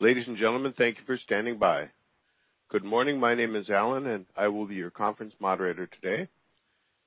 Ladies 0.00 0.28
and 0.28 0.36
gentlemen, 0.38 0.72
thank 0.78 0.96
you 0.96 1.02
for 1.06 1.16
standing 1.24 1.58
by. 1.58 1.90
Good 2.70 2.84
morning. 2.84 3.18
My 3.18 3.34
name 3.34 3.56
is 3.56 3.68
Alan, 3.68 4.06
and 4.06 4.26
I 4.36 4.46
will 4.46 4.64
be 4.64 4.76
your 4.76 4.92
conference 4.92 5.34
moderator 5.40 5.88
today. 5.88 6.28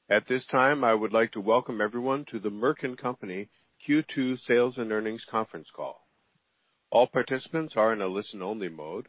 At 0.09 0.27
this 0.27 0.43
time, 0.51 0.83
I 0.83 0.93
would 0.93 1.13
like 1.13 1.31
to 1.31 1.39
welcome 1.39 1.79
everyone 1.79 2.25
to 2.31 2.39
the 2.39 2.49
Merck 2.49 2.79
& 2.97 3.01
Co. 3.01 3.17
Q2 3.87 4.39
Sales 4.45 4.73
and 4.75 4.91
Earnings 4.91 5.21
Conference 5.31 5.69
Call. 5.73 6.05
All 6.89 7.07
participants 7.07 7.75
are 7.77 7.93
in 7.93 8.01
a 8.01 8.07
listen-only 8.07 8.67
mode. 8.67 9.07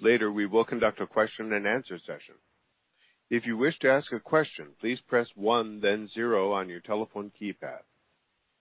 Later, 0.00 0.32
we 0.32 0.46
will 0.46 0.64
conduct 0.64 0.98
a 0.98 1.06
question 1.06 1.52
and 1.52 1.66
answer 1.66 1.98
session. 1.98 2.36
If 3.28 3.44
you 3.44 3.58
wish 3.58 3.78
to 3.80 3.90
ask 3.90 4.10
a 4.12 4.20
question, 4.20 4.68
please 4.80 5.00
press 5.06 5.28
one 5.34 5.82
then 5.82 6.08
zero 6.14 6.54
on 6.54 6.70
your 6.70 6.80
telephone 6.80 7.30
keypad. 7.38 7.80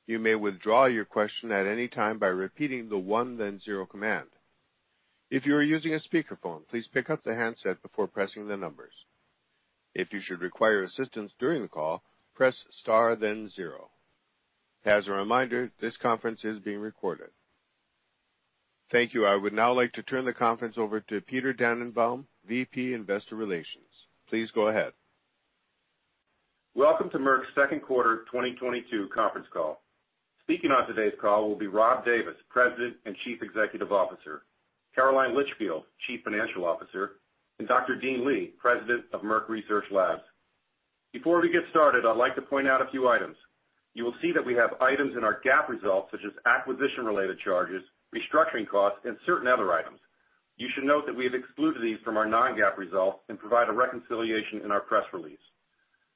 You 0.07 0.19
may 0.19 0.35
withdraw 0.35 0.85
your 0.85 1.05
question 1.05 1.51
at 1.51 1.65
any 1.65 1.87
time 1.87 2.19
by 2.19 2.27
repeating 2.27 2.89
the 2.89 2.97
one 2.97 3.37
then 3.37 3.59
zero 3.65 3.85
command. 3.87 4.27
If 5.31 5.45
you 5.45 5.55
are 5.55 5.63
using 5.63 5.95
a 5.95 5.99
speakerphone, 5.99 6.67
please 6.69 6.85
pick 6.93 7.09
up 7.09 7.23
the 7.23 7.33
handset 7.33 7.81
before 7.81 8.07
pressing 8.07 8.47
the 8.47 8.55
numbers. 8.55 8.93
If 9.95 10.13
you 10.13 10.21
should 10.21 10.41
require 10.41 10.83
assistance 10.83 11.31
during 11.39 11.63
the 11.63 11.67
call, 11.67 12.03
press 12.35 12.53
star 12.81 13.15
then 13.15 13.49
zero. 13.55 13.89
As 14.85 15.07
a 15.07 15.11
reminder, 15.11 15.71
this 15.81 15.97
conference 15.99 16.41
is 16.43 16.59
being 16.59 16.79
recorded. 16.79 17.29
Thank 18.91 19.15
you. 19.15 19.25
I 19.25 19.35
would 19.35 19.53
now 19.53 19.73
like 19.73 19.93
to 19.93 20.03
turn 20.03 20.25
the 20.25 20.33
conference 20.33 20.75
over 20.77 20.99
to 20.99 21.21
Peter 21.21 21.51
Dannenbaum, 21.51 22.25
VP 22.47 22.93
Investor 22.93 23.35
Relations. 23.35 23.89
Please 24.29 24.49
go 24.53 24.67
ahead. 24.67 24.93
Welcome 26.75 27.09
to 27.09 27.17
Merck's 27.17 27.47
second 27.55 27.81
quarter 27.81 28.25
2022 28.31 29.09
conference 29.15 29.47
call. 29.51 29.81
Speaking 30.45 30.69
on 30.69 30.85
today's 30.85 31.17
call 31.19 31.49
will 31.49 31.57
be 31.57 31.65
Rob 31.65 32.05
Davis, 32.05 32.37
President 32.49 32.97
and 33.05 33.15
Chief 33.25 33.41
Executive 33.41 33.91
Officer, 33.91 34.43
Caroline 34.93 35.35
Litchfield, 35.35 35.85
Chief 36.05 36.21
Financial 36.23 36.65
Officer, 36.65 37.17
and 37.57 37.67
Dr. 37.67 37.95
Dean 37.99 38.23
Li, 38.23 38.53
President 38.61 39.05
of 39.11 39.21
Merck 39.21 39.49
Research 39.49 39.85
Labs. 39.91 40.21
Before 41.13 41.41
we 41.41 41.49
get 41.49 41.63
started, 41.71 42.05
I'd 42.05 42.15
like 42.15 42.35
to 42.35 42.43
point 42.43 42.67
out 42.67 42.79
a 42.79 42.91
few 42.91 43.09
items. 43.09 43.35
You 43.95 44.03
will 44.03 44.13
see 44.21 44.31
that 44.33 44.45
we 44.45 44.53
have 44.53 44.79
items 44.81 45.17
in 45.17 45.23
our 45.23 45.41
GAAP 45.41 45.67
results, 45.67 46.09
such 46.11 46.21
as 46.23 46.33
acquisition-related 46.45 47.39
charges, 47.43 47.81
restructuring 48.13 48.69
costs, 48.69 48.99
and 49.03 49.17
certain 49.25 49.47
other 49.47 49.73
items. 49.73 49.97
You 50.57 50.67
should 50.75 50.83
note 50.83 51.07
that 51.07 51.15
we 51.15 51.25
have 51.25 51.33
excluded 51.33 51.81
these 51.81 51.97
from 52.05 52.17
our 52.17 52.27
non-GAAP 52.27 52.77
results 52.77 53.17
and 53.29 53.39
provide 53.39 53.67
a 53.67 53.73
reconciliation 53.73 54.61
in 54.63 54.69
our 54.69 54.81
press 54.81 55.05
release. 55.11 55.41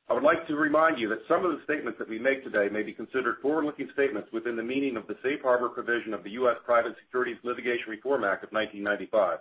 I 0.10 0.14
would 0.14 0.24
like 0.24 0.48
to 0.48 0.56
remind 0.56 0.98
you 0.98 1.08
that 1.10 1.22
some 1.28 1.46
of 1.46 1.52
the 1.52 1.62
statements 1.66 2.00
that 2.00 2.10
we 2.10 2.18
make 2.18 2.44
today 2.44 2.68
may 2.74 2.82
be 2.82 2.94
considered 2.94 3.38
forward-looking 3.44 3.92
statements 3.94 4.28
within 4.34 4.56
the 4.56 4.64
meaning 4.64 4.98
of 4.98 5.06
the 5.06 5.14
Safe 5.22 5.40
Harbor 5.44 5.70
provision 5.70 6.16
of 6.16 6.24
the 6.24 6.32
U.S. 6.42 6.58
Private 6.66 6.96
Securities 7.06 7.38
Litigation 7.44 7.90
Reform 7.90 8.24
Act 8.24 8.44
of 8.44 8.50
1995. 8.50 9.38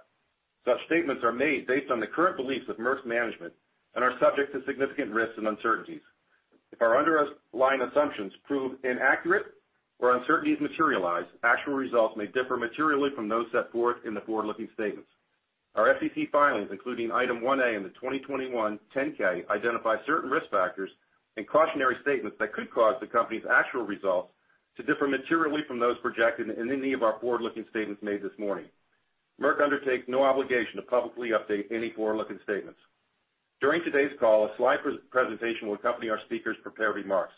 Such 0.66 0.76
statements 0.84 1.24
are 1.24 1.32
made 1.32 1.66
based 1.66 1.90
on 1.90 2.00
the 2.00 2.06
current 2.06 2.36
beliefs 2.36 2.68
of 2.68 2.76
Merck's 2.76 3.06
management 3.06 3.54
and 3.94 4.04
are 4.04 4.12
subject 4.20 4.52
to 4.52 4.60
significant 4.66 5.10
risks 5.10 5.38
and 5.38 5.48
uncertainties. 5.48 6.04
If 6.70 6.82
our 6.82 7.00
underlying 7.00 7.80
assumptions 7.80 8.32
prove 8.44 8.76
inaccurate 8.84 9.56
or 10.00 10.20
uncertainties 10.20 10.60
materialize, 10.60 11.24
actual 11.44 11.80
results 11.80 12.14
may 12.14 12.26
differ 12.26 12.58
materially 12.58 13.08
from 13.16 13.26
those 13.26 13.46
set 13.52 13.72
forth 13.72 14.04
in 14.04 14.12
the 14.12 14.20
forward-looking 14.20 14.68
statements. 14.74 15.08
Our 15.78 15.94
SEC 16.00 16.32
filings, 16.32 16.70
including 16.72 17.12
Item 17.12 17.38
1A 17.38 17.76
in 17.76 17.84
the 17.84 17.94
2021 18.02 18.50
10-K, 18.90 19.44
identify 19.48 19.94
certain 20.06 20.28
risk 20.28 20.50
factors 20.50 20.90
and 21.36 21.46
cautionary 21.46 21.94
statements 22.02 22.36
that 22.40 22.52
could 22.52 22.68
cause 22.74 22.96
the 23.00 23.06
company's 23.06 23.46
actual 23.48 23.86
results 23.86 24.34
to 24.76 24.82
differ 24.82 25.06
materially 25.06 25.62
from 25.68 25.78
those 25.78 25.94
projected 26.02 26.50
in 26.50 26.72
any 26.72 26.94
of 26.94 27.04
our 27.04 27.20
forward-looking 27.20 27.64
statements 27.70 28.02
made 28.02 28.22
this 28.22 28.34
morning. 28.38 28.66
Merck 29.40 29.62
undertakes 29.62 30.02
no 30.08 30.24
obligation 30.24 30.74
to 30.74 30.82
publicly 30.82 31.30
update 31.30 31.70
any 31.70 31.92
forward-looking 31.94 32.40
statements. 32.42 32.80
During 33.60 33.84
today's 33.84 34.18
call, 34.18 34.46
a 34.46 34.56
slide 34.56 34.78
presentation 35.12 35.68
will 35.68 35.74
accompany 35.74 36.10
our 36.10 36.18
speakers' 36.26 36.56
prepared 36.64 36.96
remarks. 36.96 37.34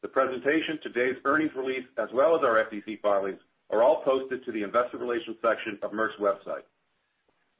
The 0.00 0.08
presentation, 0.08 0.80
today's 0.82 1.20
earnings 1.26 1.52
release, 1.54 1.84
as 1.98 2.08
well 2.14 2.34
as 2.36 2.40
our 2.42 2.56
SEC 2.70 3.02
filings, 3.02 3.40
are 3.68 3.82
all 3.82 4.02
posted 4.02 4.46
to 4.46 4.52
the 4.52 4.62
investor 4.62 4.96
relations 4.96 5.36
section 5.44 5.78
of 5.82 5.92
Merck's 5.92 6.16
website. 6.18 6.64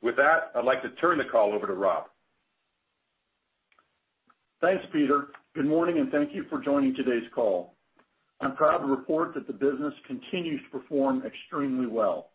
With 0.02 0.16
that, 0.16 0.50
I'd 0.54 0.64
like 0.64 0.82
to 0.82 0.90
turn 1.00 1.18
the 1.18 1.24
call 1.24 1.52
over 1.52 1.66
to 1.66 1.74
Rob. 1.74 2.06
Thanks, 4.60 4.84
Peter. 4.92 5.28
Good 5.54 5.66
morning, 5.66 5.98
and 5.98 6.10
thank 6.10 6.34
you 6.34 6.44
for 6.50 6.60
joining 6.60 6.94
today's 6.94 7.28
call. 7.34 7.74
I'm 8.40 8.56
proud 8.56 8.78
to 8.78 8.86
report 8.86 9.34
that 9.34 9.46
the 9.46 9.52
business 9.52 9.94
continues 10.06 10.60
to 10.64 10.78
perform 10.78 11.22
extremely 11.24 11.86
well. 11.86 12.30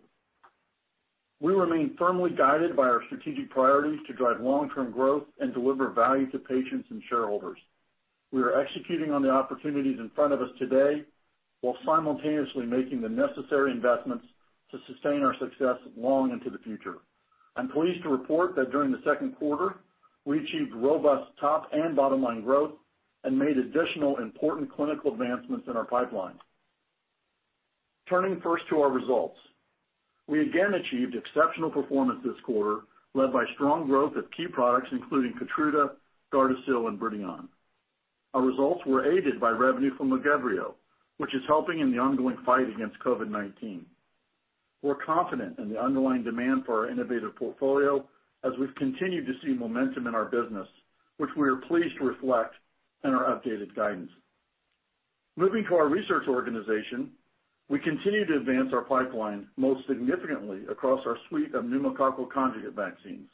We 1.41 1.53
remain 1.53 1.95
firmly 2.00 2.31
guided 2.31 2.75
by 2.75 2.83
our 2.83 3.01
strategic 3.07 3.50
priorities 3.50 4.00
to 4.07 4.13
drive 4.13 4.41
long-term 4.41 4.91
growth 4.91 5.25
and 5.39 5.53
deliver 5.53 5.89
value 5.89 6.31
to 6.31 6.39
patients 6.39 6.88
and 6.89 7.03
shareholders. 7.09 7.59
We 8.31 8.41
are 8.41 8.59
executing 8.59 9.11
on 9.11 9.22
the 9.22 9.29
opportunities 9.29 10.00
in 10.00 10.09
front 10.16 10.33
of 10.33 10.41
us 10.41 10.50
today 10.57 11.03
while 11.61 11.77
simultaneously 11.85 12.66
making 12.66 13.01
the 13.01 13.09
necessary 13.09 13.72
investments 13.72 14.25
to 14.72 14.77
sustain 14.88 15.23
our 15.23 15.35
success 15.39 15.77
long 15.95 16.31
into 16.31 16.50
the 16.50 16.59
future. 16.59 16.97
I'm 17.57 17.69
pleased 17.69 18.03
to 18.03 18.09
report 18.09 18.56
that 18.56 18.72
during 18.72 18.91
the 18.91 19.01
second 19.03 19.35
quarter, 19.38 19.78
we 20.25 20.38
achieved 20.40 20.73
robust 20.75 21.31
top 21.40 21.69
and 21.73 21.95
bottom-line 21.95 22.44
growth 22.44 22.73
and 23.23 23.38
made 23.38 23.57
additional 23.57 24.18
important 24.18 24.72
clinical 24.73 25.12
advancements 25.12 25.68
in 25.68 25.75
our 25.75 25.85
pipeline. 25.85 26.35
Turning 28.07 28.40
first 28.41 28.63
to 28.69 28.79
our 28.79 28.91
results. 28.91 29.38
We 30.28 30.41
again 30.41 30.73
achieved 30.75 31.16
exceptional 31.16 31.72
performance 31.72 32.19
this 32.23 32.40
quarter, 32.45 32.81
led 33.16 33.34
by 33.34 33.44
strong 33.56 33.88
growth 33.88 34.16
of 34.16 34.29
key 34.35 34.47
products, 34.47 34.89
including 34.91 35.34
KEYTRUDA, 35.34 35.91
GARDASIL, 36.31 36.88
and 36.88 37.00
BRIDION. 37.00 37.50
Our 38.34 38.41
results 38.41 38.81
were 38.85 39.12
aided 39.12 39.39
by 39.39 39.50
revenue 39.50 39.95
from 39.97 40.12
LAGEVRIO, 40.12 40.75
which 41.18 41.34
is 41.34 41.41
helping 41.47 41.79
in 41.79 41.91
the 41.91 41.97
ongoing 41.97 42.38
fight 42.45 42.69
against 42.69 43.00
COVID-19. 43.00 43.81
We're 44.81 44.95
confident 44.95 45.57
in 45.59 45.69
the 45.69 45.81
underlying 45.81 46.23
demand 46.23 46.65
for 46.65 46.85
our 46.85 46.91
innovative 46.91 47.35
portfolio 47.35 48.05
as 48.43 48.51
we've 48.59 48.75
continued 48.75 49.25
to 49.25 49.33
see 49.43 49.53
momentum 49.53 50.07
in 50.07 50.15
our 50.15 50.25
business, 50.25 50.67
which 51.17 51.31
we 51.35 51.47
are 51.47 51.57
pleased 51.67 51.97
to 51.99 52.05
reflect 52.05 52.53
in 53.03 53.11
our 53.11 53.35
updated 53.35 53.75
guidance. 53.75 54.11
Moving 55.35 55.65
to 55.69 55.75
our 55.75 55.88
research 55.88 56.27
organization, 56.27 57.11
we 57.69 57.79
continue 57.79 58.25
to 58.25 58.38
advance 58.38 58.69
our 58.73 58.83
pipeline, 58.83 59.47
most 59.57 59.85
significantly 59.88 60.61
across 60.69 61.01
our 61.05 61.17
suite 61.29 61.53
of 61.53 61.65
pneumococcal 61.65 62.29
conjugate 62.31 62.73
vaccines. 62.73 63.27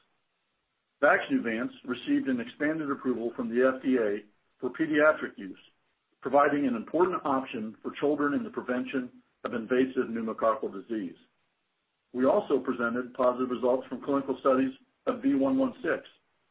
VAXNEUVANCE 1.01 1.71
received 1.85 2.29
an 2.29 2.39
expanded 2.39 2.89
approval 2.89 3.31
from 3.35 3.49
the 3.49 3.55
FDA 3.55 4.23
for 4.59 4.69
pediatric 4.69 5.37
use, 5.37 5.59
providing 6.21 6.65
an 6.65 6.75
important 6.75 7.21
option 7.25 7.75
for 7.83 7.91
children 7.99 8.33
in 8.33 8.43
the 8.43 8.49
prevention 8.49 9.09
of 9.43 9.53
invasive 9.53 10.07
pneumococcal 10.09 10.71
disease. 10.71 11.15
We 12.13 12.25
also 12.25 12.59
presented 12.59 13.13
positive 13.15 13.49
results 13.49 13.87
from 13.87 14.01
clinical 14.01 14.37
studies 14.39 14.71
of 15.07 15.15
V116, 15.15 16.01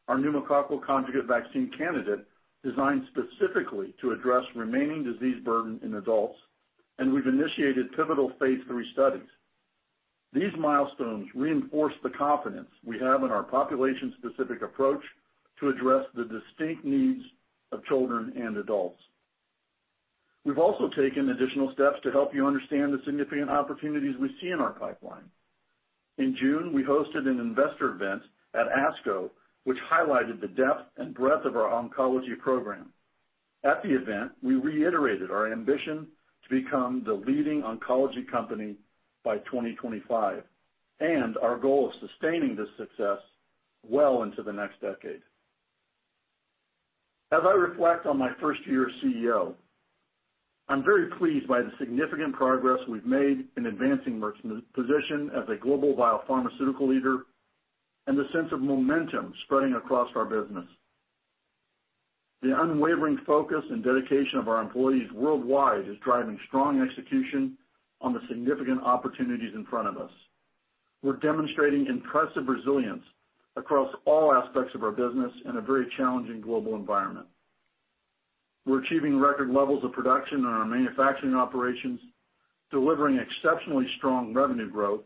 our 0.07 0.17
pneumococcal 0.17 0.83
conjugate 0.85 1.25
vaccine 1.25 1.71
candidate 1.77 2.25
designed 2.63 3.03
specifically 3.11 3.93
to 4.01 4.11
address 4.11 4.43
remaining 4.55 5.03
disease 5.03 5.43
burden 5.43 5.79
in 5.83 5.95
adults, 5.95 6.37
and 6.99 7.13
we've 7.13 7.27
initiated 7.27 7.91
pivotal 7.95 8.31
phase 8.39 8.59
III 8.69 8.83
studies. 8.93 9.29
These 10.33 10.53
milestones 10.57 11.27
reinforce 11.35 11.93
the 12.03 12.09
confidence 12.09 12.69
we 12.85 12.99
have 12.99 13.23
in 13.23 13.31
our 13.31 13.43
population-specific 13.43 14.61
approach 14.61 15.01
to 15.59 15.69
address 15.69 16.05
the 16.15 16.23
distinct 16.23 16.83
needs 16.83 17.23
of 17.71 17.85
children 17.85 18.33
and 18.35 18.57
adults. 18.57 18.99
We've 20.43 20.57
also 20.57 20.89
taken 20.89 21.29
additional 21.29 21.71
steps 21.73 21.97
to 22.03 22.11
help 22.11 22.33
you 22.33 22.45
understand 22.45 22.93
the 22.93 23.01
significant 23.05 23.49
opportunities 23.49 24.15
we 24.19 24.35
see 24.41 24.49
in 24.49 24.59
our 24.59 24.71
pipeline. 24.71 25.23
In 26.17 26.35
June, 26.39 26.73
we 26.73 26.83
hosted 26.83 27.27
an 27.27 27.39
investor 27.39 27.95
event 27.95 28.21
at 28.53 28.67
ASCO, 28.67 29.29
which 29.63 29.77
highlighted 29.91 30.41
the 30.41 30.47
depth 30.47 30.91
and 30.97 31.13
breadth 31.13 31.45
of 31.45 31.55
our 31.55 31.71
oncology 31.71 32.37
program. 32.39 32.91
At 33.63 33.81
the 33.81 33.95
event, 33.95 34.31
we 34.41 34.55
reiterated 34.55 35.31
our 35.31 35.51
ambition 35.51 36.07
to 36.43 36.49
become 36.49 37.03
the 37.05 37.13
leading 37.13 37.61
oncology 37.61 38.29
company 38.29 38.75
by 39.23 39.37
2025, 39.37 40.43
and 40.99 41.37
our 41.37 41.57
goal 41.57 41.87
of 41.87 42.09
sustaining 42.09 42.55
this 42.55 42.67
success 42.77 43.19
well 43.87 44.23
into 44.23 44.43
the 44.43 44.51
next 44.51 44.81
decade. 44.81 45.21
As 47.31 47.41
I 47.43 47.53
reflect 47.53 48.05
on 48.05 48.17
my 48.17 48.29
first 48.39 48.59
year 48.67 48.87
as 48.87 48.93
CEO, 49.03 49.55
I'm 50.69 50.83
very 50.83 51.07
pleased 51.17 51.47
by 51.47 51.61
the 51.61 51.71
significant 51.77 52.35
progress 52.35 52.79
we've 52.87 53.05
made 53.05 53.45
in 53.57 53.65
advancing 53.65 54.19
Merck's 54.19 54.41
position 54.73 55.29
as 55.35 55.47
a 55.49 55.55
global 55.59 55.93
biopharmaceutical 55.93 56.87
leader 56.87 57.23
and 58.07 58.17
the 58.17 58.27
sense 58.33 58.47
of 58.51 58.61
momentum 58.61 59.33
spreading 59.45 59.73
across 59.75 60.09
our 60.15 60.25
business. 60.25 60.65
The 62.41 62.59
unwavering 62.61 63.19
focus 63.25 63.63
and 63.69 63.83
dedication 63.83 64.39
of 64.39 64.47
our 64.49 64.61
employees 64.61 65.09
worldwide 65.13 65.87
is 65.87 65.95
driving 66.03 66.37
strong 66.47 66.81
execution 66.81 67.57
on 68.01 68.13
the 68.13 68.19
significant 68.27 68.81
opportunities 68.83 69.53
in 69.55 69.65
front 69.65 69.87
of 69.87 69.97
us. 69.97 70.11
we're 71.03 71.17
demonstrating 71.17 71.85
impressive 71.87 72.47
resilience 72.47 73.03
across 73.57 73.93
all 74.05 74.33
aspects 74.33 74.73
of 74.73 74.83
our 74.83 74.91
business 74.91 75.31
in 75.45 75.57
a 75.57 75.61
very 75.61 75.85
challenging 75.97 76.41
global 76.41 76.75
environment. 76.75 77.27
We're 78.65 78.83
achieving 78.83 79.19
record 79.19 79.49
levels 79.49 79.83
of 79.83 79.91
production 79.91 80.39
in 80.39 80.45
our 80.45 80.65
manufacturing 80.65 81.35
operations, 81.35 81.99
delivering 82.71 83.19
exceptionally 83.19 83.85
strong 83.97 84.33
revenue 84.33 84.69
growth, 84.69 85.01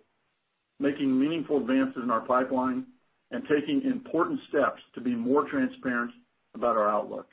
making 0.79 1.19
meaningful 1.19 1.57
advances 1.57 2.03
in 2.03 2.11
our 2.11 2.21
pipeline, 2.21 2.85
and 3.31 3.43
taking 3.49 3.81
important 3.83 4.39
steps 4.49 4.81
to 4.93 5.01
be 5.01 5.15
more 5.15 5.49
transparent 5.49 6.11
about 6.55 6.77
our 6.77 6.87
outlook. 6.89 7.27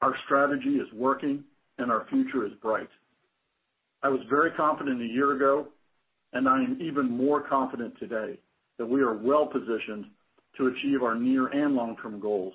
Our 0.00 0.14
strategy 0.24 0.76
is 0.76 0.92
working, 0.92 1.44
and 1.78 1.90
our 1.90 2.06
future 2.08 2.46
is 2.46 2.52
bright. 2.62 2.88
I 4.02 4.08
was 4.08 4.20
very 4.30 4.50
confident 4.52 5.02
a 5.02 5.06
year 5.06 5.32
ago, 5.36 5.68
and 6.32 6.48
I 6.48 6.62
am 6.62 6.78
even 6.80 7.10
more 7.10 7.40
confident 7.40 7.98
today 7.98 8.38
that 8.78 8.86
we 8.86 9.02
are 9.02 9.14
well-positioned 9.14 10.06
to 10.56 10.66
achieve 10.68 11.02
our 11.02 11.14
near 11.14 11.48
and 11.48 11.74
long-term 11.74 12.20
goals, 12.20 12.54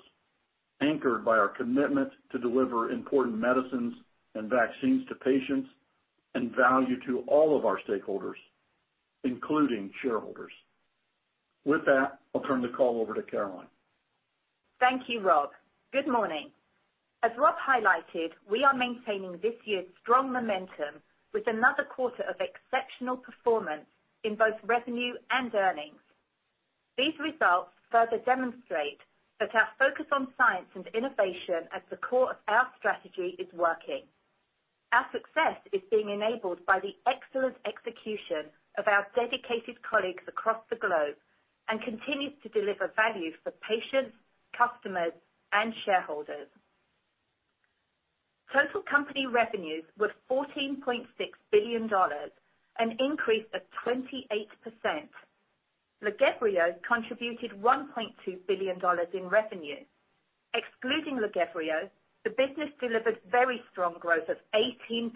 anchored 0.80 1.24
by 1.24 1.36
our 1.36 1.48
commitment 1.48 2.10
to 2.32 2.38
deliver 2.38 2.90
important 2.90 3.38
medicines 3.38 3.94
and 4.34 4.50
vaccines 4.50 5.06
to 5.08 5.14
patients 5.16 5.68
and 6.34 6.54
value 6.56 6.96
to 7.06 7.20
all 7.28 7.56
of 7.56 7.64
our 7.64 7.78
stakeholders, 7.88 8.38
including 9.22 9.90
shareholders. 10.02 10.52
With 11.64 11.84
that, 11.86 12.18
I'll 12.34 12.42
turn 12.42 12.62
the 12.62 12.68
call 12.76 13.00
over 13.00 13.14
to 13.14 13.22
Caroline. 13.22 13.68
Thank 14.80 15.02
you, 15.08 15.20
Rob. 15.20 15.50
Good 15.92 16.08
morning. 16.08 16.50
As 17.22 17.30
Rob 17.38 17.54
highlighted, 17.56 18.30
we 18.50 18.64
are 18.64 18.76
maintaining 18.76 19.38
this 19.40 19.54
year's 19.64 19.86
strong 20.02 20.32
momentum 20.32 21.00
with 21.32 21.44
another 21.46 21.84
quarter 21.84 22.22
of 22.28 22.36
exceptional 22.36 23.16
performance 23.16 23.86
in 24.24 24.34
both 24.34 24.54
revenue 24.64 25.14
and 25.30 25.54
earnings. 25.54 26.00
These 26.98 27.14
results 27.18 27.70
further 27.90 28.18
demonstrate 28.26 29.00
that 29.40 29.54
our 29.54 29.68
focus 29.78 30.06
on 30.12 30.28
science 30.38 30.70
and 30.74 30.86
innovation 30.94 31.66
at 31.74 31.82
the 31.90 31.96
core 31.98 32.30
of 32.30 32.40
our 32.48 32.66
strategy 32.78 33.34
is 33.38 33.50
working. 33.52 34.06
Our 34.92 35.06
success 35.10 35.58
is 35.72 35.82
being 35.90 36.10
enabled 36.10 36.64
by 36.66 36.78
the 36.78 36.94
excellent 37.10 37.56
execution 37.66 38.46
of 38.78 38.86
our 38.86 39.06
dedicated 39.18 39.82
colleagues 39.82 40.22
across 40.28 40.62
the 40.70 40.78
globe 40.78 41.18
and 41.68 41.82
continues 41.82 42.34
to 42.42 42.48
deliver 42.54 42.92
value 42.94 43.32
for 43.42 43.50
patients, 43.66 44.14
customers, 44.54 45.12
and 45.52 45.74
shareholders. 45.84 46.46
Total 48.52 48.82
company 48.86 49.26
revenues 49.26 49.84
were 49.98 50.12
$14.6 50.30 50.78
billion, 51.50 51.90
an 52.78 52.96
increase 53.00 53.46
of 53.54 53.62
28%. 53.82 54.06
LAGEVRIO 56.04 56.76
contributed 56.86 57.52
$1.2 57.62 58.46
billion 58.46 58.78
in 59.14 59.28
revenue. 59.28 59.80
Excluding 60.52 61.16
LAGEVRIO, 61.18 61.88
the 62.24 62.30
business 62.30 62.70
delivered 62.80 63.18
very 63.30 63.62
strong 63.72 63.96
growth 63.98 64.28
of 64.28 64.36
18%. 64.54 65.12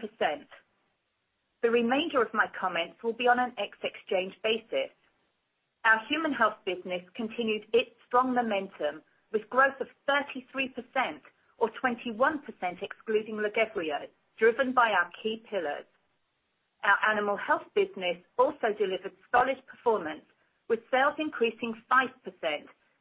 The 1.62 1.70
remainder 1.70 2.23
of 2.23 2.32
my 2.32 2.46
comments 2.58 3.02
will 3.02 3.12
be 3.12 3.29
on 3.29 3.38
an 3.38 3.52
ex-exchange 3.58 4.35
basis. 4.43 4.90
Our 5.85 6.00
human 6.08 6.32
health 6.32 6.56
business 6.64 7.02
continued 7.14 7.64
its 7.73 7.90
strong 8.06 8.35
momentum 8.35 9.02
with 9.32 9.49
growth 9.50 9.79
of 9.81 9.88
33%, 10.08 10.73
or 11.58 11.70
21% 11.82 12.40
excluding 12.82 13.37
LAGEVRIO, 13.37 14.08
driven 14.38 14.73
by 14.73 14.90
our 14.90 15.11
key 15.23 15.43
pillars. 15.50 15.85
Our 16.85 16.99
animal 17.11 17.37
health 17.37 17.67
business 17.75 18.17
also 18.38 18.73
delivered 18.79 19.12
solid 19.32 19.58
performance, 19.67 20.25
with 20.69 20.81
sales 20.91 21.15
increasing 21.19 21.75
5%, 21.91 22.09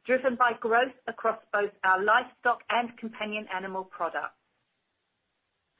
driven 0.06 0.36
by 0.36 0.52
growth 0.60 0.96
across 1.06 1.38
both 1.52 1.70
our 1.84 2.02
livestock 2.02 2.60
and 2.70 2.96
companion 2.96 3.46
animal 3.54 3.84
products. 3.84 4.34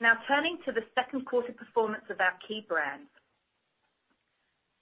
Now 0.01 0.15
turning 0.29 0.59
to 0.65 0.73
the 0.73 0.85
second 0.95 1.27
quarter 1.27 1.53
performance 1.53 2.05
of 2.11 2.21
our 2.21 2.35
key 2.47 2.65
brands. 2.69 3.11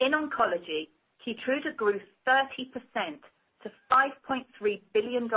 In 0.00 0.12
oncology, 0.12 0.88
KEYTRUDA 1.24 1.76
grew 1.76 2.00
30% 2.28 3.18
to 3.62 3.70
$5.3 3.90 4.80
billion, 4.92 5.28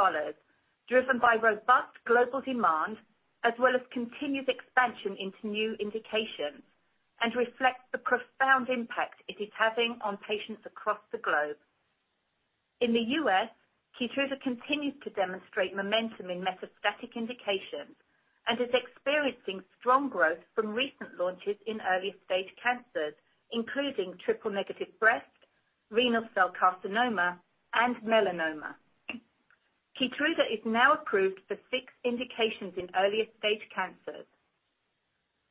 driven 0.89 1.19
by 1.19 1.36
robust 1.42 1.95
global 2.06 2.42
demand 2.42 2.98
as 3.45 3.54
well 3.57 3.74
as 3.74 3.81
continued 3.94 4.50
expansion 4.50 5.15
into 5.18 5.48
new 5.48 5.75
indications, 5.80 6.62
and 7.21 7.36
reflects 7.36 7.83
the 7.92 8.00
profound 8.00 8.69
impact 8.69 9.21
it 9.27 9.42
is 9.42 9.50
having 9.57 9.98
on 10.04 10.18
patients 10.27 10.63
across 10.66 11.00
the 11.12 11.19
globe. 11.19 11.57
In 12.81 12.94
the 12.94 13.07
U.S., 13.24 13.51
KEYTRUDA 14.00 14.39
continues 14.42 14.95
to 15.04 15.10
demonstrate 15.12 15.75
momentum 15.75 16.30
in 16.30 16.39
metastatic 16.39 17.16
indications 17.16 17.95
and 18.48 18.60
is 18.62 18.71
experiencing 18.71 19.62
strong 19.80 20.07
growth 20.10 20.39
from 20.56 20.71
recent 20.71 21.19
launches 21.19 21.57
in 21.68 21.81
earlier 21.83 22.16
stage 22.25 22.48
cancers, 22.63 23.13
including 23.51 24.15
triple-negative 24.24 24.88
breast, 25.00 25.27
renal 25.92 26.24
cell 26.33 26.51
carcinoma, 26.56 27.38
and 27.74 27.95
melanoma. 28.07 28.74
KEYTRUDA 30.00 30.48
is 30.54 30.63
now 30.65 30.94
approved 30.94 31.42
for 31.48 31.57
six 31.69 31.92
indications 32.06 32.74
in 32.77 32.88
earlier 32.95 33.25
stage 33.38 33.62
cancers. 33.75 34.25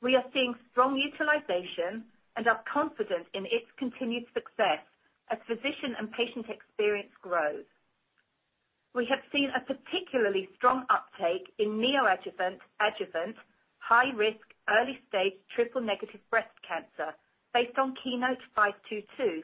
We 0.01 0.15
are 0.15 0.25
seeing 0.33 0.55
strong 0.71 0.95
utilization 0.97 2.07
and 2.37 2.47
are 2.47 2.63
confident 2.73 3.27
in 3.35 3.47
its 3.47 3.67
continued 3.79 4.25
success 4.33 4.83
as 5.31 5.39
physician 5.47 5.99
and 5.99 6.11
patient 6.13 6.47
experience 6.49 7.11
grows. 7.21 7.67
We 8.95 9.07
have 9.11 9.21
seen 9.33 9.51
a 9.51 9.61
particularly 9.67 10.49
strong 10.57 10.87
uptake 10.89 11.51
in 11.59 11.83
neoadjuvant, 11.83 12.63
adjuvant, 12.81 13.37
high 13.79 14.11
risk, 14.15 14.43
early 14.71 14.99
stage 15.09 15.35
triple-negative 15.55 16.21
breast 16.31 16.55
cancer 16.67 17.13
based 17.53 17.77
on 17.79 17.95
KEYNOTE-522, 18.05 19.43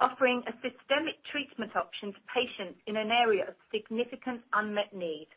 offering 0.00 0.42
a 0.46 0.54
systemic 0.62 1.18
treatment 1.30 1.74
option 1.76 2.12
to 2.12 2.20
patients 2.32 2.78
in 2.86 2.96
an 2.96 3.10
area 3.10 3.48
of 3.48 3.54
significant 3.74 4.42
unmet 4.52 4.92
need. 4.94 5.28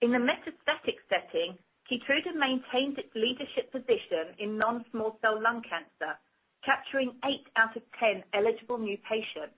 In 0.00 0.12
the 0.12 0.18
metastatic 0.22 0.98
setting, 1.08 1.58
KEYTRUDA 1.88 2.36
maintains 2.36 2.98
its 2.98 3.08
leadership 3.14 3.72
position 3.72 4.36
in 4.38 4.58
non-small 4.58 5.16
cell 5.22 5.40
lung 5.40 5.62
cancer, 5.64 6.20
capturing 6.62 7.16
eight 7.24 7.48
out 7.56 7.74
of 7.76 7.82
10 7.98 8.24
eligible 8.34 8.76
new 8.76 8.98
patients. 9.08 9.56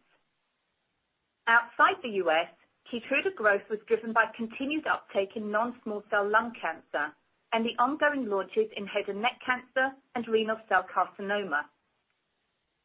Outside 1.49 1.99
the 2.03 2.23
U.S., 2.23 2.47
KEYTRUDA 2.87 3.35
growth 3.35 3.67
was 3.69 3.81
driven 3.89 4.13
by 4.13 4.27
continued 4.37 4.87
uptake 4.87 5.35
in 5.35 5.51
non-small 5.51 6.05
cell 6.09 6.29
lung 6.29 6.53
cancer 6.55 7.11
and 7.53 7.67
the 7.67 7.75
ongoing 7.83 8.27
launches 8.31 8.71
in 8.77 8.87
head 8.87 9.09
and 9.09 9.21
neck 9.21 9.41
cancer 9.45 9.91
and 10.15 10.27
renal 10.29 10.59
cell 10.69 10.87
carcinoma. 10.87 11.67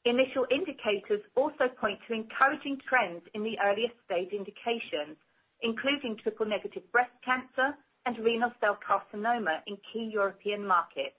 Initial 0.05 0.45
indicators 0.49 1.21
also 1.35 1.69
point 1.79 1.99
to 2.07 2.13
encouraging 2.13 2.81
trends 2.89 3.21
in 3.35 3.43
the 3.43 3.57
earlier 3.61 3.89
stage 4.05 4.33
indications, 4.33 5.17
including 5.61 6.17
triple-negative 6.17 6.81
breast 6.91 7.13
cancer 7.23 7.77
and 8.05 8.17
renal 8.19 8.51
cell 8.59 8.77
carcinoma 8.87 9.61
in 9.67 9.77
key 9.91 10.09
European 10.13 10.65
markets. 10.65 11.15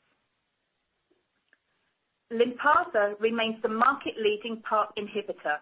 LYNPARZA 2.33 3.21
remains 3.21 3.61
the 3.63 3.69
market-leading 3.69 4.63
PARP 4.69 4.91
inhibitor. 4.99 5.59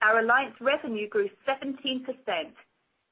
Our 0.00 0.20
alliance 0.20 0.56
revenue 0.60 1.08
grew 1.08 1.28
17%, 1.46 2.06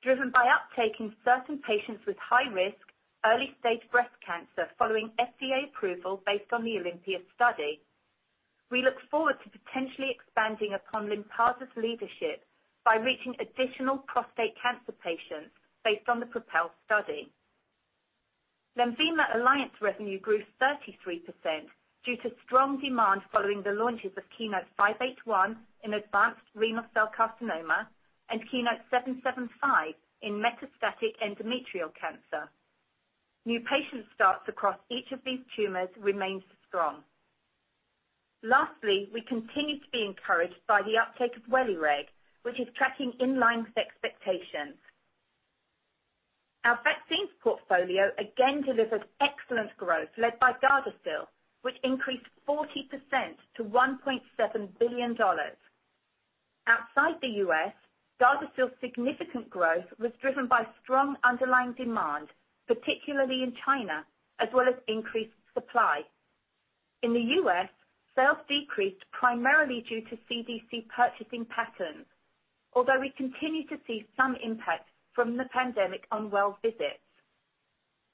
driven 0.03 0.31
by 0.31 0.49
uptake 0.49 0.97
in 0.99 1.13
certain 1.25 1.61
patients 1.67 2.01
with 2.07 2.17
high 2.17 2.49
risk, 2.49 2.81
early 3.27 3.53
stage 3.61 3.83
breast 3.93 4.15
cancer 4.25 4.71
following 4.79 5.11
FDA 5.21 5.69
approval 5.69 6.23
based 6.25 6.51
on 6.53 6.65
the 6.65 6.81
OlympiA 6.81 7.21
study. 7.35 7.81
We 8.71 8.83
look 8.83 8.97
forward 9.11 9.37
to 9.45 9.51
potentially 9.51 10.09
expanding 10.09 10.73
upon 10.73 11.09
LYNPARZA's 11.09 11.77
leadership 11.77 12.45
by 12.85 12.97
reaching 12.97 13.35
additional 13.37 13.99
prostate 14.09 14.57
cancer 14.63 14.93
patients 15.05 15.53
based 15.85 16.09
on 16.09 16.21
the 16.21 16.27
PROpel 16.27 16.73
study. 16.87 17.33
LENVIMA 18.79 19.35
alliance 19.35 19.75
revenue 19.81 20.21
grew 20.21 20.41
33% 20.63 21.67
due 22.05 22.17
to 22.19 22.31
strong 22.47 22.79
demand 22.79 23.23
following 23.33 23.61
the 23.65 23.73
launches 23.73 24.13
of 24.17 24.23
KEYNOTE-581 24.39 25.57
in 25.83 25.95
advanced 25.95 26.47
renal 26.55 26.85
cell 26.95 27.11
carcinoma 27.11 27.89
and 28.31 28.41
KEYNOTE-775 28.49 29.95
in 30.23 30.35
metastatic 30.35 31.19
endometrial 31.19 31.91
cancer. 32.01 32.49
New 33.45 33.59
patient 33.67 34.07
starts 34.15 34.47
across 34.47 34.79
each 34.91 35.11
of 35.11 35.19
these 35.25 35.41
tumors 35.57 35.91
remains 35.99 36.45
strong. 36.69 37.03
Lastly, 38.45 39.09
we 39.13 39.23
continue 39.23 39.81
to 39.81 39.91
be 39.91 40.05
encouraged 40.07 40.63
by 40.69 40.83
the 40.83 40.97
uptake 40.97 41.37
of 41.37 41.43
WELIREG, 41.51 42.07
which 42.43 42.61
is 42.61 42.69
tracking 42.77 43.13
in 43.19 43.41
line 43.41 43.65
with 43.65 43.77
expectations. 43.77 44.79
Our 46.65 46.79
vaccines 46.83 47.31
portfolio 47.43 48.11
again 48.19 48.63
delivered 48.63 49.05
excellent 49.21 49.77
growth 49.77 50.11
led 50.19 50.39
by 50.41 50.53
GARDASIL, 50.61 51.29
which 51.63 51.77
increased 51.85 52.27
40% 52.49 52.91
to 53.57 53.65
$1.7 53.65 54.79
billion. 54.79 55.17
Outside 56.67 57.21
the 57.21 57.35
U.S., 57.47 57.73
GARDASIL's 58.19 58.73
significant 58.81 59.49
growth 59.49 59.87
was 59.99 60.11
driven 60.21 60.49
by 60.49 60.67
strong 60.83 61.17
underlying 61.25 61.73
demand, 61.75 62.29
particularly 62.67 63.43
in 63.43 63.55
China, 63.65 64.05
as 64.41 64.49
well 64.53 64.67
as 64.69 64.75
increased 64.89 65.35
supply. 65.55 66.03
In 67.03 67.13
the 67.13 67.27
U.S., 67.43 67.69
sales 68.17 68.39
decreased 68.49 69.05
primarily 69.13 69.85
due 69.89 70.03
to 70.11 70.19
CDC 70.27 70.89
purchasing 70.91 71.47
patterns, 71.47 72.07
although 72.75 72.99
we 72.99 73.15
continue 73.17 73.67
to 73.69 73.79
see 73.87 74.07
some 74.17 74.35
impact 74.43 74.91
from 75.19 75.37
the 75.37 75.51
pandemic 75.51 76.07
on 76.13 76.31
well 76.31 76.57
visits. 76.63 77.03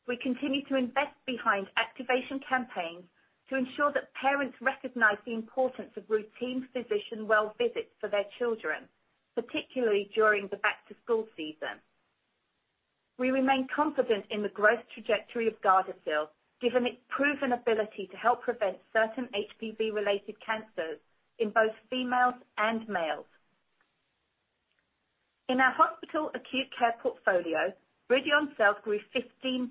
We 0.09 0.17
continue 0.17 0.65
to 0.73 0.77
invest 0.81 1.13
behind 1.27 1.67
activation 1.77 2.41
campaigns 2.49 3.05
to 3.51 3.61
ensure 3.61 3.93
that 3.93 4.09
parents 4.17 4.57
recognize 4.63 5.21
the 5.27 5.35
importance 5.37 5.93
of 5.99 6.09
routine 6.09 6.67
physician 6.73 7.29
well 7.29 7.55
visits 7.61 7.93
for 8.01 8.09
their 8.09 8.25
children, 8.39 8.89
particularly 9.37 10.09
during 10.15 10.49
the 10.49 10.57
back-to-school 10.65 11.29
season. 11.37 11.77
We 13.19 13.31
remain 13.31 13.69
confident 13.69 14.25
in 14.31 14.41
the 14.41 14.57
growth 14.57 14.81
trajectory 14.95 15.47
of 15.47 15.61
GARDASIL, 15.61 16.33
given 16.63 16.87
its 16.87 17.05
proven 17.11 17.53
ability 17.53 18.09
to 18.13 18.17
help 18.17 18.41
prevent 18.41 18.79
certain 18.97 19.29
HPV-related 19.37 20.37
cancers 20.41 21.05
in 21.39 21.51
both 21.51 21.77
females 21.91 22.41
and 22.57 22.89
males. 22.89 23.29
In 25.49 25.61
our 25.61 25.73
hospital 25.73 26.31
acute 26.35 26.73
care 26.79 26.95
portfolio, 27.03 27.73
BRIDION 28.09 28.55
sales 28.57 28.77
grew 28.83 28.99
15%, 29.15 29.69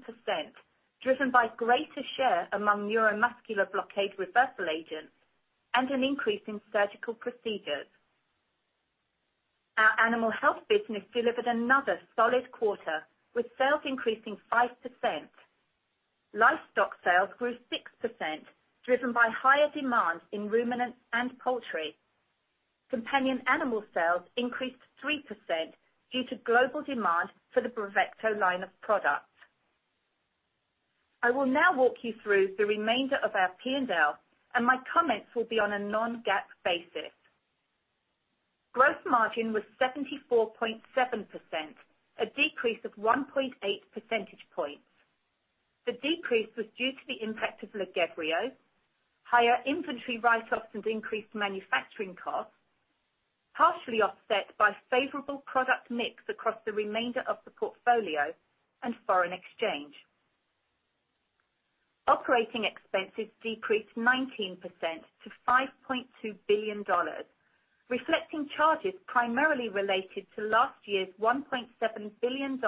driven 1.02 1.32
by 1.32 1.48
greater 1.58 2.04
share 2.16 2.48
among 2.54 2.90
neuromuscular 2.90 3.72
blockade 3.72 4.14
reversal 4.20 4.70
agents 4.70 5.14
and 5.74 5.90
an 5.90 6.04
increase 6.04 6.42
in 6.48 6.62
surgical 6.72 7.16
procedures. 7.16 7.90
Our 9.78 10.06
animal 10.06 10.30
health 10.30 10.62
business 10.70 11.04
delivered 11.12 11.48
another 11.48 12.00
solid 12.16 12.52
quarter, 12.52 13.02
with 13.34 13.48
sales 13.58 13.82
increasing 13.84 14.38
5%. 14.54 14.70
Livestock 16.36 16.94
sales 17.04 17.30
grew 17.40 17.58
6%, 17.74 18.46
driven 18.86 19.12
by 19.12 19.30
higher 19.34 19.70
demand 19.74 20.22
in 20.32 20.50
ruminants 20.50 20.98
and 21.14 21.38
poultry. 21.40 21.96
Companion 22.94 23.42
animal 23.50 23.82
sales 23.90 24.22
increased 24.38 24.78
3% 25.02 25.26
due 26.12 26.24
to 26.30 26.36
global 26.46 26.84
demand 26.84 27.30
for 27.52 27.60
the 27.60 27.74
BRAVECTO 27.74 28.38
line 28.40 28.62
of 28.62 28.70
products. 28.82 29.34
I 31.24 31.32
will 31.32 31.48
now 31.48 31.74
walk 31.74 31.96
you 32.04 32.14
through 32.22 32.54
the 32.56 32.68
remainder 32.68 33.18
of 33.26 33.34
our 33.34 33.50
P&L, 33.64 34.14
and 34.54 34.64
my 34.64 34.78
comments 34.94 35.26
will 35.36 35.50
be 35.50 35.58
on 35.58 35.74
a 35.74 35.80
non-GAAP 35.80 36.46
basis. 36.64 37.10
Gross 38.74 39.02
margin 39.10 39.54
was 39.54 39.64
74.7%, 39.82 40.78
a 42.20 42.26
decrease 42.38 42.86
of 42.86 42.94
1.8 42.94 43.58
percentage 43.92 44.46
points. 44.56 44.86
The 45.88 45.94
decrease 45.94 46.54
was 46.56 46.68
due 46.78 46.92
to 46.92 47.06
the 47.08 47.24
impact 47.26 47.64
of 47.64 47.70
LAGEVRIO, 47.74 48.52
higher 49.24 49.58
inventory 49.66 50.20
write-offs 50.20 50.70
and 50.76 50.86
increased 50.86 51.34
manufacturing 51.34 52.16
costs, 52.24 52.54
partially 53.56 54.02
offset 54.02 54.50
by 54.58 54.76
favorable 54.90 55.44
product 55.46 55.90
mix 55.90 56.24
across 56.30 56.58
the 56.66 56.74
remainder 56.74 57.24
of 57.28 57.38
the 57.46 57.52
portfolio 57.52 58.34
and 58.84 58.94
foreign 59.06 59.34
exchange. 59.34 59.94
Operating 62.08 62.66
expenses 62.66 63.32
decreased 63.42 63.96
19% 63.96 64.60
to 64.60 65.30
$5.2 65.48 66.36
billion, 66.48 66.84
reflecting 67.90 68.50
charges 68.58 68.94
primarily 69.08 69.70
related 69.70 70.28
to 70.36 70.44
last 70.44 70.76
year's 70.86 71.08
$1.7 71.22 72.12
billion 72.22 72.60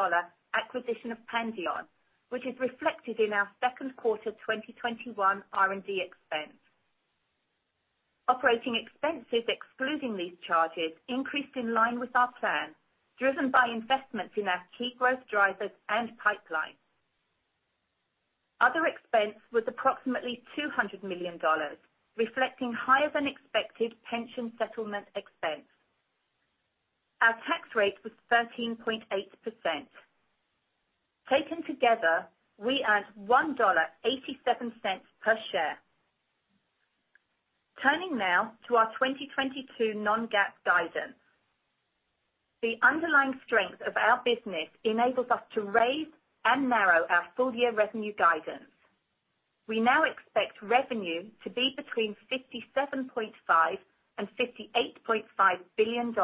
acquisition 0.56 1.12
of 1.12 1.18
Pandion, 1.28 1.84
which 2.30 2.46
is 2.46 2.56
reflected 2.60 3.20
in 3.20 3.34
our 3.34 3.50
second 3.60 3.96
quarter 3.98 4.32
2021 4.48 5.44
R&D 5.52 6.02
expense. 6.02 6.56
Operating 8.28 8.76
expenses 8.76 9.46
excluding 9.48 10.18
these 10.18 10.34
charges 10.48 10.92
increased 11.08 11.56
in 11.56 11.74
line 11.74 12.00
with 12.00 12.10
our 12.16 12.32
plan, 12.40 12.74
driven 13.20 13.52
by 13.52 13.68
investments 13.72 14.34
in 14.36 14.48
our 14.48 14.62
key 14.78 14.96
growth 14.98 15.22
drivers 15.30 15.72
and 15.90 16.10
pipeline. 16.18 16.74
Other 18.62 18.88
expense 18.88 19.38
was 19.52 19.64
approximately 19.68 20.42
$200 20.58 21.04
million, 21.04 21.40
reflecting 22.18 22.74
higher 22.74 23.12
than 23.14 23.28
expected 23.28 23.94
pension 24.10 24.52
settlement 24.58 25.06
expense. 25.16 25.68
Our 27.22 27.34
tax 27.46 27.70
rate 27.76 27.96
was 28.04 28.14
13.8%. 28.32 29.06
Taken 31.30 31.64
together, 31.66 32.26
we 32.58 32.86
earned 32.88 33.06
$1.87 33.28 35.02
per 35.22 35.38
share. 35.52 35.78
Turning 37.82 38.18
now 38.18 38.54
to 38.68 38.76
our 38.78 38.88
2022 38.94 39.94
non-GAAP 40.00 40.54
guidance. 40.66 41.20
The 42.62 42.76
underlying 42.82 43.40
strength 43.46 43.82
of 43.86 43.96
our 43.98 44.22
business 44.24 44.70
enables 44.84 45.30
us 45.30 45.42
to 45.54 45.62
raise 45.62 46.08
and 46.46 46.70
narrow 46.70 47.06
our 47.10 47.26
full-year 47.36 47.74
revenue 47.74 48.14
guidance. 48.18 48.72
We 49.68 49.80
now 49.80 50.04
expect 50.04 50.62
revenue 50.62 51.26
to 51.44 51.50
be 51.50 51.76
between 51.76 52.16
$57.5 52.32 53.04
billion 53.14 53.78
and 54.18 54.28
$58.5 54.40 55.60
billion. 55.76 56.16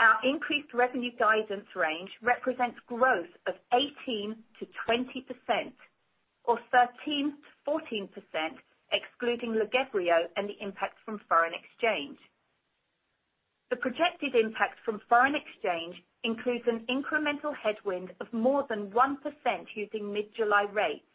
Our 0.00 0.16
increased 0.24 0.74
revenue 0.74 1.12
guidance 1.18 1.66
range 1.74 2.10
represents 2.22 2.78
growth 2.86 3.30
of 3.46 3.54
18%-20% 3.72 4.36
or 6.44 6.58
13%-14% 6.74 7.32
excluding 8.92 9.54
LAGEVRIO 9.54 10.28
and 10.36 10.48
the 10.48 10.60
impact 10.60 10.96
from 11.04 11.20
foreign 11.28 11.52
exchange. 11.54 12.18
The 13.70 13.76
projected 13.76 14.34
impact 14.34 14.78
from 14.84 15.00
foreign 15.08 15.34
exchange 15.34 15.96
includes 16.22 16.64
an 16.66 16.86
incremental 16.88 17.54
headwind 17.56 18.12
of 18.20 18.32
more 18.32 18.66
than 18.68 18.90
1% 18.90 19.66
using 19.74 20.12
mid-July 20.12 20.66
rates, 20.72 21.06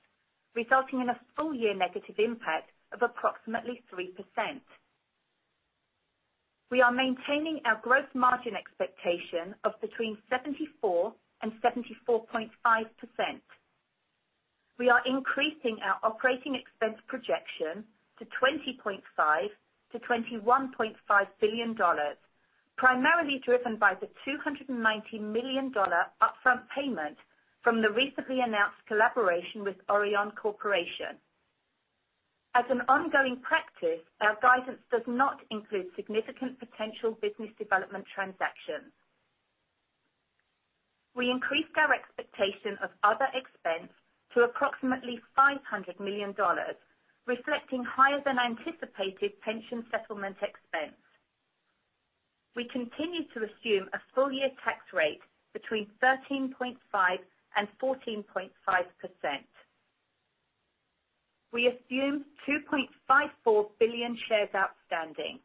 resulting 0.56 1.02
in 1.02 1.10
a 1.10 1.20
full-year 1.36 1.76
negative 1.76 2.16
impact 2.18 2.72
of 2.92 3.02
approximately 3.02 3.82
3%. 3.94 4.62
We 6.72 6.82
are 6.82 6.92
maintaining 6.92 7.62
our 7.66 7.80
gross 7.82 8.08
margin 8.14 8.54
expectation 8.56 9.56
of 9.64 9.74
between 9.82 10.18
74% 10.32 11.14
and 11.42 11.52
74.5%. 11.64 12.50
We 14.80 14.88
are 14.90 15.04
increasing 15.06 15.78
our 15.84 16.00
operating 16.08 16.56
expense 16.56 16.96
projection 17.08 17.84
to 18.18 18.24
$20.5 18.40 19.04
billion-$21.5 19.92 21.28
billion, 21.42 21.76
primarily 22.78 23.42
driven 23.44 23.76
by 23.76 23.96
the 24.00 24.08
$290 24.24 24.72
million 25.20 25.74
upfront 25.76 26.64
payment 26.74 27.18
from 27.62 27.82
the 27.82 27.92
recently 27.92 28.40
announced 28.40 28.80
collaboration 28.88 29.66
with 29.66 29.76
Orion 29.90 30.32
Corporation. 30.32 31.20
As 32.56 32.64
an 32.72 32.80
ongoing 32.88 33.44
practice, 33.44 34.00
our 34.22 34.40
guidance 34.42 34.80
does 34.90 35.04
not 35.08 35.44
include 35.52 35.92
significant 35.98 36.58
potential 36.58 37.20
business 37.22 37.52
development 37.60 38.06
transactions. 38.16 38.96
We 41.16 41.30
increased 41.30 41.76
our 41.76 41.92
expectation 41.92 42.80
of 42.82 42.96
other 43.04 43.28
expense 43.36 43.92
to 44.34 44.42
approximately 44.42 45.20
$500 45.38 46.00
million, 46.00 46.36
reflecting 47.26 47.84
higher 47.84 48.22
than 48.26 48.38
anticipated 48.38 49.40
pension 49.42 49.86
settlement 49.92 50.38
expense. 50.42 50.98
We 52.56 52.66
continue 52.66 53.24
to 53.34 53.46
assume 53.46 53.90
a 53.94 54.00
full-year 54.14 54.50
tax 54.64 54.80
rate 54.94 55.22
between 55.54 55.88
13.5 56.04 56.76
and 57.56 57.68
14.5%. 57.82 58.50
We 61.52 61.68
assume 61.68 62.26
2.54 62.48 63.66
billion 63.80 64.18
shares 64.28 64.50
outstanding. 64.56 65.40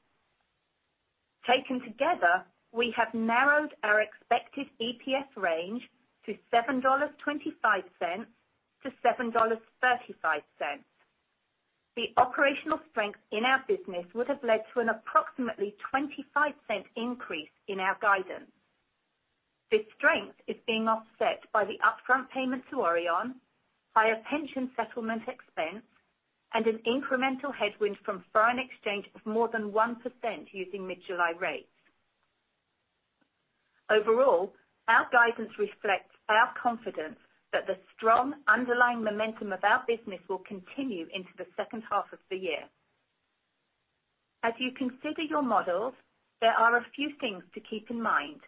Taken 1.47 1.81
together, 1.81 2.45
we 2.73 2.93
have 2.97 3.14
narrowed 3.14 3.75
our 3.83 4.00
expected 4.00 4.67
EPS 4.81 5.29
range 5.37 5.83
to 6.26 6.35
$7.25-$7.35. 9.05 10.43
The 11.97 12.11
operational 12.17 12.81
strength 12.91 13.21
in 13.31 13.45
our 13.45 13.62
business 13.69 14.05
would 14.14 14.29
have 14.29 14.43
led 14.43 14.64
to 14.75 14.81
an 14.81 14.88
approximately 14.88 15.75
$0.25 15.95 16.55
increase 16.97 17.50
in 17.69 17.79
our 17.79 17.97
guidance. 18.03 18.50
This 19.71 19.87
strength 19.97 20.35
is 20.49 20.57
being 20.67 20.88
offset 20.88 21.45
by 21.53 21.64
the 21.64 21.79
upfront 21.87 22.31
payment 22.31 22.64
to 22.71 22.81
Orion, 22.81 23.37
higher 23.95 24.21
pension 24.29 24.71
settlement 24.76 25.23
expense, 25.29 25.85
and 26.53 26.67
an 26.67 26.81
incremental 26.87 27.55
headwind 27.55 27.97
from 28.05 28.25
foreign 28.33 28.59
exchange 28.59 29.07
of 29.14 29.25
more 29.26 29.49
than 29.49 29.73
1% 29.73 29.97
using 30.53 30.87
mid-July 30.87 31.33
rates. 31.41 31.69
Overall, 33.91 34.53
our 34.88 35.07
guidance 35.12 35.50
reflects 35.59 36.14
our 36.29 36.55
confidence 36.61 37.19
that 37.55 37.71
the 37.71 37.79
strong 37.97 38.35
underlying 38.51 39.03
momentum 39.03 39.53
of 39.55 39.63
our 39.63 39.87
business 39.87 40.19
will 40.29 40.43
continue 40.43 41.07
into 41.15 41.31
the 41.39 41.47
second 41.57 41.85
half 41.89 42.11
of 42.13 42.19
the 42.29 42.37
year. 42.37 42.67
As 44.43 44.53
you 44.59 44.73
consider 44.77 45.23
your 45.23 45.41
models, 45.41 45.95
there 46.43 46.53
are 46.53 46.77
a 46.77 46.87
few 46.95 47.11
things 47.21 47.45
to 47.55 47.61
keep 47.61 47.89
in 47.91 48.03
mind. 48.03 48.43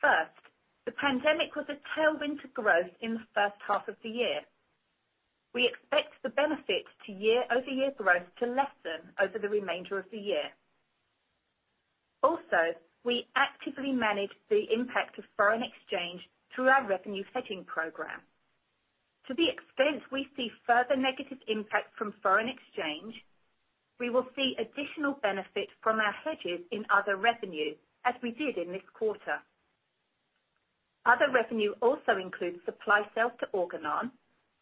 First, 0.00 0.40
the 0.86 0.96
pandemic 0.98 1.54
was 1.54 1.66
a 1.68 1.78
tailwind 1.94 2.40
to 2.40 2.48
growth 2.48 2.90
in 3.00 3.14
the 3.14 3.28
first 3.34 3.60
half 3.68 3.86
of 3.86 3.94
the 4.02 4.08
year. 4.08 4.40
We 5.54 5.68
expect 5.68 6.16
the 6.24 6.30
benefit 6.30 6.88
to 7.06 7.12
year-over-year 7.12 7.92
growth 7.98 8.26
to 8.40 8.46
lessen 8.46 9.12
over 9.20 9.38
the 9.38 9.52
remainder 9.52 9.98
of 9.98 10.06
the 10.10 10.18
year. 10.18 10.48
Also, 12.22 12.72
we 13.04 13.28
actively 13.36 13.92
manage 13.92 14.32
the 14.48 14.64
impact 14.72 15.18
of 15.18 15.24
foreign 15.36 15.62
exchange 15.62 16.22
through 16.54 16.68
our 16.68 16.86
revenue 16.86 17.24
hedging 17.34 17.64
program. 17.64 18.20
To 19.28 19.34
the 19.34 19.48
extent 19.48 20.02
we 20.10 20.26
see 20.36 20.50
further 20.66 20.96
negative 20.96 21.38
impact 21.48 21.96
from 21.96 22.14
foreign 22.22 22.48
exchange, 22.48 23.14
we 24.00 24.10
will 24.10 24.26
see 24.34 24.56
additional 24.58 25.14
benefit 25.22 25.68
from 25.82 26.00
our 26.00 26.14
hedges 26.24 26.60
in 26.72 26.84
other 26.90 27.16
revenue, 27.16 27.74
as 28.04 28.14
we 28.22 28.32
did 28.32 28.58
in 28.58 28.72
this 28.72 28.86
quarter. 28.94 29.38
Other 31.06 31.30
revenue 31.32 31.74
also 31.80 32.18
includes 32.20 32.58
supply 32.64 33.02
sales 33.14 33.32
to 33.40 33.46
Organon 33.52 34.10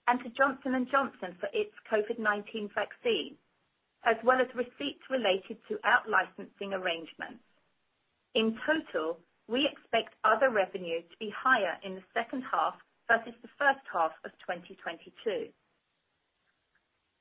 and 0.08 0.20
to 0.20 0.30
Johnson 0.36 0.86
& 0.88 0.90
Johnson 0.90 1.36
for 1.40 1.48
its 1.52 1.72
COVID-19 1.92 2.72
vaccine, 2.74 3.36
as 4.04 4.16
well 4.24 4.40
as 4.40 4.48
receipts 4.54 5.04
related 5.10 5.56
to 5.68 5.78
out-licensing 5.84 6.72
arrangements. 6.72 7.44
In 8.34 8.56
total, 8.64 9.18
we 9.50 9.66
expect 9.66 10.14
other 10.22 10.48
revenue 10.48 11.02
to 11.02 11.16
be 11.18 11.34
higher 11.34 11.74
in 11.82 11.96
the 11.96 12.06
second 12.14 12.44
half 12.46 12.74
versus 13.10 13.34
the 13.42 13.50
first 13.58 13.82
half 13.92 14.14
of 14.24 14.30
2022. 14.46 15.50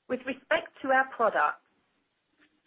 With 0.08 0.22
respect 0.30 0.70
to 0.84 0.94
our 0.94 1.10
products, 1.10 1.66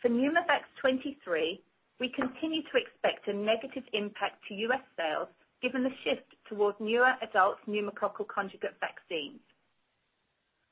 for 0.02 0.11
PNEUMOVAX 0.11 0.66
23, 0.83 1.62
we 2.00 2.11
continue 2.11 2.62
to 2.62 2.75
expect 2.75 3.28
a 3.28 3.33
negative 3.33 3.85
impact 3.92 4.42
to 4.49 4.54
U.S. 4.66 4.83
sales 4.99 5.28
given 5.62 5.85
the 5.85 5.95
shift 6.02 6.26
towards 6.49 6.76
newer 6.81 7.14
adult 7.23 7.59
pneumococcal 7.69 8.26
conjugate 8.26 8.75
vaccines. 8.83 9.38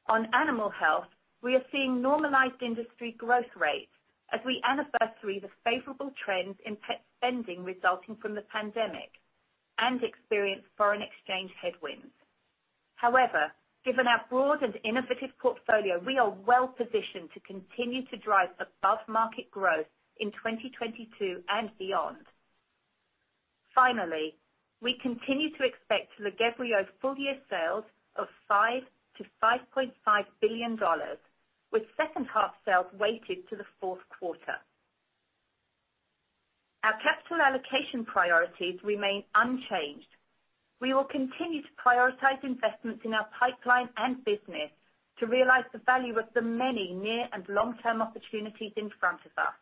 On 0.09 0.27
animal 0.35 0.69
health, 0.69 1.07
we 1.45 1.55
are 1.55 1.63
seeing 1.71 2.03
normalized 2.03 2.61
industry 2.61 3.15
growth 3.17 3.55
rates 3.55 3.95
as 4.33 4.41
we 4.47 4.63
anniversary 4.63 5.41
the 5.41 5.51
favorable 5.65 6.11
trends 6.25 6.57
in 6.65 6.77
pet 6.77 7.03
spending 7.19 7.65
resulting 7.65 8.17
from 8.17 8.35
the 8.35 8.47
pandemic 8.53 9.11
and 9.79 10.03
experience 10.03 10.63
foreign 10.77 11.03
exchange 11.03 11.51
headwinds. 11.61 12.13
However, 12.97 13.51
given 13.85 14.07
our 14.07 14.21
broad 14.29 14.63
and 14.63 14.77
innovative 14.85 15.33
portfolio, 15.41 15.99
we 16.05 16.19
are 16.19 16.31
well-positioned 16.47 17.33
to 17.33 17.41
continue 17.41 18.05
to 18.07 18.17
drive 18.19 18.51
above-market 18.61 19.51
growth 19.51 19.89
in 20.19 20.31
2022 20.33 21.43
and 21.49 21.71
beyond. 21.79 22.29
Finally, 23.75 24.37
we 24.83 24.99
continue 25.01 25.49
to 25.57 25.65
expect 25.65 26.13
LAGEVRIO 26.21 26.87
full-year 27.01 27.37
sales 27.49 27.85
of 28.17 28.29
$5 28.51 28.85
billion-$5.5 29.17 30.25
billion, 30.41 30.79
with 31.73 31.83
second 31.97 32.27
half 32.33 32.55
sales 32.65 32.87
weighted 32.99 33.49
to 33.49 33.57
the 33.57 33.67
fourth 33.81 34.03
quarter. 34.19 34.59
Our 36.83 36.97
capital 37.05 37.45
allocation 37.45 38.05
priorities 38.05 38.81
remain 38.83 39.25
unchanged. 39.35 40.09
We 40.81 40.95
will 40.95 41.05
continue 41.05 41.61
to 41.61 41.73
prioritize 41.77 42.43
investments 42.43 43.05
in 43.05 43.13
our 43.13 43.29
pipeline 43.39 43.91
and 43.99 44.25
business 44.25 44.73
to 45.19 45.27
realize 45.27 45.69
the 45.73 45.85
value 45.85 46.19
of 46.19 46.25
the 46.35 46.41
many 46.41 46.97
near 46.97 47.29
and 47.33 47.45
long-term 47.49 48.01
opportunities 48.01 48.73
in 48.77 48.89
front 48.99 49.21
of 49.27 49.33
us. 49.37 49.53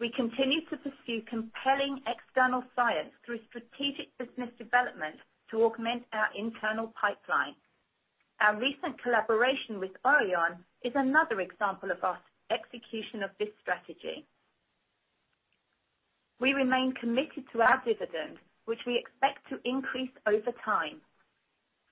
We 0.00 0.10
continue 0.16 0.66
to 0.70 0.76
pursue 0.76 1.22
compelling 1.30 2.02
external 2.08 2.64
science 2.74 3.14
through 3.24 3.38
strategic 3.48 4.10
business 4.18 4.50
development 4.58 5.22
to 5.52 5.62
augment 5.62 6.02
our 6.12 6.28
internal 6.34 6.92
pipeline. 6.98 7.54
Our 8.40 8.56
recent 8.56 9.02
collaboration 9.02 9.80
with 9.80 9.90
Orion 10.04 10.64
is 10.82 10.92
another 10.94 11.40
example 11.40 11.90
of 11.90 12.02
our 12.02 12.18
execution 12.50 13.22
of 13.22 13.30
this 13.38 13.50
strategy. 13.60 14.24
We 16.40 16.54
remain 16.54 16.94
committed 16.98 17.44
to 17.52 17.60
our 17.60 17.82
dividend, 17.84 18.38
which 18.64 18.80
we 18.86 18.96
expect 18.96 19.46
to 19.50 19.60
increase 19.68 20.10
over 20.26 20.52
time. 20.64 21.02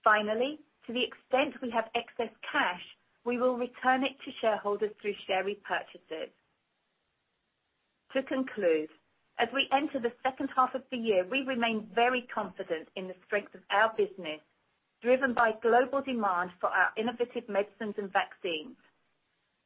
Finally, 0.02 0.58
to 0.86 0.94
the 0.94 1.04
extent 1.04 1.60
we 1.60 1.70
have 1.70 1.90
excess 1.94 2.32
cash, 2.50 2.82
we 3.26 3.36
will 3.36 3.58
return 3.58 4.02
it 4.02 4.16
to 4.24 4.32
shareholders 4.40 4.92
through 5.02 5.14
share 5.26 5.44
repurchases. 5.44 6.32
To 8.14 8.22
conclude, 8.22 8.88
as 9.38 9.48
we 9.52 9.68
enter 9.70 10.00
the 10.00 10.16
second 10.22 10.48
half 10.56 10.74
of 10.74 10.82
the 10.90 10.96
year, 10.96 11.26
we 11.30 11.42
remain 11.42 11.86
very 11.94 12.26
confident 12.34 12.88
in 12.96 13.06
the 13.06 13.14
strength 13.26 13.54
of 13.54 13.60
our 13.70 13.92
business, 13.98 14.40
driven 15.02 15.34
by 15.34 15.52
global 15.62 16.02
demand 16.02 16.50
for 16.60 16.68
our 16.68 16.90
innovative 16.96 17.48
medicines 17.48 17.94
and 17.98 18.12
vaccines. 18.12 18.76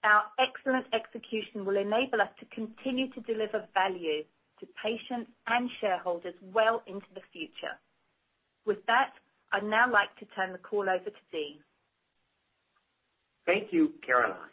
Our 0.04 0.24
excellent 0.38 0.86
execution 0.92 1.64
will 1.64 1.76
enable 1.76 2.20
us 2.20 2.32
to 2.40 2.46
continue 2.54 3.08
to 3.12 3.20
deliver 3.20 3.64
value 3.72 4.24
to 4.60 4.66
patients 4.82 5.30
and 5.46 5.70
shareholders 5.80 6.34
well 6.52 6.82
into 6.86 7.06
the 7.14 7.22
future. 7.32 7.78
With 8.66 8.84
that, 8.86 9.12
I'd 9.52 9.64
now 9.64 9.90
like 9.90 10.14
to 10.18 10.26
turn 10.34 10.52
the 10.52 10.58
call 10.58 10.88
over 10.88 11.10
to 11.10 11.24
Dean. 11.30 11.58
Thank 13.46 13.72
you, 13.72 13.92
Caroline. 14.04 14.52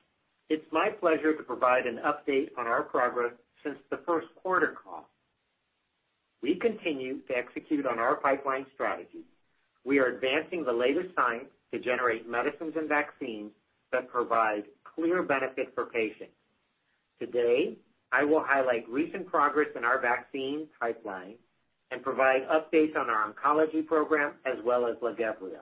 It's 0.50 0.65
my 0.72 0.89
pleasure 0.89 1.36
to 1.36 1.44
provide 1.44 1.86
an 1.86 2.00
update 2.06 2.50
on 2.58 2.65
our 2.65 2.84
progress 2.84 3.34
since 3.63 3.78
the 3.92 4.00
first 4.06 4.28
quarter 4.42 4.76
call. 4.84 5.08
We 6.42 6.56
continue 6.56 7.20
to 7.28 7.38
execute 7.38 7.86
on 7.86 8.00
our 8.00 8.15
pipeline 8.15 8.65
strategy. 8.74 9.26
We 9.86 10.00
are 10.00 10.08
advancing 10.08 10.63
the 10.63 10.74
latest 10.74 11.15
science 11.15 11.50
to 11.74 11.80
generate 11.80 12.28
medicines 12.28 12.74
and 12.76 12.89
vaccines 12.89 13.52
that 13.92 14.10
provide 14.10 14.63
clear 14.84 15.24
benefit 15.24 15.72
for 15.74 15.86
patients. 15.86 16.34
Today, 17.20 17.78
I 18.12 18.24
will 18.24 18.44
highlight 18.46 18.89
recent 18.89 19.28
progress 19.28 19.68
in 19.76 19.84
our 19.84 20.00
vaccine 20.02 20.68
pipeline 20.80 21.36
and 21.92 22.04
provide 22.04 22.42
updates 22.48 22.96
on 22.96 23.10
our 23.10 23.32
oncology 23.32 23.86
program 23.86 24.34
as 24.46 24.58
well 24.63 24.88
as 24.88 24.96
LAGEVRIO. 24.98 25.62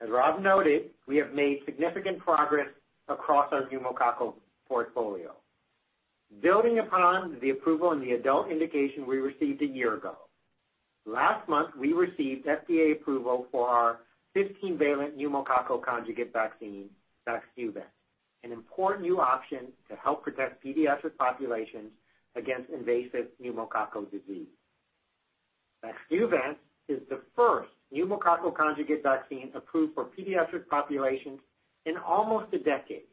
As 0.00 0.10
Rob 0.10 0.42
noted, 0.42 0.90
we 1.08 1.16
have 1.16 1.32
made 1.32 1.60
significant 1.64 2.18
progress 2.18 2.68
across 3.08 3.52
our 3.52 3.62
pneumococcal 3.68 4.34
portfolio. 4.68 5.34
Building 6.42 6.80
upon 6.80 7.38
the 7.40 7.50
approval 7.50 7.92
in 7.92 8.00
the 8.00 8.12
adult 8.12 8.50
indication 8.50 9.06
we 9.06 9.18
received 9.18 9.62
a 9.62 9.66
year 9.66 9.94
ago, 9.94 10.16
last 11.06 11.48
month, 11.48 11.70
we 11.78 11.92
received 11.92 12.46
FDA 12.46 12.92
approval 12.92 13.46
for 13.50 13.68
our 13.68 13.98
15-valent 14.36 15.16
pneumococcal 15.16 15.82
conjugate 15.82 16.32
vaccine, 16.32 16.90
VAXNEUVANCE, 17.26 17.84
an 18.44 18.52
important 18.52 19.02
new 19.02 19.20
option 19.20 19.68
to 19.88 19.96
help 19.96 20.22
protect 20.22 20.64
pediatric 20.64 21.16
populations 21.18 21.90
against 22.36 22.70
invasive 22.70 23.28
pneumococcal 23.42 24.10
disease. 24.10 24.48
VAXNEUVANCE 25.84 26.58
is 26.88 27.00
the 27.08 27.20
first 27.34 27.70
pneumococcal 27.94 28.54
conjugate 28.54 29.02
vaccine 29.02 29.50
approved 29.54 29.94
for 29.94 30.04
pediatric 30.04 30.68
populations 30.68 31.40
in 31.86 31.96
almost 31.96 32.52
a 32.52 32.58
decade. 32.58 33.06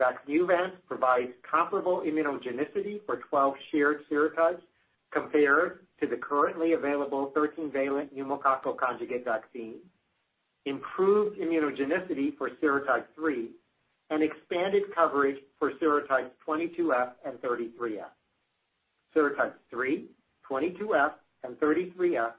VAXNEUVANCE 0.00 0.74
provides 0.86 1.30
comparable 1.48 2.02
immunogenicity 2.06 3.00
for 3.06 3.20
12 3.30 3.54
shared 3.72 4.00
serotypes 4.10 4.60
compared 5.12 5.80
to 6.00 6.06
the 6.06 6.16
currently 6.16 6.72
available 6.72 7.32
13-valent 7.36 8.16
pneumococcal 8.16 8.76
conjugate 8.76 9.24
vaccine, 9.24 9.76
improved 10.64 11.38
immunogenicity 11.38 12.36
for 12.36 12.50
serotype 12.62 13.04
3, 13.14 13.48
and 14.10 14.22
expanded 14.22 14.82
coverage 14.94 15.38
for 15.58 15.72
serotypes 15.82 16.30
22F 16.46 17.10
and 17.24 17.38
33F. 17.40 18.04
Serotypes 19.14 19.52
3, 19.70 20.06
22F, 20.50 21.12
and 21.44 21.56
33F 21.56 22.32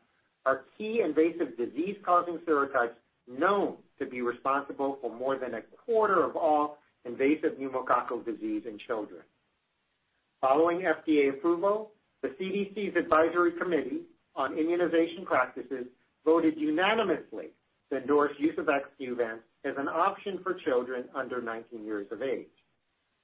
are 0.45 0.61
key 0.77 1.01
invasive 1.03 1.57
disease-causing 1.57 2.39
serotypes 2.47 2.95
known 3.27 3.75
to 3.99 4.05
be 4.05 4.21
responsible 4.21 4.97
for 5.01 5.13
more 5.13 5.37
than 5.37 5.55
a 5.55 5.61
quarter 5.85 6.23
of 6.23 6.35
all 6.35 6.77
invasive 7.05 7.53
pneumococcal 7.59 8.25
disease 8.25 8.63
in 8.65 8.79
children. 8.87 9.21
Following 10.41 10.81
FDA 10.81 11.29
approval, 11.29 11.91
the 12.21 12.29
CDC's 12.29 12.95
Advisory 12.95 13.53
Committee 13.53 14.01
on 14.35 14.57
Immunization 14.57 15.25
Practices 15.25 15.85
voted 16.25 16.55
unanimously 16.57 17.47
to 17.91 17.97
endorse 17.97 18.31
use 18.37 18.57
of 18.57 18.65
VAXNEUVANCE 18.65 19.41
as 19.65 19.73
an 19.77 19.87
option 19.87 20.39
for 20.43 20.53
children 20.65 21.05
under 21.15 21.41
19 21.41 21.83
years 21.83 22.07
of 22.11 22.21
age. 22.21 22.47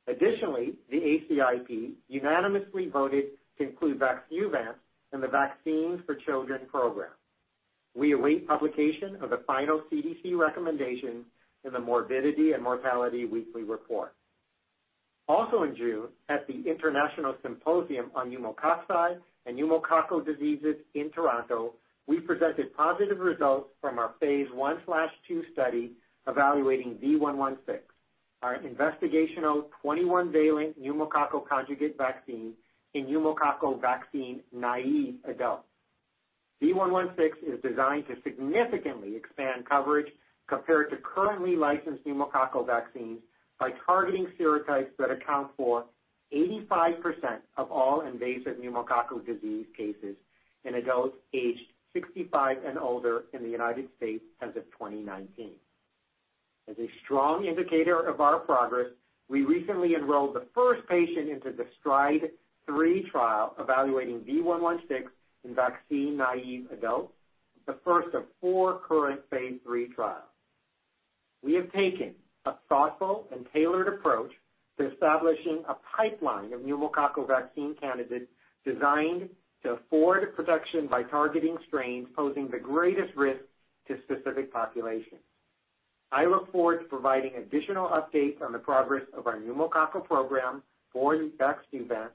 Additionally, 0.08 0.74
the 0.90 0.98
ACIP 0.98 1.94
unanimously 2.08 2.90
voted 2.90 3.26
to 3.58 3.64
include 3.64 4.00
VAXNEUVANCE 4.00 4.78
in 5.14 5.22
the 5.22 5.28
Vaccines 5.28 6.00
for 6.06 6.16
Children 6.16 6.62
program. 6.70 7.12
We 7.96 8.12
await 8.14 8.48
publication 8.48 9.18
of 9.22 9.30
the 9.30 9.42
final 9.48 9.82
CDC 9.92 10.38
recommendations 10.38 11.26
in 11.64 11.72
the 11.72 11.80
Morbidity 11.80 12.52
and 12.52 12.62
Mortality 12.62 13.26
Weekly 13.26 13.64
Report. 13.64 14.14
Also 15.28 15.64
in 15.64 15.76
June, 15.76 16.08
at 16.30 16.46
the 16.48 16.70
International 16.70 17.36
Symposium 17.42 18.12
on 18.14 18.30
Pneumococci 18.30 19.18
and 19.46 19.58
Pneumococcal 19.58 20.24
Diseases 20.24 20.76
in 20.94 21.10
Toronto, 21.12 21.74
we 22.08 22.20
presented 22.20 22.76
positive 22.76 23.20
results 23.20 23.70
from 23.82 23.98
our 23.98 24.14
phase 24.20 24.48
I/II 24.54 25.42
study 25.52 25.94
evaluating 26.28 26.96
V116, 27.04 27.80
our 28.44 28.60
investigational 28.60 29.66
21-valent 29.84 30.80
pneumococcal 30.80 31.48
conjugate 31.48 31.98
vaccine 31.98 32.54
in 32.94 33.08
pneumococcal 33.08 33.82
vaccine-naive 33.82 35.16
adults. 35.28 35.68
V116 36.62 37.44
is 37.44 37.62
designed 37.62 38.06
to 38.08 38.16
significantly 38.24 39.16
expand 39.16 39.68
coverage 39.68 40.12
compared 40.48 40.92
to 40.92 40.98
currently 40.98 41.56
licensed 41.56 42.06
pneumococcal 42.06 42.66
vaccines 42.66 43.20
by 43.60 43.72
targeting 43.86 44.28
serotypes 44.40 44.96
that 44.98 45.12
account 45.12 45.50
for 45.56 45.86
85% 46.34 47.40
of 47.58 47.72
all 47.72 48.02
invasive 48.02 48.58
pneumococcal 48.58 49.26
disease 49.26 49.66
cases 49.78 50.16
in 50.64 50.76
adults 50.76 51.16
aged 51.34 51.62
65 51.94 52.58
and 52.66 52.78
older 52.78 53.24
in 53.34 53.42
the 53.42 53.50
United 53.50 53.88
States 53.98 54.24
as 54.42 54.50
of 54.50 54.64
2019. 54.72 55.52
As 56.68 56.76
a 56.80 56.90
strong 57.04 57.46
indicator 57.46 58.00
of 58.00 58.20
our 58.20 58.40
progress, 58.40 58.88
we 59.30 59.44
recently 59.44 59.96
enrolled 59.96 60.36
the 60.36 60.46
first 60.54 60.88
patient 60.88 61.30
into 61.30 61.52
the 61.52 61.66
STRIDE-3 61.80 63.10
trial 63.12 63.56
evaluating 63.60 64.20
V116 64.22 65.06
in 65.46 65.56
vaccine-naive 65.56 66.68
adults, 66.72 67.14
the 67.66 67.78
first 67.86 68.14
of 68.14 68.24
four 68.42 68.80
current 68.88 69.22
phase 69.30 69.60
III 69.72 69.88
trials. 69.96 70.24
We 71.44 71.54
have 71.54 71.72
taken 71.72 72.16
a 72.46 72.54
thoughtful 72.70 73.28
and 73.32 73.46
tailored 73.54 73.88
approach 73.88 74.32
to 74.78 74.92
establishing 74.92 75.64
a 75.68 75.76
pipeline 75.96 76.54
of 76.54 76.62
pneumococcal 76.62 77.28
vaccine 77.28 77.76
candidates 77.80 78.28
designed 78.66 79.30
to 79.64 79.72
afford 79.72 80.36
protection 80.36 80.88
by 80.88 81.04
targeting 81.04 81.58
strains 81.68 82.08
posing 82.16 82.48
the 82.50 82.60
greatest 82.60 83.16
risk 83.16 83.42
to 83.88 83.96
specific 84.04 84.52
populations. 84.52 85.22
I 86.12 86.26
look 86.26 86.52
forward 86.52 86.80
to 86.80 86.86
providing 86.86 87.32
additional 87.36 87.90
updates 87.90 88.42
on 88.42 88.52
the 88.52 88.60
progress 88.60 89.04
of 89.18 89.28
our 89.28 89.38
pneumococcal 89.38 90.06
program 90.06 90.62
for 90.94 91.16
VAXNEUVANCE, 91.16 92.12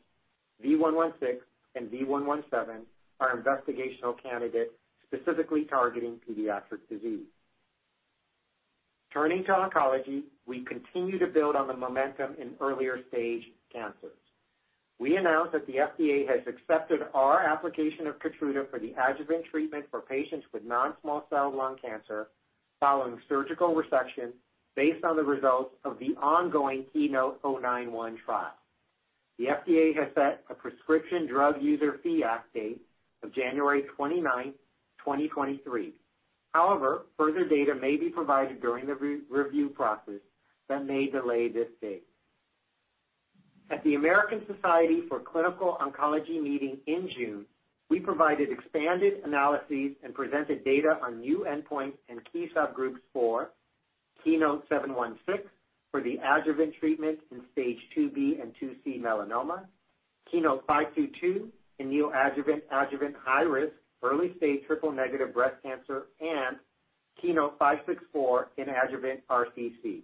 V116, 0.65 1.39
and 1.75 1.91
V117, 1.91 2.81
our 3.21 3.37
investigational 3.37 4.21
candidate 4.23 4.73
specifically 5.07 5.65
targeting 5.65 6.21
pediatric 6.29 6.89
disease. 6.89 7.27
Turning 9.13 9.45
to 9.45 9.51
oncology, 9.51 10.23
we 10.47 10.65
continue 10.65 11.19
to 11.19 11.27
build 11.27 11.57
on 11.57 11.67
the 11.67 11.77
momentum 11.77 12.37
in 12.41 12.53
earlier-stage 12.61 13.43
cancers. 13.73 14.17
We 15.01 15.17
announced 15.17 15.53
that 15.53 15.67
the 15.67 15.77
FDA 15.77 16.29
has 16.29 16.41
accepted 16.47 17.01
our 17.15 17.43
application 17.43 18.07
of 18.07 18.19
KEYTRUDA 18.21 18.71
for 18.71 18.79
the 18.79 18.95
adjuvant 18.99 19.47
treatment 19.51 19.87
for 19.91 20.01
patients 20.01 20.47
with 20.53 20.63
non-small 20.65 21.27
cell 21.31 21.53
lung 21.57 21.77
cancer 21.83 22.29
following 22.79 23.19
surgical 23.29 23.75
resection 23.75 24.31
based 24.77 25.05
on 25.05 25.17
the 25.17 25.25
results 25.25 25.75
of 25.85 25.99
the 25.99 26.15
ongoing 26.21 26.85
KEYNOTE-091 26.95 28.17
trial. 28.25 28.53
The 29.39 29.47
FDA 29.47 29.97
has 29.97 30.09
set 30.15 30.45
a 30.51 30.55
Prescription 30.55 31.27
Drug 31.27 31.63
User 31.63 31.99
Fee 32.03 32.23
Act 32.23 32.53
date 32.53 32.81
of 33.23 33.35
January 33.35 33.85
29, 33.97 34.53
2023. 34.99 35.95
However, 36.53 37.03
further 37.17 37.45
data 37.45 37.75
may 37.75 37.97
be 37.97 38.09
provided 38.09 38.61
during 38.61 38.87
the 38.87 38.95
re-review 38.95 39.69
process 39.71 40.21
that 40.69 40.85
may 40.85 41.07
delay 41.07 41.49
this 41.49 41.69
date. 41.81 42.05
At 43.71 43.85
the 43.85 43.95
American 43.95 44.43
Society 44.53 45.03
of 45.11 45.25
Clinical 45.25 45.79
Oncology 45.81 46.43
meeting 46.43 46.79
in 46.87 47.09
June, 47.17 47.47
we 47.89 48.01
provided 48.01 48.51
expanded 48.51 49.23
analyses 49.25 49.93
and 50.03 50.15
presented 50.15 50.65
data 50.65 50.99
on 51.03 51.21
new 51.21 51.47
endpoints 51.49 51.99
and 52.09 52.21
key 52.33 52.49
subgroups 52.57 52.99
for 53.13 53.51
KEYNOTE-716 54.25 55.17
for 55.91 56.01
the 56.01 56.19
adjuvant 56.23 56.75
treatment 56.79 57.19
in 57.31 57.43
stage 57.53 57.79
2B 57.97 58.41
and 58.41 58.53
2C 58.61 59.01
melanoma, 59.01 59.65
KEYNOTE-522 60.33 61.49
in 61.79 61.91
neoadjuvant, 61.91 62.63
adjuvant 62.71 63.15
high 64.03 64.09
risk, 64.09 64.15
early 64.15 64.37
stage 64.37 64.67
triple-negative 64.67 65.35
breast 65.35 65.57
cancer, 65.63 66.05
and 66.21 66.57
KEYNOTE-564 67.23 68.45
in 68.59 68.67
adjuvant 68.69 69.21
RCC. 69.31 70.03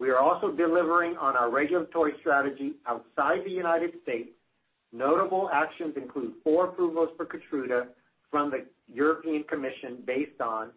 We 0.00 0.10
are 0.10 0.18
also 0.18 0.50
delivering 0.50 1.16
on 1.16 1.36
our 1.36 1.50
regulatory 1.50 2.14
strategy 2.20 2.72
outside 2.86 3.44
the 3.44 3.50
United 3.50 3.92
States. 4.02 4.30
Notable 4.92 5.50
actions 5.52 5.94
include 5.96 6.34
four 6.42 6.66
approvals 6.66 7.10
for 7.16 7.26
KEYTRUDA 7.26 7.88
from 8.30 8.50
the 8.50 8.66
European 8.92 9.44
Commission 9.44 10.02
based 10.06 10.40
on 10.40 10.70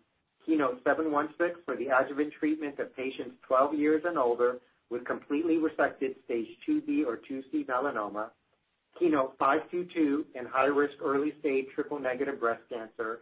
KEYNOTE-716 0.47 1.65
for 1.65 1.75
the 1.75 1.87
adjuvant 1.87 2.33
treatment 2.39 2.79
of 2.79 2.95
patients 2.95 3.35
12 3.47 3.73
years 3.75 4.03
and 4.05 4.17
older 4.17 4.59
with 4.89 5.05
completely 5.05 5.57
resected 5.57 6.15
stage 6.25 6.47
IIB 6.67 7.05
or 7.05 7.17
IIC 7.29 7.65
melanoma, 7.65 8.29
KEYNOTE-522 9.01 10.25
in 10.35 10.45
high-risk 10.45 10.93
early 11.03 11.33
stage 11.39 11.65
triple-negative 11.73 12.39
breast 12.39 12.61
cancer, 12.69 13.21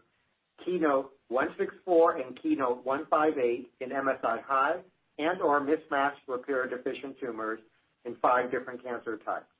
KEYNOTE-164 0.65 2.25
and 2.25 2.39
KEYNOTE-158 2.41 3.65
in 3.81 3.89
MSI-high 3.89 4.75
and/or 5.17 5.59
mismatched 5.59 6.21
repair-deficient 6.27 7.19
tumors 7.19 7.59
in 8.05 8.15
five 8.21 8.51
different 8.51 8.83
cancer 8.83 9.17
types, 9.17 9.51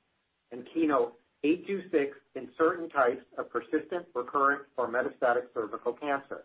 and 0.51 0.65
KEYNOTE-826 0.75 2.11
in 2.35 2.49
certain 2.57 2.89
types 2.89 3.23
of 3.37 3.49
persistent, 3.49 4.05
recurrent, 4.13 4.61
or 4.77 4.87
metastatic 4.87 5.43
cervical 5.53 5.93
cancer. 5.93 6.43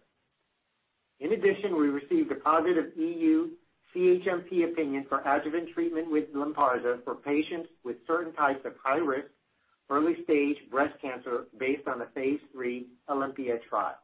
In 1.21 1.33
addition, 1.33 1.79
we 1.79 1.89
received 1.89 2.33
a 2.33 2.37
positive 2.37 2.97
EU 2.97 3.51
CHMP 3.95 4.65
opinion 4.71 5.05
for 5.09 5.21
adjuvant 5.21 5.69
treatment 5.75 6.11
with 6.11 6.33
LYNPARZA 6.33 7.05
for 7.05 7.17
patients 7.17 7.69
with 7.85 7.97
certain 8.07 8.33
types 8.35 8.65
of 8.65 8.73
high-risk 8.83 9.27
early-stage 9.91 10.57
breast 10.71 10.95
cancer 11.03 11.47
based 11.59 11.87
on 11.89 11.99
the 11.99 12.07
phase 12.15 12.41
III 12.59 12.87
OlympiA 13.09 13.63
trial. 13.69 13.99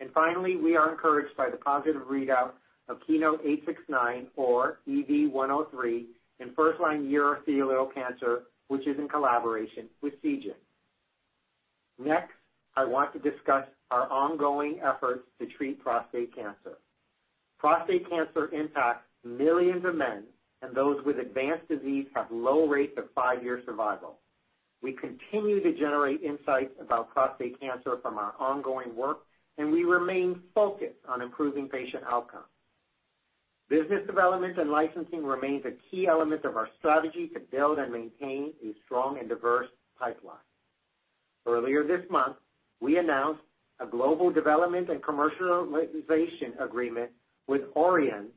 And 0.00 0.10
finally, 0.12 0.56
we 0.56 0.76
are 0.76 0.90
encouraged 0.90 1.36
by 1.36 1.48
the 1.48 1.56
positive 1.56 2.02
readout 2.02 2.52
of 2.88 2.98
KEYNOTE-869 3.08 4.26
or 4.36 4.80
EV-103 4.86 6.04
in 6.40 6.52
first-line 6.54 7.10
urothelial 7.10 7.92
cancer, 7.94 8.42
which 8.68 8.86
is 8.86 8.98
in 8.98 9.08
collaboration 9.08 9.86
with 10.02 10.20
Seagen. 10.22 10.54
Next, 11.98 12.32
I 12.76 12.84
want 12.84 13.12
to 13.14 13.18
discuss 13.18 13.64
our 13.90 14.10
ongoing 14.10 14.80
efforts 14.84 15.22
to 15.40 15.46
treat 15.46 15.80
prostate 15.82 16.34
cancer. 16.34 16.78
Prostate 17.58 18.08
cancer 18.10 18.50
impacts 18.52 19.06
millions 19.24 19.84
of 19.86 19.94
men, 19.94 20.24
and 20.60 20.74
those 20.74 21.02
with 21.06 21.18
advanced 21.18 21.68
disease 21.68 22.06
have 22.14 22.26
low 22.30 22.66
rates 22.68 22.98
of 22.98 23.04
five-year 23.14 23.62
survival. 23.64 24.18
We 24.82 24.92
continue 24.92 25.62
to 25.62 25.72
generate 25.72 26.22
insights 26.22 26.72
about 26.80 27.10
prostate 27.10 27.58
cancer 27.60 27.96
from 28.02 28.18
our 28.18 28.34
ongoing 28.38 28.94
work, 28.94 29.20
and 29.58 29.72
we 29.72 29.84
remain 29.84 30.40
focused 30.54 31.00
on 31.08 31.22
improving 31.22 31.68
patient 31.68 32.04
outcomes. 32.08 32.44
Business 33.68 34.06
development 34.06 34.58
and 34.58 34.70
licensing 34.70 35.24
remains 35.24 35.64
a 35.64 35.72
key 35.90 36.06
element 36.06 36.44
of 36.44 36.56
our 36.56 36.68
strategy 36.78 37.28
to 37.34 37.40
build 37.40 37.78
and 37.78 37.92
maintain 37.92 38.52
a 38.64 38.72
strong 38.84 39.18
and 39.18 39.28
diverse 39.28 39.66
pipeline. 39.98 40.36
Earlier 41.46 41.82
this 41.82 42.08
month, 42.10 42.36
we 42.80 42.98
announced 42.98 43.40
a 43.80 43.86
global 43.86 44.30
development 44.30 44.88
and 44.88 45.02
commercialization 45.02 46.60
agreement 46.60 47.10
with 47.48 47.62
Orion 47.74 48.28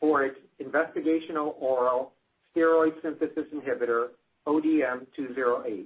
for 0.00 0.24
its 0.24 0.36
investigational 0.62 1.54
oral 1.60 2.12
steroid 2.54 2.92
synthesis 3.02 3.46
inhibitor, 3.54 4.08
ODM-208, 4.46 5.84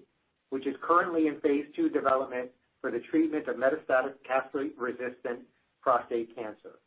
which 0.50 0.66
is 0.66 0.74
currently 0.82 1.28
in 1.28 1.40
phase 1.40 1.66
II 1.78 1.88
development 1.90 2.50
for 2.80 2.90
the 2.90 3.00
treatment 3.10 3.48
of 3.48 3.56
metastatic 3.56 4.14
castration-resistant 4.26 5.40
prostate 5.82 6.34
cancer. 6.34 6.78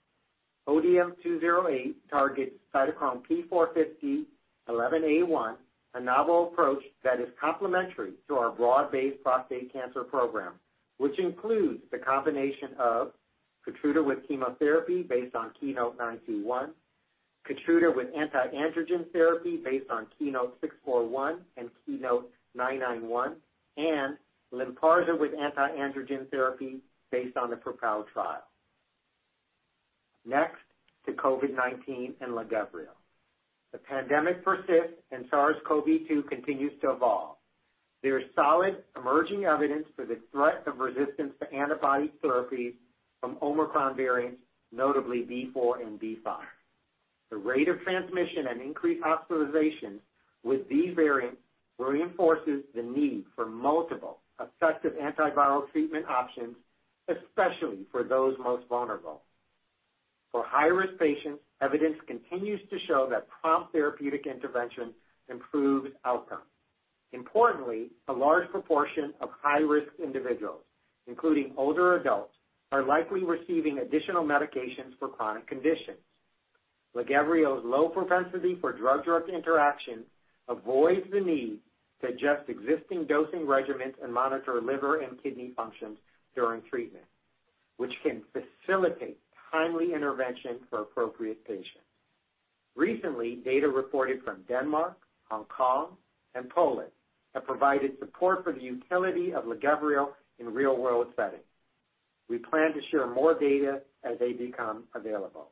ODM-208 0.68 1.94
targets 2.10 2.56
cytochrome 2.74 3.24
P450-11A1, 4.70 5.56
a 5.94 6.00
novel 6.00 6.48
approach 6.52 6.84
that 7.04 7.20
is 7.20 7.28
complementary 7.40 8.14
to 8.28 8.36
our 8.36 8.52
broad-based 8.52 9.22
prostate 9.24 9.74
cancer 9.74 10.04
program, 10.04 10.54
which 10.98 11.18
includes 11.20 11.82
the 11.92 11.98
combination 11.98 12.70
of 12.80 13.12
KEYTRUDA 13.68 14.04
with 14.04 14.28
chemotherapy 14.28 15.04
based 15.04 15.36
on 15.36 15.52
KEYNOTE-921, 15.62 16.70
KEYTRUDA 17.48 17.96
with 17.96 18.08
anti-androgen 18.16 19.12
therapy 19.12 19.58
based 19.58 19.90
on 19.90 20.08
KEYNOTE-641 20.20 21.40
and 21.58 21.70
KEYNOTE-991, 21.88 23.36
and 23.78 24.18
LYNPARZA 24.52 25.20
with 25.20 25.32
anti-androgen 25.34 26.30
therapy 26.30 26.82
based 27.12 27.38
on 27.38 27.50
the 27.50 27.56
PROPEL 27.56 28.06
trial. 28.14 28.44
Next 30.26 30.62
to 31.06 31.14
COVID-19 31.14 32.14
and 32.22 32.34
LAGEVRIO. 32.34 32.92
The 33.72 33.80
pandemic 33.80 34.44
persists 34.44 35.02
and 35.12 35.26
SARS-CoV-2 35.30 36.28
continues 36.28 36.74
to 36.82 36.92
evolve. 36.92 37.38
There 38.04 38.20
is 38.20 38.26
solid 38.36 38.84
emerging 38.98 39.46
evidence 39.46 39.86
for 39.96 40.06
the 40.06 40.20
threat 40.32 40.64
of 40.68 40.80
resistance 40.80 41.34
to 41.40 41.52
antibody 41.54 42.12
therapies 42.24 42.74
from 43.20 43.38
Omicron 43.42 43.96
variants, 43.96 44.42
notably 44.72 45.22
BA.4 45.22 45.82
and 45.86 46.00
BA.5. 46.00 46.38
The 47.32 47.38
rate 47.38 47.70
of 47.70 47.82
transmission 47.82 48.48
and 48.50 48.62
increased 48.62 49.02
hospitalizations 49.04 50.00
with 50.44 50.68
these 50.70 50.94
variants 50.96 51.38
reinforces 51.80 52.64
the 52.76 52.84
need 52.84 53.24
for 53.36 53.46
multiple 53.46 54.20
effective 54.40 54.94
antiviral 55.02 55.72
treatment 55.72 56.06
options, 56.08 56.56
especially 57.08 57.86
for 57.92 58.04
those 58.04 58.36
most 58.38 58.68
vulnerable. 58.68 59.22
For 60.32 60.44
high-risk 60.46 61.00
patients, 61.00 61.42
evidence 61.62 61.98
continues 62.08 62.60
to 62.70 62.78
show 62.88 63.08
that 63.10 63.28
prompt 63.42 63.72
therapeutic 63.72 64.26
intervention 64.26 64.94
improves 65.30 65.92
outcomes. 66.06 66.44
Importantly, 67.14 67.92
a 68.08 68.14
large 68.14 68.50
proportion 68.50 69.14
of 69.22 69.30
high-risk 69.42 69.92
individuals, 70.04 70.62
including 71.08 71.54
older 71.58 71.96
adults, 71.96 72.34
are 72.72 72.84
likely 72.84 73.24
receiving 73.24 73.80
additional 73.80 74.24
medications 74.24 74.98
for 75.00 75.10
chronic 75.10 75.48
conditions. 75.48 75.98
LAGEVRIO's 76.96 77.64
low 77.64 77.88
propensity 77.88 78.58
for 78.60 78.74
drug-drug 78.74 79.30
interaction 79.30 80.04
avoids 80.50 81.06
the 81.12 81.22
need 81.22 81.60
to 82.02 82.08
adjust 82.08 82.50
existing 82.50 83.06
dosing 83.06 83.42
regimens 83.42 83.94
and 84.04 84.14
monitor 84.14 84.62
liver 84.62 85.02
and 85.02 85.22
kidney 85.24 85.52
functions 85.56 85.98
during 86.36 86.62
treatment, 86.70 87.06
which 87.78 87.94
can 88.04 88.22
facilitate 88.34 89.18
timely 89.52 89.94
intervention 89.94 90.60
for 90.70 90.82
appropriate 90.82 91.46
patients. 91.46 91.88
Recently, 92.76 93.36
data 93.36 93.68
reported 93.68 94.24
from 94.24 94.44
Denmark, 94.48 94.98
Hong 95.30 95.46
Kong, 95.46 95.98
and 96.36 96.50
Poland 96.50 96.92
have 97.34 97.46
provided 97.46 97.98
support 98.00 98.44
for 98.44 98.52
the 98.52 98.62
utility 98.62 99.34
of 99.34 99.46
LAGEVRIO 99.46 100.10
in 100.40 100.54
real-world 100.54 101.08
settings. 101.16 101.44
We 102.30 102.38
plan 102.38 102.74
to 102.74 102.82
share 102.90 103.08
more 103.08 103.38
data 103.38 103.82
as 104.04 104.18
they 104.20 104.34
become 104.34 104.84
available. 104.96 105.50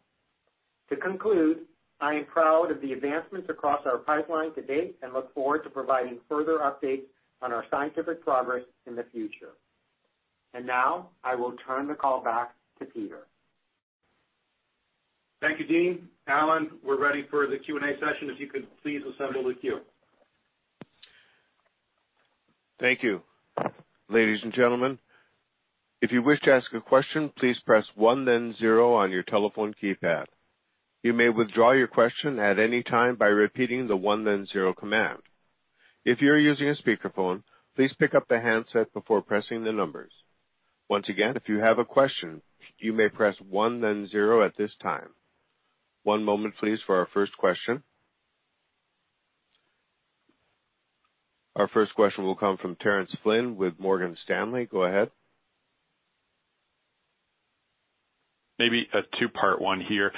To 0.89 0.95
conclude, 0.95 1.59
I 2.01 2.13
am 2.13 2.25
proud 2.25 2.71
of 2.71 2.81
the 2.81 2.93
advancements 2.93 3.49
across 3.49 3.81
our 3.85 3.97
pipeline 3.97 4.53
to 4.55 4.61
date 4.61 4.97
and 5.01 5.13
look 5.13 5.33
forward 5.33 5.63
to 5.63 5.69
providing 5.69 6.17
further 6.27 6.59
updates 6.59 7.03
on 7.41 7.51
our 7.53 7.65
scientific 7.69 8.23
progress 8.23 8.63
in 8.87 8.95
the 8.95 9.05
future. 9.11 9.53
And 10.53 10.65
now 10.65 11.09
I 11.23 11.35
will 11.35 11.53
turn 11.67 11.87
the 11.87 11.93
call 11.93 12.23
back 12.23 12.53
to 12.79 12.85
Peter. 12.85 13.19
Thank 15.41 15.59
you, 15.59 15.67
Dean. 15.67 16.09
Alan, 16.27 16.69
we're 16.83 16.99
ready 17.01 17.25
for 17.29 17.47
the 17.47 17.57
Q&A 17.57 17.93
session. 17.93 18.29
If 18.29 18.39
you 18.39 18.47
could 18.47 18.67
please 18.81 19.01
assemble 19.15 19.47
the 19.47 19.53
queue. 19.53 19.79
Thank 22.79 23.03
you. 23.03 23.21
Ladies 24.09 24.39
and 24.43 24.53
gentlemen, 24.53 24.97
if 26.01 26.11
you 26.11 26.23
wish 26.23 26.39
to 26.41 26.51
ask 26.51 26.65
a 26.73 26.81
question, 26.81 27.31
please 27.37 27.57
press 27.65 27.85
one 27.95 28.25
then 28.25 28.55
zero 28.57 28.95
on 28.95 29.11
your 29.11 29.23
telephone 29.23 29.73
keypad. 29.81 30.25
You 31.01 31.13
may 31.13 31.29
withdraw 31.29 31.71
your 31.71 31.87
question 31.87 32.39
at 32.39 32.59
any 32.59 32.83
time 32.83 33.15
by 33.15 33.27
repeating 33.27 33.87
the 33.87 33.95
one 33.95 34.25
then 34.25 34.45
zero 34.51 34.73
command. 34.73 35.19
If 36.03 36.21
you're 36.21 36.39
using 36.39 36.69
a 36.69 36.75
speakerphone, 36.75 37.43
please 37.75 37.91
pick 37.97 38.13
up 38.13 38.27
the 38.27 38.39
handset 38.39 38.93
before 38.93 39.21
pressing 39.21 39.63
the 39.63 39.71
numbers. 39.71 40.11
Once 40.89 41.07
again, 41.07 41.37
if 41.37 41.47
you 41.47 41.59
have 41.59 41.79
a 41.79 41.85
question, 41.85 42.41
you 42.79 42.91
may 42.91 43.07
press 43.09 43.35
one 43.49 43.79
then 43.79 44.07
zero 44.09 44.43
at 44.45 44.57
this 44.57 44.71
time. 44.81 45.09
One 46.03 46.23
moment 46.23 46.55
please 46.59 46.79
for 46.85 46.97
our 46.97 47.07
first 47.13 47.37
question. 47.37 47.83
Our 51.55 51.67
first 51.67 51.93
question 51.93 52.23
will 52.23 52.35
come 52.35 52.57
from 52.57 52.75
Terence 52.75 53.11
Flynn 53.23 53.57
with 53.57 53.73
Morgan 53.79 54.17
Stanley. 54.23 54.65
Go 54.65 54.83
ahead. 54.83 55.11
Maybe 58.57 58.87
a 58.93 58.99
two-part 59.17 59.61
one 59.61 59.81
here. 59.81 60.11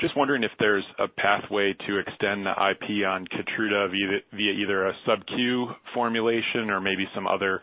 Just 0.00 0.16
wondering 0.16 0.44
if 0.44 0.52
there's 0.60 0.84
a 1.00 1.08
pathway 1.08 1.74
to 1.88 1.98
extend 1.98 2.46
the 2.46 2.52
IP 2.52 3.04
on 3.04 3.26
KEYTRUDA 3.26 3.90
via 4.32 4.52
either 4.52 4.86
a 4.86 4.92
subQ 5.06 5.74
formulation 5.92 6.70
or 6.70 6.80
maybe 6.80 7.04
some 7.16 7.26
other 7.26 7.60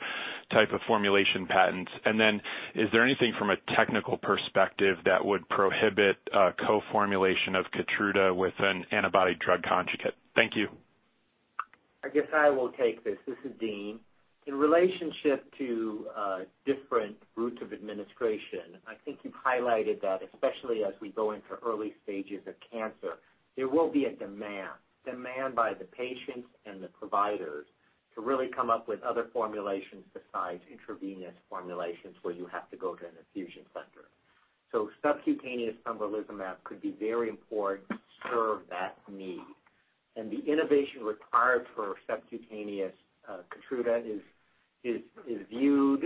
type 0.52 0.74
of 0.74 0.82
formulation 0.86 1.48
patents. 1.48 1.92
And 2.04 2.20
then 2.20 2.42
is 2.76 2.90
there 2.92 3.06
anything 3.06 3.34
from 3.40 3.52
a 3.52 3.56
technical 3.78 4.18
perspective 4.18 4.98
that 5.06 5.24
would 5.24 5.48
prohibit 5.48 6.18
co-formulation 6.68 7.56
of 7.56 7.66
KEYTRUDA 7.72 8.36
with 8.36 8.54
an 8.60 8.86
antibody-drug 8.92 9.64
conjugate? 9.64 10.16
Thank 10.36 10.58
you. 10.58 10.68
I 12.04 12.10
guess 12.10 12.28
I 12.36 12.50
will 12.50 12.72
take 12.74 13.04
this. 13.06 13.18
This 13.26 13.38
is 13.46 13.52
Dean. 13.62 14.00
In 14.48 14.54
relationship 14.54 15.52
to 15.58 16.06
uh, 16.16 16.40
different 16.68 17.16
routes 17.36 17.58
of 17.64 17.74
administration, 17.74 18.78
I 18.88 18.94
think 19.04 19.20
you've 19.24 19.34
highlighted 19.34 20.02
that 20.02 20.22
especially 20.34 20.84
as 20.84 20.94
we 21.02 21.10
go 21.10 21.32
into 21.32 21.58
early 21.66 21.96
stages 22.04 22.42
of 22.46 22.54
cancer, 22.72 23.18
there 23.58 23.68
will 23.68 23.92
be 23.92 24.06
a 24.06 24.12
demand 24.14 25.56
by 25.56 25.74
the 25.74 25.86
patients 25.86 26.48
and 26.66 26.84
the 26.84 26.90
providers 26.90 27.66
to 28.14 28.22
really 28.22 28.48
come 28.48 28.70
up 28.70 28.88
with 28.88 29.02
other 29.02 29.28
formulations 29.34 30.04
besides 30.14 30.62
intravenous 30.72 31.34
formulations 31.50 32.16
where 32.22 32.34
you 32.34 32.46
have 32.46 32.70
to 32.70 32.78
go 32.78 32.96
to 32.96 33.04
an 33.04 33.12
infusion 33.20 33.64
center. 33.74 34.08
So 34.72 34.90
subcutaneous 35.02 35.76
pembrolizumab 35.86 36.56
could 36.64 36.82
be 36.82 36.96
very 37.00 37.30
important 37.30 37.90
to 37.90 37.98
serve 38.30 38.60
that 38.70 38.98
need. 39.12 39.42
And 40.16 40.32
the 40.32 40.40
innovation 40.46 41.04
required 41.04 41.66
for 41.76 41.96
subcutaneous 42.08 42.94
uh, 43.28 43.38
KEYTRUDA 43.50 44.06
is 44.06 44.22
viewed, 45.50 46.06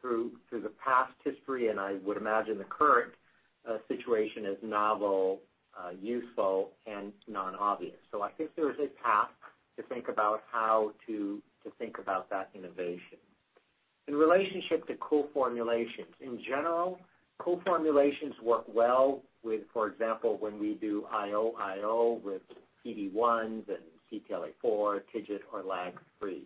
through 0.00 0.32
the 0.50 0.72
past 0.84 1.12
history, 1.24 1.68
and 1.68 1.80
I 1.80 1.94
would 2.04 2.16
imagine 2.16 2.58
the 2.58 2.64
current 2.64 3.12
uh, 3.68 3.78
situation 3.88 4.44
as 4.46 4.56
novel, 4.62 5.40
uh, 5.78 5.90
useful 6.00 6.70
and 6.86 7.12
non-obvious. 7.28 7.96
So 8.10 8.22
I 8.22 8.30
think 8.32 8.50
there 8.56 8.70
is 8.70 8.76
a 8.78 8.88
path 9.02 9.30
to 9.76 9.82
think 9.84 10.08
about 10.08 10.42
how 10.50 10.92
to 11.06 11.40
think 11.78 11.98
about 11.98 12.28
that 12.30 12.50
innovation. 12.54 13.18
In 14.08 14.14
relationship 14.14 14.86
to 14.88 14.94
co-formulations, 14.96 16.12
in 16.20 16.42
general, 16.46 16.98
co-formulations 17.38 18.34
work 18.42 18.64
well 18.66 19.22
with, 19.44 19.62
for 19.72 19.86
example, 19.86 20.36
when 20.38 20.58
we 20.58 20.74
do 20.74 21.06
IO/IO 21.12 22.20
with 22.24 22.42
PD-1s 22.84 23.64
and 23.68 23.78
CTLA-4, 24.10 25.00
TIGIT 25.14 25.40
or 25.52 25.62
LAG-3. 25.62 26.40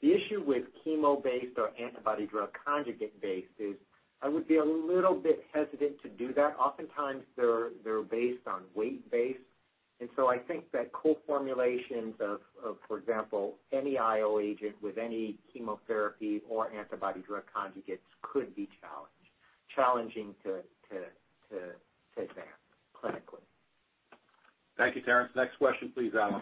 The 0.00 0.12
issue 0.12 0.42
with 0.46 0.64
chemo-based 0.86 1.58
or 1.58 1.70
antibody-drug 1.80 2.50
conjugate-based 2.64 3.58
is 3.58 3.74
I 4.22 4.28
would 4.28 4.46
be 4.48 4.56
a 4.56 4.64
little 4.64 5.14
bit 5.14 5.44
hesitant 5.52 6.00
to 6.02 6.08
do 6.08 6.32
that. 6.34 6.56
Oftentimes 6.58 7.22
they're 7.36 8.02
based 8.02 8.46
on 8.46 8.62
weight-based. 8.74 9.38
And 10.00 10.08
so 10.14 10.28
I 10.28 10.38
think 10.38 10.70
that 10.72 10.92
co-formulations 10.92 12.14
of, 12.20 12.40
for 12.86 12.98
example, 12.98 13.56
any 13.72 13.98
IO 13.98 14.38
agent 14.38 14.76
with 14.80 14.96
any 14.96 15.36
chemotherapy 15.52 16.40
or 16.48 16.70
antibody-drug 16.70 17.42
conjugates 17.52 17.98
could 18.22 18.54
be 18.54 18.68
challenging 19.74 20.34
to 20.44 20.62
advance 22.16 22.46
clinically. 22.94 23.42
Thank 24.76 24.94
you, 24.94 25.02
Terence. 25.02 25.32
Next 25.34 25.56
question, 25.58 25.90
please, 25.92 26.12
Alan. 26.14 26.40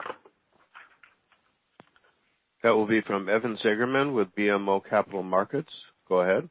That 2.67 2.75
will 2.75 2.89
be 2.89 3.01
from 3.03 3.29
Evan 3.29 3.57
Seigerman 3.65 4.13
with 4.13 4.27
BMO 4.37 4.81
Capital 4.91 5.23
Markets. 5.23 5.71
Go 6.09 6.23
ahead. 6.23 6.49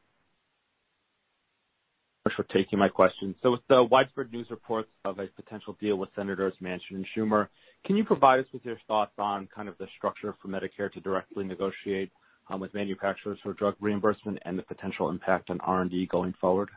Thanks 2.24 2.36
for 2.36 2.44
taking 2.44 2.78
my 2.78 2.88
question. 2.88 3.34
So, 3.42 3.50
with 3.50 3.60
the 3.68 3.82
widespread 3.82 4.32
news 4.32 4.46
reports 4.48 4.88
of 5.04 5.18
a 5.18 5.26
potential 5.26 5.76
deal 5.78 5.96
with 5.96 6.08
Senators 6.16 6.54
Manchin 6.62 6.92
and 6.92 7.06
Schumer, 7.14 7.48
can 7.84 7.98
you 7.98 8.04
provide 8.04 8.40
us 8.40 8.46
with 8.54 8.64
your 8.64 8.78
thoughts 8.88 9.12
on 9.18 9.46
kind 9.54 9.68
of 9.68 9.76
the 9.76 9.86
structure 9.98 10.34
for 10.40 10.48
Medicare 10.48 10.90
to 10.94 11.00
directly 11.00 11.44
negotiate 11.44 12.10
um, 12.48 12.60
with 12.60 12.72
manufacturers 12.72 13.38
for 13.42 13.52
drug 13.52 13.74
reimbursement 13.78 14.38
and 14.46 14.58
the 14.58 14.62
potential 14.62 15.10
impact 15.10 15.50
on 15.50 15.60
R&D 15.60 16.08
going 16.10 16.32
forward? 16.40 16.70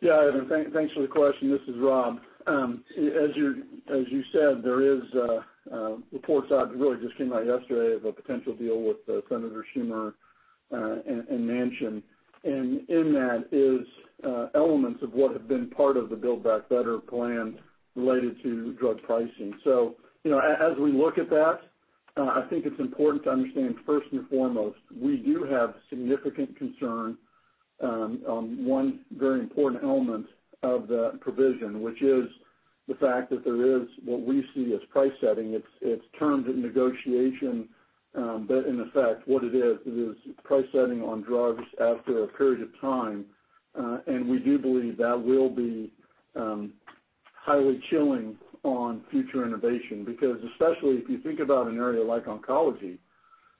Yeah, 0.00 0.26
Evan, 0.26 0.72
thanks 0.72 0.92
for 0.92 1.02
the 1.02 1.08
question. 1.08 1.52
This 1.52 1.62
is 1.72 1.80
Rob. 1.80 2.18
Um, 2.48 2.82
as 2.98 3.30
you 3.36 4.22
said, 4.32 4.64
there 4.64 4.82
is 4.82 5.02
uh, 5.14 5.42
Uh, 5.72 5.96
reports 6.12 6.48
out, 6.52 6.76
really 6.76 7.00
just 7.02 7.16
came 7.16 7.32
out 7.32 7.46
yesterday 7.46 7.96
of 7.96 8.04
a 8.04 8.12
potential 8.12 8.54
deal 8.54 8.82
with 8.82 8.98
uh, 9.08 9.20
Senator 9.28 9.64
Schumer 9.74 10.12
uh, 10.72 11.00
and 11.06 11.48
Manchin. 11.48 12.02
And 12.44 12.88
in 12.90 13.14
that 13.14 13.46
is 13.50 13.86
elements 14.54 15.02
of 15.02 15.12
what 15.14 15.32
have 15.32 15.48
been 15.48 15.70
part 15.70 15.96
of 15.96 16.10
the 16.10 16.16
Build 16.16 16.44
Back 16.44 16.68
Better 16.68 16.98
plan 16.98 17.58
related 17.96 18.42
to 18.42 18.74
drug 18.74 19.02
pricing. 19.02 19.54
So, 19.64 19.96
you 20.22 20.30
know, 20.30 20.38
as 20.38 20.76
we 20.78 20.92
look 20.92 21.16
at 21.16 21.30
that, 21.30 21.60
I 22.16 22.42
think 22.50 22.66
it's 22.66 22.78
important 22.78 23.24
to 23.24 23.30
understand 23.30 23.76
first 23.86 24.06
and 24.12 24.28
foremost, 24.28 24.78
we 25.00 25.16
do 25.16 25.44
have 25.44 25.74
significant 25.88 26.56
concern 26.56 27.16
um, 27.82 28.20
on 28.28 28.64
one 28.64 29.00
very 29.16 29.40
important 29.40 29.82
element 29.82 30.26
of 30.62 30.86
the 30.86 31.18
provision, 31.20 31.82
which 31.82 32.02
is 32.02 32.24
the 32.88 32.94
fact 32.94 33.30
that 33.30 33.44
there 33.44 33.76
is 33.76 33.88
what 34.04 34.22
we 34.22 34.44
see 34.54 34.74
as 34.74 34.80
price 34.90 35.12
setting. 35.20 35.60
It's 35.80 36.04
termed 36.18 36.46
negotiation, 36.46 37.68
but 38.12 38.66
in 38.66 38.80
effect, 38.80 39.26
what 39.26 39.44
it 39.44 39.54
is, 39.54 39.78
it 39.86 39.90
is 39.90 40.16
price 40.44 40.66
setting 40.72 41.02
on 41.02 41.22
drugs 41.22 41.64
after 41.80 42.24
a 42.24 42.28
period 42.28 42.62
of 42.62 42.80
time. 42.80 43.24
Uh 43.78 43.98
and 44.06 44.28
we 44.28 44.38
do 44.38 44.58
believe 44.58 44.96
that 44.98 45.20
will 45.30 45.50
be 45.50 45.92
highly 47.34 47.80
chilling 47.90 48.36
on 48.62 49.02
future 49.10 49.44
innovation, 49.44 50.04
because 50.04 50.38
especially 50.52 50.96
if 50.96 51.08
you 51.08 51.18
think 51.18 51.38
about 51.40 51.66
an 51.66 51.76
area 51.76 52.02
like 52.02 52.24
oncology. 52.24 52.96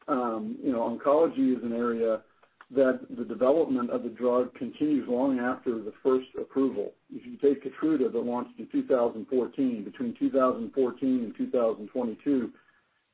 Um, 0.08 0.56
you 0.62 0.72
know, 0.72 0.80
oncology 0.80 1.56
is 1.56 1.62
an 1.62 1.72
area 1.72 2.20
that 2.70 3.00
the 3.16 3.24
development 3.24 3.90
of 3.90 4.02
the 4.02 4.08
drug 4.08 4.54
continues 4.54 5.06
long 5.08 5.38
after 5.38 5.78
the 5.78 5.92
first 6.02 6.28
approval. 6.40 6.92
If 7.12 7.26
you 7.26 7.36
take 7.36 7.62
KEYTRUDA 7.64 8.12
that 8.12 8.18
launched 8.18 8.58
in 8.58 8.66
2014, 8.72 9.84
between 9.84 10.14
2014 10.18 11.08
and 11.24 11.36
2022, 11.36 12.50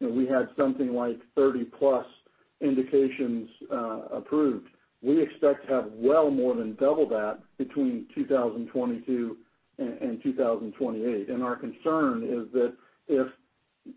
we 0.00 0.26
had 0.26 0.48
something 0.56 0.94
like 0.94 1.18
30+ 1.36 2.04
indications 2.60 3.48
uh, 3.72 4.00
approved. 4.12 4.68
We 5.02 5.22
expect 5.22 5.66
to 5.66 5.74
have 5.74 5.92
well 5.94 6.30
more 6.30 6.54
than 6.54 6.74
double 6.76 7.08
that 7.08 7.40
between 7.58 8.06
2022 8.14 9.36
and 9.78 10.22
2028. 10.22 11.30
Our 11.42 11.56
concern 11.56 12.22
is 12.22 12.52
that 12.52 12.74
if 13.08 13.26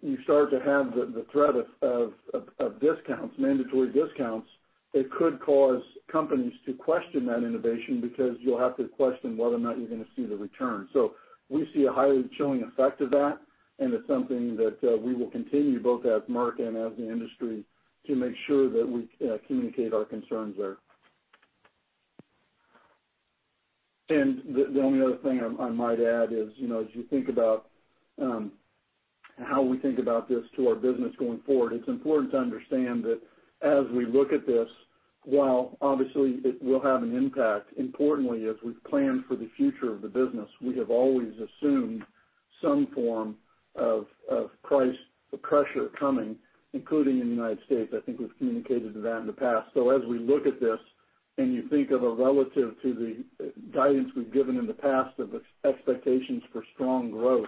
you 0.01 0.17
start 0.23 0.49
to 0.51 0.59
have 0.59 0.95
the 0.95 1.25
threat 1.31 1.55
of 1.81 2.79
discounts, 2.79 3.35
mandatory 3.37 3.91
discounts, 3.91 4.47
it 4.93 5.11
could 5.11 5.39
cause 5.41 5.81
companies 6.11 6.53
to 6.65 6.73
question 6.73 7.25
that 7.25 7.43
innovation 7.43 7.99
because 7.99 8.37
you'll 8.39 8.59
have 8.59 8.77
to 8.77 8.87
question 8.87 9.35
whether 9.35 9.55
or 9.55 9.59
not 9.59 9.79
you're 9.79 9.89
going 9.89 10.03
to 10.03 10.09
see 10.15 10.25
the 10.25 10.35
return. 10.35 10.87
So 10.93 11.13
we 11.49 11.67
see 11.73 11.85
a 11.85 11.91
highly 11.91 12.29
chilling 12.37 12.63
effect 12.63 13.01
of 13.01 13.09
that, 13.11 13.39
and 13.79 13.93
it's 13.93 14.07
something 14.07 14.55
that 14.57 14.77
uh, 14.83 14.97
we 14.97 15.15
will 15.15 15.31
continue, 15.31 15.81
both 15.81 16.05
as 16.05 16.21
Merck 16.29 16.59
and 16.59 16.77
as 16.77 16.97
the 16.97 17.11
industry, 17.11 17.63
to 18.05 18.15
make 18.15 18.33
sure 18.45 18.69
that 18.69 18.87
we 18.87 19.09
uh, 19.27 19.37
communicate 19.47 19.93
our 19.93 20.05
concerns 20.05 20.55
there. 20.57 20.77
And 24.09 24.43
the 24.53 24.65
the 24.73 24.81
only 24.81 25.01
other 25.01 25.17
thing 25.23 25.39
I 25.59 25.69
might 25.69 25.99
add 26.01 26.33
is, 26.33 26.49
you 26.55 26.67
know 26.67 26.81
as 26.81 26.87
you 26.93 27.03
think 27.09 27.29
about 27.29 27.69
um, 28.21 28.51
how 29.39 29.61
we 29.61 29.79
think 29.79 29.97
about 29.97 30.27
this 30.29 30.43
to 30.57 30.67
our 30.67 30.75
business 30.75 31.13
going 31.17 31.39
forward, 31.45 31.73
it's 31.73 31.87
important 31.87 32.31
to 32.33 32.37
understand 32.37 33.03
that 33.05 33.21
as 33.63 33.85
we 33.93 34.05
look 34.05 34.33
at 34.33 34.45
this, 34.45 34.67
while 35.25 35.77
obviously 35.81 36.39
it 36.43 36.61
will 36.61 36.81
have 36.81 37.01
an 37.01 37.15
impact, 37.15 37.69
importantly, 37.77 38.45
as 38.47 38.55
we've 38.63 38.83
planned 38.83 39.23
for 39.25 39.35
the 39.35 39.49
future 39.55 39.91
of 39.93 40.01
the 40.01 40.07
business, 40.07 40.49
we 40.61 40.77
have 40.77 40.89
always 40.89 41.31
assumed 41.39 42.03
some 42.61 42.87
form 42.93 43.35
of 43.75 44.05
price 44.63 44.95
pressure 45.41 45.89
coming, 45.97 46.35
including 46.73 47.19
in 47.19 47.29
the 47.29 47.35
United 47.35 47.59
States. 47.65 47.93
I 47.95 48.01
think 48.01 48.19
we've 48.19 48.37
communicated 48.37 48.93
that 48.95 49.17
in 49.19 49.27
the 49.27 49.33
past. 49.33 49.69
So 49.73 49.89
as 49.89 50.05
we 50.07 50.19
look 50.19 50.45
at 50.45 50.59
this 50.59 50.79
and 51.37 51.53
you 51.53 51.67
think 51.69 51.91
of 51.91 52.03
a 52.03 52.09
relative 52.09 52.75
to 52.83 52.93
the 52.93 53.51
guidance 53.73 54.09
we've 54.15 54.31
given 54.31 54.57
in 54.57 54.67
the 54.67 54.73
past 54.73 55.17
of 55.19 55.31
expectations 55.65 56.43
for 56.51 56.63
strong 56.75 57.11
growth 57.11 57.47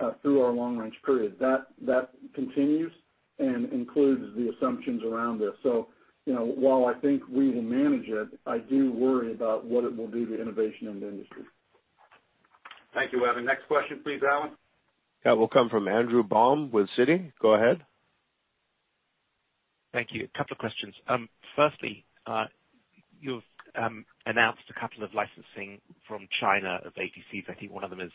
uh, 0.00 0.12
through 0.22 0.40
our 0.42 0.52
long-range 0.52 0.94
period, 1.04 1.36
that 1.40 1.66
that 1.82 2.10
continues 2.34 2.92
and 3.40 3.72
includes 3.72 4.22
the 4.36 4.52
assumptions 4.56 5.02
around 5.02 5.38
this. 5.40 5.52
So, 5.62 5.88
you 6.26 6.34
know, 6.34 6.44
while 6.44 6.86
I 6.86 7.00
think 7.00 7.22
we 7.28 7.50
will 7.50 7.62
manage 7.62 8.06
it, 8.08 8.28
I 8.46 8.58
do 8.58 8.92
worry 8.92 9.32
about 9.32 9.64
what 9.64 9.84
it 9.84 9.96
will 9.96 10.08
do 10.08 10.26
to 10.26 10.40
innovation 10.40 10.88
in 10.88 11.00
the 11.00 11.08
industry. 11.08 11.42
Thank 12.94 13.12
you, 13.12 13.24
Evan. 13.26 13.44
Next 13.44 13.66
question, 13.66 14.00
please, 14.04 14.20
Alan. 14.28 14.50
That 15.24 15.36
will 15.36 15.48
come 15.48 15.68
from 15.68 15.88
Andrew 15.88 16.22
Baum 16.22 16.70
with 16.70 16.88
Citi. 16.98 17.32
Go 17.40 17.54
ahead. 17.54 17.82
Thank 19.92 20.08
you. 20.12 20.28
A 20.32 20.38
couple 20.38 20.54
of 20.54 20.58
questions. 20.58 20.94
Um, 21.08 21.28
firstly, 21.56 22.04
uh, 22.26 22.44
you've 23.20 23.42
um, 23.76 24.04
announced 24.26 24.62
a 24.70 24.80
couple 24.80 25.04
of 25.04 25.10
licensing 25.14 25.80
from 26.06 26.28
China 26.40 26.80
of 26.84 26.94
ADCs. 26.94 27.48
I 27.48 27.54
think 27.54 27.72
one 27.72 27.84
of 27.84 27.90
them 27.90 28.00
is 28.00 28.12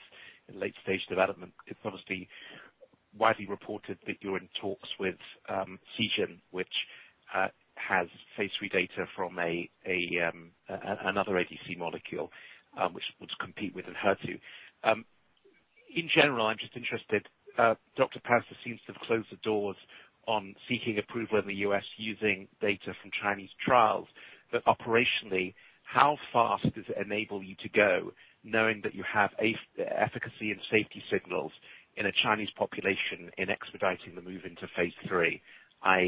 in 0.49 0.59
late-stage 0.59 1.01
development. 1.09 1.53
It's 1.67 1.79
obviously 1.83 2.27
widely 3.17 3.47
reported 3.47 3.97
that 4.07 4.17
you're 4.21 4.37
in 4.37 4.49
talks 4.59 4.89
with 4.99 5.15
um, 5.49 5.79
Seagen, 5.97 6.39
which 6.51 6.67
uh, 7.35 7.47
has 7.75 8.07
phase 8.37 8.51
III 8.61 8.69
data 8.69 9.05
from 9.15 9.37
a 9.39 9.69
um, 10.27 10.51
another 11.05 11.33
ADC 11.33 11.77
molecule, 11.77 12.31
um, 12.79 12.93
which 12.93 13.03
would 13.19 13.29
compete 13.39 13.75
with 13.75 13.85
ENHERTU. 13.85 14.39
In 15.95 16.09
general, 16.13 16.47
I'm 16.47 16.57
just 16.59 16.75
interested, 16.75 17.25
uh, 17.57 17.75
Dr. 17.95 18.19
Pazdur 18.19 18.55
seems 18.65 18.79
to 18.85 18.93
have 18.93 19.01
closed 19.03 19.27
the 19.31 19.37
doors 19.37 19.77
on 20.27 20.55
seeking 20.67 20.97
approval 20.97 21.39
in 21.39 21.47
the 21.47 21.55
U.S. 21.67 21.83
using 21.97 22.47
data 22.59 22.93
from 23.01 23.11
Chinese 23.21 23.49
trials. 23.65 24.07
But 24.51 24.65
operationally, 24.65 25.53
how 25.83 26.17
fast 26.33 26.63
does 26.63 26.85
it 26.89 26.97
enable 26.99 27.43
you 27.43 27.55
to 27.61 27.69
go 27.69 28.11
knowing 28.43 28.81
that 28.83 28.93
you 28.93 29.03
have 29.11 29.31
efficacy 29.39 30.51
and 30.51 30.59
safety 30.69 31.01
signals 31.11 31.51
in 31.97 32.05
a 32.07 32.11
Chinese 32.23 32.49
population 32.57 33.31
in 33.37 33.49
expediting 33.49 34.15
the 34.15 34.21
move 34.21 34.41
into 34.45 34.67
phase 34.75 34.93
III? 35.11 35.41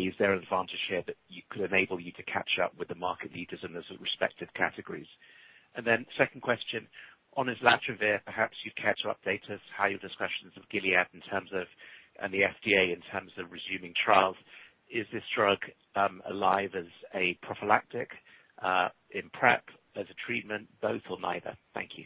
Is 0.08 0.14
there 0.20 0.34
an 0.34 0.42
advantage 0.44 0.82
here 0.90 1.04
that 1.08 1.16
could 1.50 1.62
enable 1.70 2.00
you 2.00 2.12
to 2.14 2.24
catch 2.24 2.60
up 2.64 2.74
with 2.78 2.88
the 2.88 2.96
market 2.96 3.34
leaders 3.34 3.60
in 3.64 3.74
those 3.74 3.86
respective 4.00 4.50
categories? 4.56 5.08
Second 6.18 6.42
question, 6.42 6.88
on 7.36 7.48
islatravir, 7.48 8.20
perhaps 8.26 8.58
you'd 8.66 8.76
care 8.76 8.96
to 9.04 9.10
update 9.10 9.44
us 9.54 9.62
how 9.78 9.86
your 9.86 10.00
discussions 10.00 10.54
with 10.56 10.68
Gilead 10.70 11.06
in 11.14 11.22
terms 11.30 11.50
of, 11.54 11.68
and 12.22 12.34
the 12.34 12.42
FDA 12.42 12.94
in 12.94 13.02
terms 13.12 13.32
of 13.38 13.52
resuming 13.52 13.94
trials. 14.04 14.36
Is 14.90 15.06
this 15.14 15.24
drug 15.36 15.60
um, 15.96 16.22
alive 16.30 16.72
as 16.76 16.86
a 17.14 17.38
prophylactic, 17.44 18.10
uh, 18.64 18.90
in 19.12 19.30
PrEP, 19.34 19.64
as 19.96 20.06
a 20.10 20.16
treatment, 20.26 20.68
both 20.82 21.02
or 21.10 21.20
neither? 21.22 21.56
Thank 21.76 21.92
you. 21.98 22.06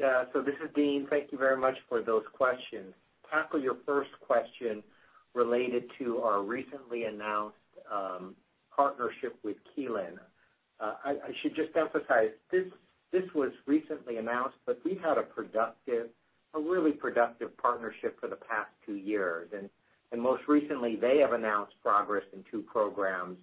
Yeah. 0.00 0.24
This 0.32 0.54
is 0.64 0.70
Dean. 0.74 1.06
Thank 1.10 1.30
you 1.30 1.36
very 1.36 1.58
much 1.58 1.76
for 1.86 2.00
those 2.00 2.22
questions. 2.32 2.94
Tackle 3.30 3.60
your 3.60 3.76
first 3.84 4.08
question 4.26 4.82
related 5.34 5.84
to 5.98 6.18
our 6.22 6.42
recently 6.42 7.04
announced 7.04 7.58
um, 7.92 8.34
partnership 8.74 9.38
with 9.44 9.56
Kelun. 9.76 10.16
Uh, 10.80 10.94
I 11.04 11.16
should 11.42 11.54
just 11.54 11.76
emphasize, 11.76 12.30
this 12.50 12.64
this 13.12 13.24
was 13.34 13.50
recently 13.66 14.16
announced, 14.16 14.56
but 14.64 14.80
we've 14.84 15.00
had 15.00 15.18
a 15.18 15.22
productive, 15.22 16.06
a 16.54 16.60
really 16.60 16.92
productive 16.92 17.54
partnership 17.58 18.18
for 18.18 18.28
the 18.28 18.36
past 18.36 18.70
two 18.86 18.94
years. 18.94 19.50
And 19.52 20.22
most 20.22 20.44
recently, 20.48 20.96
they 20.96 21.18
have 21.18 21.34
announced 21.34 21.74
progress 21.82 22.24
in 22.32 22.42
two 22.50 22.62
programs. 22.62 23.36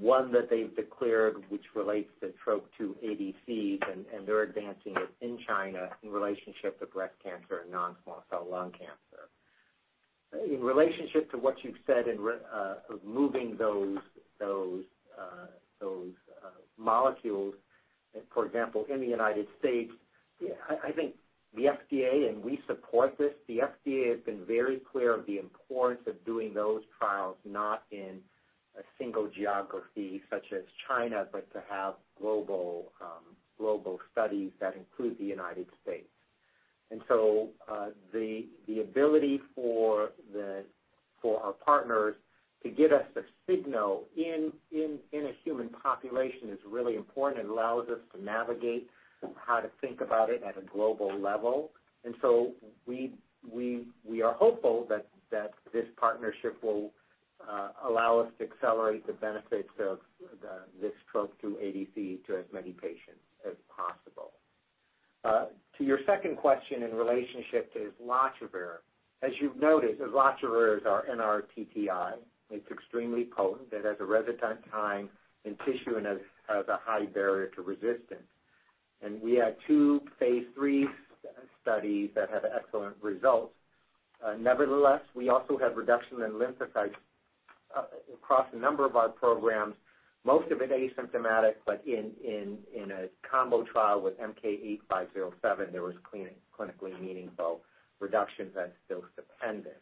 One 0.00 0.32
that 0.32 0.48
they've 0.48 0.74
declared, 0.74 1.36
which 1.48 1.64
relates 1.74 2.10
to 2.20 2.32
TROP2 2.46 2.94
ADCs, 3.04 3.80
and 3.92 4.26
they're 4.26 4.42
advancing 4.42 4.94
it 4.96 5.10
in 5.20 5.38
China 5.46 5.90
in 6.02 6.10
relationship 6.10 6.78
to 6.80 6.86
breast 6.86 7.14
cancer 7.22 7.60
and 7.62 7.70
non-small 7.70 8.24
cell 8.30 8.46
lung 8.50 8.72
cancer. 8.72 9.28
In 10.52 10.60
relationship 10.60 11.30
to 11.30 11.38
what 11.38 11.56
you've 11.62 11.76
said 11.86 12.04
uh, 12.08 12.74
of 12.92 13.04
moving 13.04 13.56
those 13.58 13.98
uh, 14.40 14.46
uh, 15.82 15.86
molecules, 16.78 17.54
for 18.32 18.46
example, 18.46 18.86
in 18.92 19.00
the 19.00 19.06
United 19.06 19.46
States, 19.58 19.92
I 20.84 20.92
think 20.92 21.14
the 21.54 21.64
FDA, 21.64 22.28
and 22.28 22.42
we 22.42 22.60
support 22.66 23.16
this, 23.18 23.32
the 23.48 23.58
FDA 23.58 24.10
has 24.10 24.20
been 24.24 24.44
very 24.46 24.80
clear 24.92 25.14
of 25.14 25.26
the 25.26 25.38
importance 25.38 26.02
of 26.06 26.22
doing 26.24 26.52
those 26.52 26.82
trials 26.98 27.36
not 27.44 27.84
in 27.90 28.20
a 28.78 28.82
single 28.98 29.28
geography 29.28 30.22
such 30.30 30.52
as 30.52 30.62
China, 30.86 31.26
but 31.32 31.50
to 31.52 31.62
have 31.70 31.94
global 32.20 32.90
studies 34.12 34.50
that 34.60 34.74
include 34.76 35.18
the 35.18 35.24
United 35.24 35.66
States. 35.82 36.08
And 36.90 37.00
so 37.08 37.48
uh 37.70 37.88
the 38.12 38.46
ability 38.80 39.40
for 39.54 40.10
our 41.24 41.52
partners 41.52 42.14
to 42.62 42.70
get 42.70 42.92
us 42.92 43.04
a 43.16 43.22
signal 43.48 44.04
in 44.16 44.52
a 44.72 45.32
human 45.44 45.68
population 45.68 46.48
is 46.50 46.58
really 46.68 46.96
important. 46.96 47.44
It 47.44 47.50
allows 47.50 47.88
us 47.88 47.98
to 48.14 48.22
navigate 48.22 48.88
how 49.36 49.60
to 49.60 49.68
think 49.80 50.00
about 50.00 50.30
it 50.30 50.42
at 50.42 50.56
a 50.56 50.62
global 50.62 51.18
level. 51.18 51.70
We 52.86 54.22
are 54.22 54.32
hopeful 54.34 54.86
that 54.88 55.54
this 55.72 55.86
partnership 55.96 56.62
will 56.62 56.92
Uh, 57.40 57.68
allow 57.86 58.18
us 58.18 58.32
to 58.38 58.44
accelerate 58.44 59.06
the 59.06 59.12
benefits 59.12 59.68
of 59.78 59.98
this 60.80 60.92
Trop-2 61.12 61.52
ADC 61.52 62.24
to 62.26 62.36
as 62.36 62.44
many 62.52 62.72
patients 62.72 63.22
as 63.46 63.54
possible. 63.68 64.32
Uh, 65.24 65.46
to 65.76 65.84
your 65.84 65.98
second 66.06 66.36
question 66.36 66.82
in 66.82 66.94
relationship 66.94 67.72
to 67.72 67.90
islatravir, 67.90 68.78
as 69.22 69.32
you've 69.40 69.56
noted, 69.56 69.98
islatravir 70.00 70.78
is 70.78 70.86
our 70.86 71.04
NRTTI. 71.10 72.14
It's 72.50 72.70
extremely 72.70 73.24
potent. 73.24 73.68
It 73.72 73.84
has 73.84 73.96
a 74.00 74.04
residence 74.04 74.60
time 74.70 75.08
in 75.44 75.56
tissue 75.64 75.96
and 75.96 76.06
has 76.06 76.68
a 76.68 76.78
high 76.82 77.06
barrier 77.06 77.48
to 77.56 77.62
resistance. 77.62 78.26
And 79.02 79.20
we 79.20 79.34
had 79.34 79.56
two 79.66 80.00
phase 80.18 80.44
III 80.60 80.86
studies 81.62 82.10
that 82.14 82.30
had 82.30 82.42
excellent 82.44 82.96
results. 83.02 83.52
Uh, 84.24 84.34
nevertheless, 84.38 85.02
we 85.14 85.28
also 85.28 85.58
have 85.58 85.76
reduction 85.76 86.22
in 86.22 86.32
lymphocytes 86.32 86.94
across 88.12 88.46
a 88.52 88.56
number 88.56 88.84
of 88.84 88.96
our 88.96 89.08
programs, 89.08 89.74
most 90.24 90.50
of 90.50 90.60
it 90.60 90.70
asymptomatic, 90.70 91.54
but 91.64 91.82
in 91.86 92.10
a 92.90 93.08
combo 93.28 93.64
trial 93.64 94.00
with 94.00 94.14
MK-8507, 94.18 95.72
there 95.72 95.82
was 95.82 95.94
clinically 96.12 97.00
meaningful 97.00 97.60
reductions 98.00 98.50
that's 98.54 98.72
dose-dependent. 98.88 99.76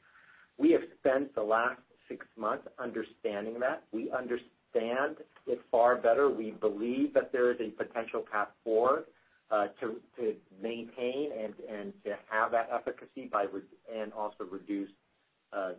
We 0.59 0.71
have 0.73 0.83
spent 1.01 1.35
the 1.35 1.43
last 1.43 1.81
six 2.09 2.27
months 2.37 2.69
understanding 2.79 3.59
that. 3.61 3.85
We 3.93 4.11
understand 4.11 5.17
it 5.47 5.61
far 5.71 5.97
better. 5.97 6.29
We 6.29 6.51
believe 6.53 7.15
that 7.15 7.33
there 7.33 7.51
is 7.51 7.59
a 7.61 7.71
potential 7.71 8.23
path 8.31 8.49
forward 8.63 9.05
uh, 9.51 9.69
to 9.81 9.97
to 10.19 10.35
maintain 10.63 11.31
and 11.33 11.55
and 11.71 11.93
to 12.05 12.17
have 12.31 12.51
that 12.53 12.69
efficacy 12.73 13.29
by 13.31 13.47
and 13.95 14.13
also 14.13 14.45
reduce 14.51 14.91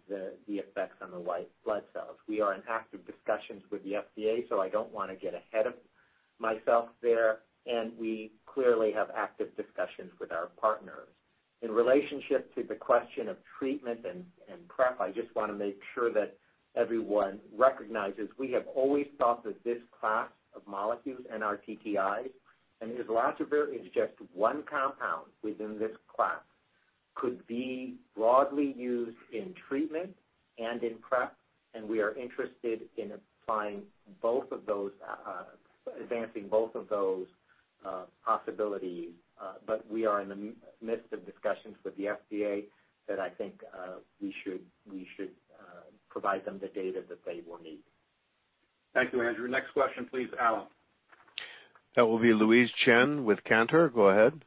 the 0.07 0.33
effects 0.47 0.97
on 1.01 1.11
the 1.11 1.19
white 1.19 1.49
blood 1.63 1.83
cells. 1.93 2.17
We 2.27 2.41
are 2.41 2.53
in 2.53 2.61
active 2.69 3.01
discussions 3.05 3.63
with 3.71 3.83
the 3.83 3.93
FDA, 3.93 4.47
so 4.49 4.61
I 4.61 4.69
don't 4.69 4.93
want 4.93 5.09
to 5.11 5.15
get 5.15 5.33
ahead 5.33 5.67
of 5.67 5.73
myself 6.39 6.89
there, 7.01 7.39
and 7.65 7.91
we 7.99 8.31
clearly 8.45 8.91
have 8.93 9.09
active 9.15 9.55
discussions 9.55 10.11
with 10.19 10.31
our 10.31 10.47
partners. 10.59 11.07
In 11.61 11.71
relationship 11.71 12.53
to 12.55 12.63
the 12.63 12.75
question 12.75 13.27
of 13.27 13.37
treatment 13.57 14.05
and 14.05 14.67
PrEP, 14.67 14.99
I 15.01 15.11
just 15.11 15.33
want 15.35 15.51
to 15.51 15.57
make 15.57 15.79
sure 15.93 16.11
that 16.13 16.37
everyone 16.75 17.39
recognizes 17.57 18.29
we 18.37 18.51
have 18.51 18.65
always 18.75 19.07
thought 19.17 19.43
that 19.45 19.63
this 19.63 19.79
class 19.99 20.29
of 20.55 20.61
molecules, 20.67 21.21
NRTTIs, 21.33 22.29
and 22.81 22.91
islatravir 22.91 23.73
is 23.73 23.87
just 23.93 24.13
one 24.33 24.63
compound 24.69 25.27
within 25.41 25.79
this 25.79 25.95
class, 26.13 26.41
could 27.15 27.45
be 27.47 27.95
broadly 28.15 28.73
used 28.77 29.17
in 29.33 29.53
treatment 29.67 30.15
and 30.57 30.83
in 30.83 30.95
PrEP, 30.97 31.35
and 31.73 31.87
we 31.87 31.99
are 32.01 32.15
interested 32.15 32.81
in 32.97 33.11
applying 33.43 33.81
both 34.21 34.51
of 34.51 34.65
those, 34.65 34.91
uh, 35.07 35.29
uh, 35.29 36.01
advancing 36.01 36.47
both 36.47 36.75
of 36.75 36.87
those 36.89 37.27
uh, 37.85 38.03
possibilities. 38.25 39.11
Uh 39.41 39.53
but 39.67 39.85
we 39.91 40.05
are 40.05 40.21
in 40.21 40.29
the 40.29 40.53
midst 40.81 41.11
of 41.11 41.25
discussions 41.25 41.75
with 41.83 41.95
the 41.97 42.05
FDA 42.05 42.63
that 43.07 43.19
I 43.19 43.29
think 43.29 43.61
we 44.21 44.33
should 44.43 44.61
provide 46.15 46.45
them 46.45 46.59
the 46.61 46.69
data 46.69 47.01
that 47.09 47.19
they 47.25 47.41
will 47.45 47.61
need. 47.61 47.79
Thank 48.93 49.11
you, 49.11 49.21
Andrew. 49.21 49.49
Next 49.49 49.73
question, 49.73 50.07
please, 50.09 50.29
Alan. 50.39 50.63
That 51.97 52.05
will 52.05 52.19
be 52.19 52.33
Louise 52.33 52.69
Chen 52.85 53.25
with 53.25 53.43
Cantor. 53.43 53.89
Go 53.89 54.07
ahead. 54.07 54.45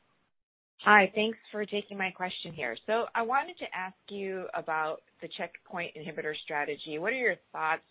Hi. 0.83 1.11
Thanks 1.15 1.39
for 1.51 1.67
taking 1.67 1.99
my 1.99 2.11
question 2.11 2.53
here. 2.53 2.77
So 2.87 3.07
I 3.15 3.23
wanted 3.23 3.59
to 3.59 3.67
ask 3.77 3.97
you 4.09 4.47
about 4.55 5.03
the 5.21 5.29
checkpoint 5.37 5.93
inhibitor 5.97 6.35
strategy. 6.45 6.99
What 6.99 7.13
are 7.13 7.17
your 7.17 7.35
thoughts 7.53 7.83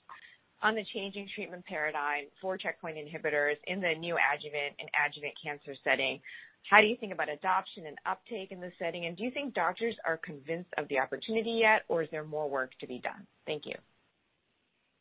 on 0.63 0.73
the 0.73 0.85
changing 0.93 1.27
treatment 1.35 1.65
paradigm 1.65 2.25
for 2.41 2.57
checkpoint 2.57 2.97
inhibitors 2.97 3.55
in 3.67 3.81
the 3.81 3.87
neoadjuvant 3.87 4.73
and 4.79 4.89
adjuvant 5.05 5.33
cancer 5.43 5.75
setting? 5.83 6.21
How 6.69 6.81
do 6.81 6.87
you 6.87 6.95
think 6.97 7.13
about 7.13 7.29
adoption 7.29 7.85
and 7.87 7.97
uptake 8.05 8.51
in 8.51 8.59
this 8.59 8.73
setting, 8.79 9.05
and 9.05 9.15
do 9.15 9.23
you 9.23 9.31
think 9.31 9.53
doctors 9.53 9.95
are 10.05 10.17
convinced 10.17 10.69
of 10.77 10.87
the 10.89 10.99
opportunity 10.99 11.51
yet, 11.51 11.83
or 11.87 12.03
is 12.03 12.09
there 12.11 12.25
more 12.25 12.49
work 12.49 12.71
to 12.79 12.87
be 12.87 12.99
done? 12.99 13.25
Thank 13.45 13.65
you. 13.65 13.75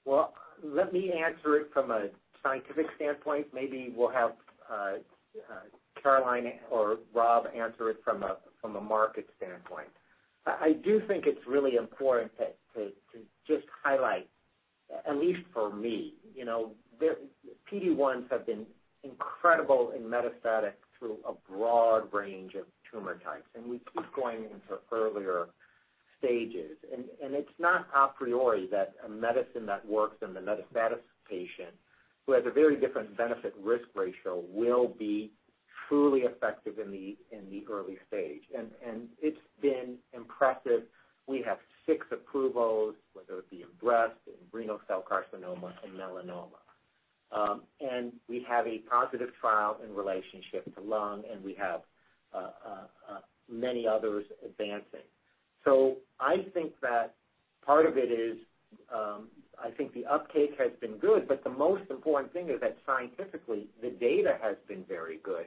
Well, 0.05 0.35
let 0.63 0.93
me 0.93 1.13
answer 1.13 1.57
it 1.57 1.71
from 1.73 1.91
a 1.91 2.09
scientific 2.43 2.87
standpoint. 2.97 3.49
Maybe 3.53 3.93
we'll 3.97 4.13
have 4.13 4.33
uh, 4.71 4.93
uh, 5.51 5.67
Caroline 6.03 6.53
or 6.71 6.99
Rob 7.15 7.47
answer 7.57 7.91
it 7.91 7.99
from 8.05 8.23
a 8.23 8.37
from 8.61 8.77
a 8.77 8.81
market 8.81 9.29
standpoint. 9.37 9.89
I 10.47 10.75
do 10.85 11.03
think 11.09 11.27
it's 11.27 11.45
really 11.47 11.77
important 11.77 12.31
to 12.39 12.47
to 12.75 12.93
just 13.47 13.67
highlight, 13.83 14.29
at 15.09 15.17
least 15.17 15.41
for 15.53 15.73
me, 15.75 16.15
you 16.35 16.45
know, 16.45 16.73
there 17.01 17.17
PD-1s 17.71 18.31
have 18.31 18.47
been 18.47 18.67
incredible 19.03 19.93
in 19.97 20.03
metastatic 20.03 20.73
through 20.99 21.19
a 21.29 21.33
broad 21.51 22.13
range 22.13 22.55
of 22.55 22.65
tumor 22.91 23.19
types, 23.25 23.49
and 23.55 23.67
we 23.67 23.79
keep 23.93 24.05
going 24.15 24.45
into 24.45 24.81
earlier 24.93 25.47
stages. 26.19 26.77
And 26.93 27.05
and 27.23 27.35
it's 27.35 27.49
not 27.59 27.89
a 27.95 28.09
priori 28.09 28.69
that 28.71 28.95
a 29.05 29.09
medicine 29.09 29.67
that 29.67 29.87
works 29.87 30.17
in 30.23 30.35
the 30.35 30.41
metastatic 30.41 31.01
patient 31.29 31.75
who 32.27 32.33
has 32.33 32.43
a 32.47 32.51
very 32.51 32.77
different 32.77 33.17
benefit-risk 33.17 33.85
ratio 33.95 34.43
will 34.49 34.89
be 34.89 35.31
truly 35.89 36.21
effective 36.21 36.79
in 36.79 36.91
the 36.91 37.65
early 37.71 37.99
stage. 38.09 38.43
It's 39.21 39.37
been 39.61 39.97
impressive. 40.13 40.83
We 41.27 41.43
have 41.43 41.59
six 41.87 42.07
approvals, 42.13 42.95
whether 43.13 43.41
it 43.41 43.51
be 43.51 43.63
in 43.63 43.69
breast, 43.81 44.15
in 44.27 44.35
renal 44.53 44.81
cell 44.87 45.05
carcinoma, 45.09 45.73
and 45.85 45.93
melanoma. 45.99 46.61
Um, 47.33 47.63
and 47.81 48.13
we 48.29 48.47
have 48.49 48.67
a 48.67 48.79
positive 48.79 49.31
trial 49.41 49.79
in 49.85 49.95
relationship 49.95 50.73
to 50.75 50.81
lung, 50.81 51.25
and 51.31 51.43
we 51.43 51.55
have 51.55 51.81
uh, 52.33 52.39
uh, 52.39 52.87
uh, 53.11 53.19
many 53.51 53.87
others 53.87 54.25
advancing. 54.45 55.07
So 55.65 55.97
I 56.21 56.47
think 56.55 56.73
that 56.83 57.15
part 57.65 57.87
of 57.87 57.97
it 57.99 58.13
is, 58.13 58.37
um, 58.95 59.29
I 59.63 59.71
think 59.71 59.93
the 59.95 60.07
uptake 60.07 60.53
has 60.59 60.71
been 60.81 60.99
good, 60.99 61.27
but 61.27 61.43
the 61.43 61.51
most 61.51 61.91
important 61.91 62.33
thing 62.33 62.51
is 62.51 62.61
that 62.61 62.77
scientifically, 62.87 63.67
the 63.83 63.91
data 63.91 64.39
has 64.41 64.57
been 64.69 64.85
very 64.89 65.19
good. 65.25 65.47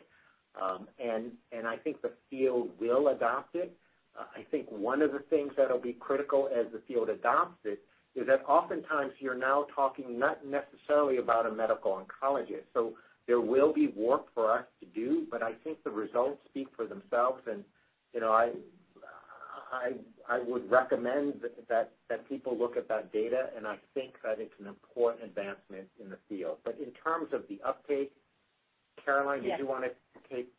I 1.70 1.78
think 1.78 2.02
the 2.02 2.12
field 2.30 2.70
will 2.80 3.10
adopt 3.10 3.56
it. 3.56 3.76
I 4.18 4.44
think 4.52 4.68
one 4.70 5.02
of 5.02 5.12
the 5.12 5.20
things 5.30 5.54
that'll 5.56 5.80
be 5.80 5.94
critical 5.94 6.50
as 6.54 6.66
the 6.74 6.82
field 6.88 7.10
adopts 7.10 7.60
it 7.64 7.80
is 8.16 8.28
that 8.28 8.44
oftentimes 8.48 9.14
you're 9.20 9.38
now 9.38 9.68
talking 9.74 10.18
not 10.18 10.40
necessarily 10.46 11.18
about 11.18 11.46
a 11.46 11.52
medical 11.52 11.92
oncologist. 11.92 12.64
So 12.74 12.94
there 13.28 13.40
will 13.40 13.72
be 13.72 13.94
work 13.96 14.26
for 14.34 14.52
us 14.52 14.66
to 14.80 14.88
do, 14.88 15.28
but 15.30 15.44
I 15.44 15.54
think 15.64 15.84
the 15.84 15.92
results 15.92 16.40
speak 16.50 16.68
for 16.76 16.86
themselves, 16.86 17.44
and 17.50 17.64
you 18.14 18.20
know, 18.20 18.32
I 18.32 18.48
uh 18.48 19.72
I 19.72 19.92
I 20.28 20.40
would 20.40 20.70
recommend 20.70 21.42
that 21.70 21.92
that 22.10 22.28
people 22.28 22.58
look 22.58 22.76
at 22.76 22.88
that 22.88 23.14
data, 23.14 23.52
and 23.56 23.68
I 23.68 23.78
think 23.94 24.16
that 24.24 24.40
it's 24.40 24.60
an 24.60 24.66
important 24.66 25.24
advancement 25.24 25.88
in 26.02 26.10
the 26.10 26.18
field. 26.28 26.58
But 26.66 26.78
in 26.80 26.92
terms 26.92 27.32
of 27.32 27.44
the 27.48 27.62
uptake, 27.64 28.12
Caroline, 29.10 29.42
did 29.44 29.58
you 29.58 29.68
want 29.68 29.84
to 29.84 29.90
take 30.30 30.50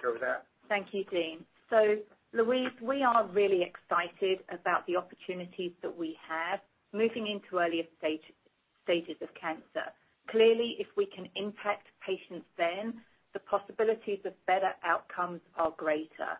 care 0.00 0.14
of 0.14 0.20
that? 0.20 0.46
Thank 0.68 0.88
you, 0.92 1.04
Dean. 1.10 1.44
So 1.70 1.96
Louise, 2.32 2.70
we 2.80 3.02
are 3.02 3.26
really 3.32 3.62
excited 3.62 4.38
about 4.50 4.86
the 4.86 4.96
opportunities 4.96 5.72
that 5.82 5.96
we 5.96 6.16
have 6.28 6.60
moving 6.92 7.26
into 7.26 7.58
earlier 7.58 7.84
stages 7.98 9.16
of 9.20 9.28
cancer. 9.40 9.90
Clearly, 10.30 10.76
if 10.78 10.86
we 10.96 11.06
can 11.06 11.28
impact 11.34 11.88
patients 12.04 12.46
then, 12.56 12.94
the 13.32 13.40
possibilities 13.40 14.20
of 14.24 14.32
better 14.46 14.70
outcomes 14.84 15.40
are 15.56 15.72
greater. 15.76 16.38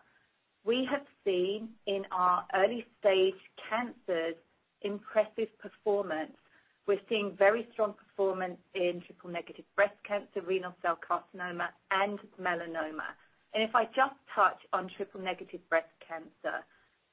We 0.65 0.87
have 0.89 1.05
seen 1.25 1.69
in 1.85 2.03
our 2.11 2.45
early-stage 2.55 3.41
cancers 3.69 4.35
impressive 4.81 5.49
performance. 5.59 6.37
We're 6.87 7.01
seeing 7.09 7.35
very 7.37 7.67
strong 7.73 7.93
performance 7.93 8.59
in 8.73 9.03
triple-negative 9.05 9.65
breast 9.75 9.95
cancer, 10.07 10.41
renal 10.45 10.73
cell 10.81 10.97
carcinoma, 10.97 11.67
and 11.91 12.17
melanoma. 12.41 13.11
And 13.53 13.61
if 13.61 13.75
I 13.75 13.85
just 13.85 14.15
touch 14.33 14.59
on 14.71 14.89
triple-negative 14.95 15.59
breast 15.69 15.91
cancer, 16.07 16.63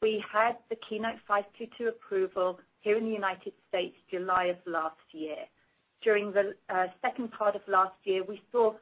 we 0.00 0.22
had 0.32 0.52
the 0.70 0.76
KEYNOTE-522 0.76 1.88
approval 1.88 2.60
here 2.82 2.96
in 2.96 3.04
the 3.04 3.10
United 3.10 3.52
States 3.68 3.96
July 4.10 4.44
of 4.44 4.58
last 4.64 5.00
year. 5.10 5.38
During 6.02 6.32
the 6.32 6.54
uh, 6.68 6.86
second 7.02 7.32
part 7.32 7.56
of 7.56 7.62
last 7.66 7.96
year, 8.04 8.22
we 8.22 8.40
saw 8.52 8.74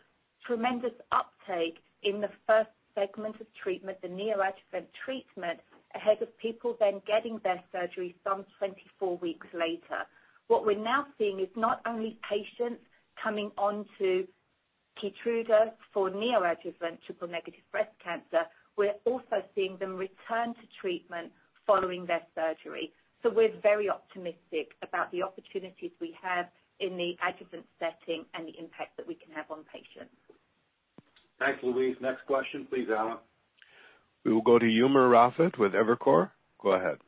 tremendous 0.45 0.93
uptake 1.11 1.79
in 2.03 2.21
the 2.21 2.31
first 2.47 2.71
segment 2.95 3.37
of 3.41 3.47
treatment, 3.63 3.97
the 4.03 4.09
neoadjuvant 4.09 4.87
treatment, 5.05 5.61
ahead 5.95 6.21
of 6.21 6.37
people 6.39 6.77
then 6.81 7.01
getting 7.07 7.41
their 7.45 7.63
surgery 7.73 8.15
some 8.25 8.45
24 8.59 9.17
weeks 9.19 9.47
later. 9.55 10.05
What 10.49 10.67
we're 10.67 10.79
now 10.79 11.07
seeing 11.19 11.41
is 11.41 11.49
not 11.57 11.81
only 11.87 12.19
patients 12.29 12.83
coming 13.23 13.51
onto 13.57 14.27
KEYTRUDA 15.03 15.73
for 15.93 16.11
neoadjuvant 16.11 16.99
triple-negative 17.07 17.63
breast 17.71 17.93
cancer, 18.03 18.47
we're 18.77 18.95
also 19.05 19.43
seeing 19.55 19.77
them 19.79 19.97
return 19.97 20.55
to 20.55 20.61
treatment 20.81 21.33
following 21.67 22.07
their 22.07 22.23
surgery. 22.35 22.93
So 23.23 23.31
we're 23.31 23.53
very 23.63 23.89
optimistic 23.89 24.73
about 24.83 25.11
the 25.13 25.23
opportunities 25.23 25.93
we 26.01 26.17
have 26.21 26.47
in 26.81 26.97
the 26.97 27.17
adjuvant 27.27 27.65
setting 27.79 28.25
and 28.35 28.47
the 28.47 28.59
impact 28.59 28.97
that 28.97 29.07
we 29.07 29.15
can 29.15 29.33
have 29.35 29.51
on 29.51 29.65
patients. 29.73 30.15
Thanks, 31.39 31.61
Louise. 31.63 31.97
Next 32.01 32.27
question, 32.27 32.67
please, 32.69 32.89
Alan. 32.91 33.19
We 34.25 34.33
will 34.33 34.43
go 34.43 34.59
to 34.59 34.65
Umer 34.65 35.11
Raffat 35.11 35.59
with 35.59 35.73
Evercore. 35.73 36.31
Go 36.61 36.73
ahead. 36.73 36.99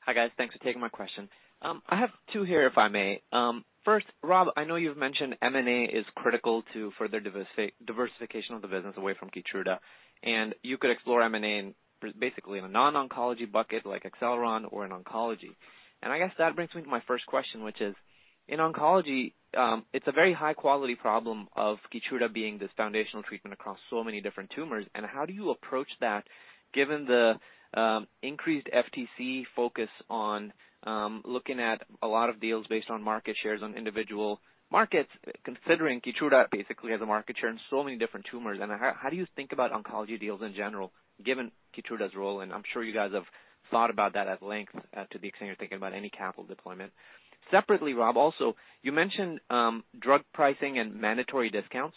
Hi, 0.00 0.12
guys. 0.12 0.30
Thanks 0.36 0.54
for 0.56 0.62
taking 0.64 0.80
my 0.80 0.88
question. 0.88 1.28
Um, 1.62 1.82
I 1.88 1.96
have 1.96 2.10
two 2.32 2.42
here, 2.42 2.66
if 2.66 2.76
I 2.76 2.88
may. 2.88 3.22
Um, 3.32 3.64
first, 3.84 4.06
Rob, 4.22 4.48
I 4.56 4.64
know 4.64 4.76
you've 4.76 4.96
mentioned 4.96 5.36
M&A 5.40 5.84
is 5.84 6.04
critical 6.16 6.64
to 6.72 6.92
further 6.98 7.20
diversification 7.20 8.56
of 8.56 8.62
the 8.62 8.68
business 8.68 8.94
away 8.96 9.14
from 9.18 9.30
KEYTRUDA, 9.30 9.78
and 10.24 10.54
you 10.62 10.76
could 10.76 10.90
explore 10.90 11.22
M&A 11.22 11.72
basically 12.18 12.58
in 12.58 12.64
a 12.64 12.68
non-oncology 12.68 13.50
bucket 13.50 13.86
like 13.86 14.02
Acceleron 14.02 14.64
or 14.72 14.84
in 14.84 14.90
oncology. 14.90 15.54
And 16.02 16.12
I 16.12 16.18
guess 16.18 16.32
that 16.38 16.56
brings 16.56 16.74
me 16.74 16.82
to 16.82 16.88
my 16.88 17.02
first 17.06 17.26
question, 17.26 17.62
which 17.62 17.80
is, 17.80 17.94
in 18.48 18.58
oncology, 18.58 19.34
um, 19.56 19.84
it's 19.92 20.08
a 20.08 20.12
very 20.12 20.32
high-quality 20.32 20.96
problem 20.96 21.46
of 21.54 21.78
KEYTRUDA 21.94 22.32
being 22.32 22.58
this 22.58 22.70
foundational 22.76 23.22
treatment 23.22 23.54
across 23.54 23.78
so 23.88 24.02
many 24.02 24.20
different 24.20 24.50
tumors. 24.50 24.84
And 24.96 25.06
how 25.06 25.26
do 25.26 25.32
you 25.32 25.50
approach 25.50 25.88
that 26.00 26.24
given 26.74 27.04
the 27.04 27.34
increased 28.22 28.68
FTC 28.74 29.44
focus 29.56 29.88
on 30.10 30.52
um 30.84 31.22
looking 31.24 31.60
at 31.60 31.80
a 32.02 32.06
lot 32.06 32.28
of 32.28 32.40
deals 32.40 32.66
based 32.68 32.90
on 32.90 33.02
market 33.02 33.36
shares 33.42 33.60
on 33.62 33.74
individual 33.76 34.40
markets, 34.72 35.10
considering 35.44 36.00
KEYTRUDA 36.00 36.46
basically 36.50 36.90
has 36.92 37.00
a 37.00 37.06
market 37.06 37.36
share 37.38 37.50
in 37.50 37.60
so 37.70 37.84
many 37.84 37.96
different 37.98 38.26
tumors? 38.30 38.58
And 38.60 38.72
how 38.72 39.10
do 39.10 39.16
you 39.16 39.26
think 39.36 39.52
about 39.52 39.70
oncology 39.70 40.18
deals 40.18 40.40
in 40.42 40.54
general, 40.54 40.90
given 41.24 41.52
KEYTRUDA's 41.76 42.14
role? 42.16 42.40
And 42.40 42.52
I'm 42.52 42.62
sure 42.72 42.82
you 42.82 42.94
guys 42.94 43.12
have 43.12 43.24
thought 43.70 43.90
about 43.90 44.14
that 44.14 44.26
at 44.28 44.42
length 44.42 44.72
to 44.72 45.18
the 45.18 45.28
extent 45.28 45.46
you're 45.48 45.56
thinking 45.56 45.76
about 45.76 45.92
any 45.94 46.10
capital 46.10 46.44
deployment. 46.44 46.90
Separately, 47.50 47.92
Rob, 47.92 48.16
also, 48.16 48.56
you 48.82 48.92
mentioned 48.92 49.40
um 49.50 49.84
drug 50.00 50.22
pricing 50.32 50.78
and 50.78 50.94
mandatory 50.94 51.50
discounts, 51.50 51.96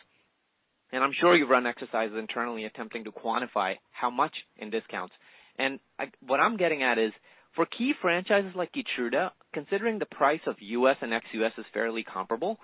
and 0.92 1.04
I'm 1.04 1.14
sure 1.20 1.36
you've 1.36 1.50
run 1.50 1.66
exercises 1.66 2.18
internally 2.18 2.66
attempting 2.66 3.04
to 3.06 3.12
quantify 3.12 3.76
how 3.92 4.10
much 4.10 4.34
in 4.58 4.70
discounts. 4.70 5.14
And 5.58 5.80
I, 6.00 6.06
what 6.26 6.40
I'm 6.40 6.58
getting 6.58 6.84
at 6.84 6.98
is, 6.98 7.12
for 7.56 7.66
key 7.66 7.94
franchises 8.02 8.52
like 8.56 8.72
KEYTRUDA, 8.74 9.32
considering 9.54 9.98
the 9.98 10.06
price 10.06 10.42
of 10.46 10.56
U.S. 10.60 10.98
and 11.02 11.14
ex-U.S. 11.14 11.54
is 11.58 11.66
fairly 11.74 12.04
comparable, 12.04 12.60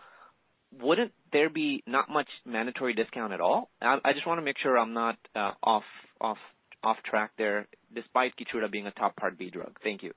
wouldn't 0.82 1.14
there 1.32 1.50
be 1.50 1.84
not 1.88 2.10
much 2.10 2.28
mandatory 2.46 2.94
discount 2.94 3.34
at 3.34 3.42
all? 3.42 3.70
I 3.82 3.98
I 4.04 4.14
just 4.14 4.28
want 4.28 4.40
to 4.40 4.44
make 4.44 4.58
sure 4.62 4.78
I'm 4.78 4.94
not 4.94 5.18
uh, 5.36 5.52
off 5.64 5.84
off 6.20 6.38
off 6.84 6.98
track 7.10 7.32
there, 7.38 7.68
despite 7.94 8.34
KEYTRUDA 8.38 8.72
being 8.72 8.88
a 8.88 8.92
top 8.92 9.16
Part 9.16 9.38
B 9.38 9.50
drug. 9.50 9.78
Thank 9.84 10.04
you. 10.04 10.14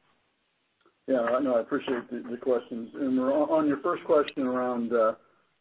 Yeah, 1.07 1.39
no, 1.43 1.57
I 1.57 1.61
appreciate 1.61 2.11
the 2.11 2.23
the 2.31 2.37
questions. 2.37 2.91
Umer, 2.97 3.51
on 3.51 3.67
your 3.67 3.79
first 3.79 4.05
question 4.05 4.45
around 4.45 4.93
uh, 4.93 5.15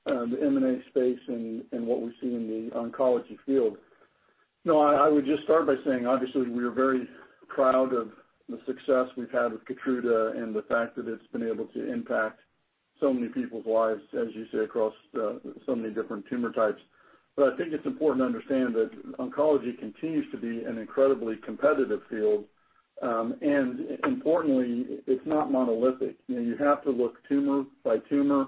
uh, 0.05 0.25
the 0.25 0.37
M&A 0.41 0.81
space 0.89 1.19
and, 1.27 1.63
and 1.71 1.85
what 1.87 2.01
we 2.01 2.11
see 2.21 2.27
in 2.27 2.47
the 2.47 2.77
oncology 2.77 3.37
field. 3.45 3.77
I 4.71 5.09
would 5.09 5.25
just 5.25 5.43
start 5.43 5.67
by 5.67 5.75
saying, 5.85 6.05
obviously, 6.07 6.47
we 6.47 6.63
are 6.63 6.71
very 6.71 7.07
proud 7.47 7.93
of 7.93 8.09
the 8.49 8.59
success 8.65 9.07
we've 9.17 9.31
had 9.31 9.51
with 9.51 9.65
KEYTRUDA 9.65 10.37
and 10.37 10.55
the 10.55 10.63
fact 10.63 10.95
that 10.95 11.07
it's 11.07 11.27
been 11.31 11.47
able 11.47 11.65
to 11.67 11.91
impact 11.91 12.39
so 12.99 13.13
many 13.13 13.27
people's 13.27 13.65
lives, 13.65 14.01
as 14.13 14.27
you 14.33 14.45
say, 14.51 14.59
across 14.59 14.93
so 15.13 15.75
many 15.75 15.93
different 15.93 16.25
tumor 16.29 16.51
types. 16.51 16.81
But 17.35 17.53
I 17.53 17.57
think 17.57 17.73
it's 17.73 17.85
important 17.85 18.21
to 18.21 18.25
understand 18.25 18.75
that 18.75 19.17
oncology 19.17 19.77
continues 19.79 20.25
to 20.31 20.37
be 20.37 20.63
an 20.63 20.77
incredibly 20.77 21.35
competitive 21.37 22.01
field. 22.09 22.45
Um 23.01 23.35
and 23.41 23.97
importantly, 24.05 24.99
it's 25.07 25.25
not 25.25 25.51
monolithic. 25.51 26.15
You 26.27 26.55
have 26.59 26.83
to 26.83 26.91
look 26.91 27.15
tumor 27.27 27.63
by 27.83 27.97
tumor 28.07 28.45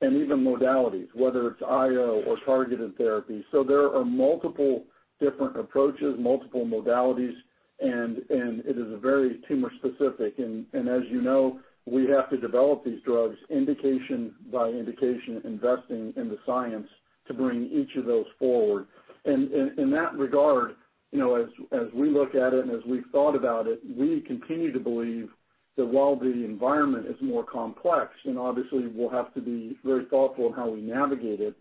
and 0.00 0.16
even 0.16 0.44
modalities, 0.44 1.08
whether 1.14 1.48
it's 1.48 1.62
IO 1.62 2.22
or 2.26 2.38
targeted 2.46 2.96
therapy. 2.96 3.44
So 3.50 3.64
there 3.64 3.92
are 3.92 4.04
multiple 4.04 4.84
different 5.20 5.58
approaches, 5.58 6.14
multiple 6.18 6.64
modalities, 6.64 7.34
and 7.80 8.18
it 8.28 8.76
is 8.78 9.00
very 9.00 9.40
tumor 9.46 9.70
specific. 9.78 10.38
As 10.38 11.02
you 11.10 11.20
know, 11.22 11.60
we 11.86 12.06
have 12.08 12.28
to 12.30 12.36
develop 12.36 12.84
these 12.84 13.00
drugs 13.04 13.36
indication 13.50 14.34
by 14.52 14.68
indication, 14.68 15.40
investing 15.44 16.12
in 16.16 16.28
the 16.28 16.38
science 16.44 16.88
to 17.26 17.34
bring 17.34 17.68
each 17.72 17.96
of 17.96 18.04
those 18.04 18.26
forward. 18.38 18.86
And 19.24 19.50
in 19.78 19.90
that 19.90 20.14
regard, 20.14 20.76
you 21.12 21.18
know, 21.18 21.34
as 21.36 21.88
we 21.94 22.10
look 22.10 22.34
at 22.34 22.52
it 22.52 22.64
and 22.64 22.70
as 22.70 22.84
we've 22.86 23.06
thought 23.12 23.34
about 23.34 23.66
it, 23.66 23.80
we 23.96 24.20
continue 24.20 24.72
to 24.72 24.80
believe 24.80 25.30
that 25.76 25.86
while 25.86 26.16
the 26.16 26.44
environment 26.44 27.06
is 27.06 27.16
more 27.22 27.44
complex, 27.44 28.10
and 28.24 28.38
obviously 28.38 28.88
we'll 28.88 29.08
have 29.08 29.32
to 29.34 29.40
be 29.40 29.76
very 29.84 30.04
thoughtful 30.06 30.48
in 30.48 30.52
how 30.52 30.68
we 30.68 30.80
navigate 30.80 31.40
it, 31.40 31.54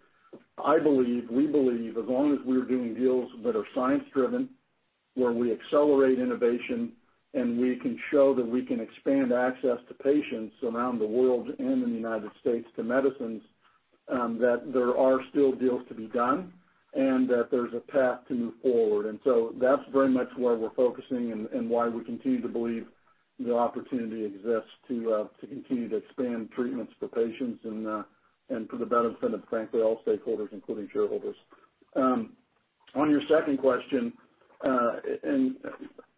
I 0.64 0.80
believe, 0.80 1.30
we 1.30 1.48
believe, 1.48 1.98
as 1.98 2.06
long 2.08 2.34
as 2.34 2.40
we're 2.46 2.66
doing 2.66 2.94
deals 2.96 3.30
that 3.44 3.56
are 3.56 3.66
science-driven, 3.76 4.50
where 5.16 5.32
we 5.32 5.52
accelerate 5.52 6.20
innovation, 6.20 6.92
and 7.34 7.60
we 7.60 7.76
can 7.76 8.00
show 8.12 8.34
that 8.34 8.48
we 8.48 8.66
can 8.66 8.80
expand 8.80 9.32
access 9.32 9.78
to 9.88 9.94
patients 9.96 10.56
around 10.64 11.00
the 11.00 11.06
world 11.06 11.50
and 11.60 11.84
in 11.84 11.90
the 11.90 11.96
United 11.96 12.32
States 12.42 12.68
to 12.76 12.84
medicines, 12.84 13.42
um, 14.10 14.38
that 14.40 14.74
there 14.74 14.98
are 14.98 15.20
still 15.30 15.52
deals 15.52 15.82
to 15.90 15.94
be 15.94 16.08
done 16.08 16.52
and 16.94 17.30
that 17.30 17.50
there's 17.52 17.74
a 17.74 17.92
path 17.92 18.20
to 18.28 18.34
move 18.34 18.54
forward. 18.62 19.06
And 19.06 19.20
so 19.24 19.54
that's 19.60 19.82
very 19.92 20.10
much 20.10 20.30
where 20.38 20.56
we're 20.56 20.74
focusing 20.74 21.48
and 21.54 21.70
why 21.70 21.88
we 21.88 22.04
continue 22.04 22.42
to 22.42 22.48
believe 22.48 22.88
the 23.40 23.56
opportunity 23.56 24.26
exists 24.26 24.72
to 24.88 25.14
uh, 25.14 25.28
continue 25.40 25.90
to 25.90 25.98
expand 25.98 26.50
treatments 26.56 26.94
for 27.00 27.08
patients 27.08 27.60
and 27.66 27.88
uh, 27.88 28.04
for 28.70 28.78
the 28.78 28.86
benefit 28.86 29.34
of, 29.34 29.42
frankly, 29.50 29.82
all 29.82 30.02
stakeholders, 30.06 30.52
including 30.52 30.90
shareholders. 30.92 31.36
Um, 31.96 32.34
on 32.96 33.10
your 33.10 33.22
second 33.30 33.58
question, 33.58 34.14
uh, 34.64 34.92
and 35.24 35.56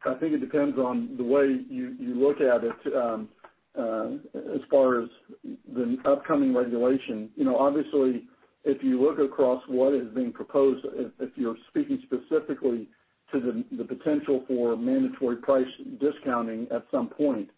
I 0.06 0.14
think 0.16 0.34
it 0.34 0.40
depends 0.40 0.78
on 0.78 1.16
the 1.18 1.24
way 1.24 1.60
you 1.70 1.96
look 2.16 2.38
at 2.42 2.64
it 2.64 2.96
um, 2.96 3.30
uh, 3.78 4.10
as 4.56 4.62
far 4.70 5.02
as 5.02 5.10
the 5.44 5.98
upcoming 6.06 6.56
regulation. 6.56 7.30
Obviously, 7.48 8.24
if 8.64 8.84
you 8.84 9.02
look 9.02 9.20
across 9.20 9.62
what 9.68 9.94
is 9.94 10.08
being 10.14 10.32
proposed, 10.32 10.86
if 11.20 11.30
you're 11.36 11.58
speaking 11.70 12.02
specifically 12.04 12.88
to 13.32 13.64
the 13.72 13.84
potential 13.84 14.44
for 14.48 14.76
mandatory 14.76 15.38
price 15.38 15.68
discounting 16.00 16.68
at 16.72 16.86
some 16.92 17.08
point, 17.08 17.50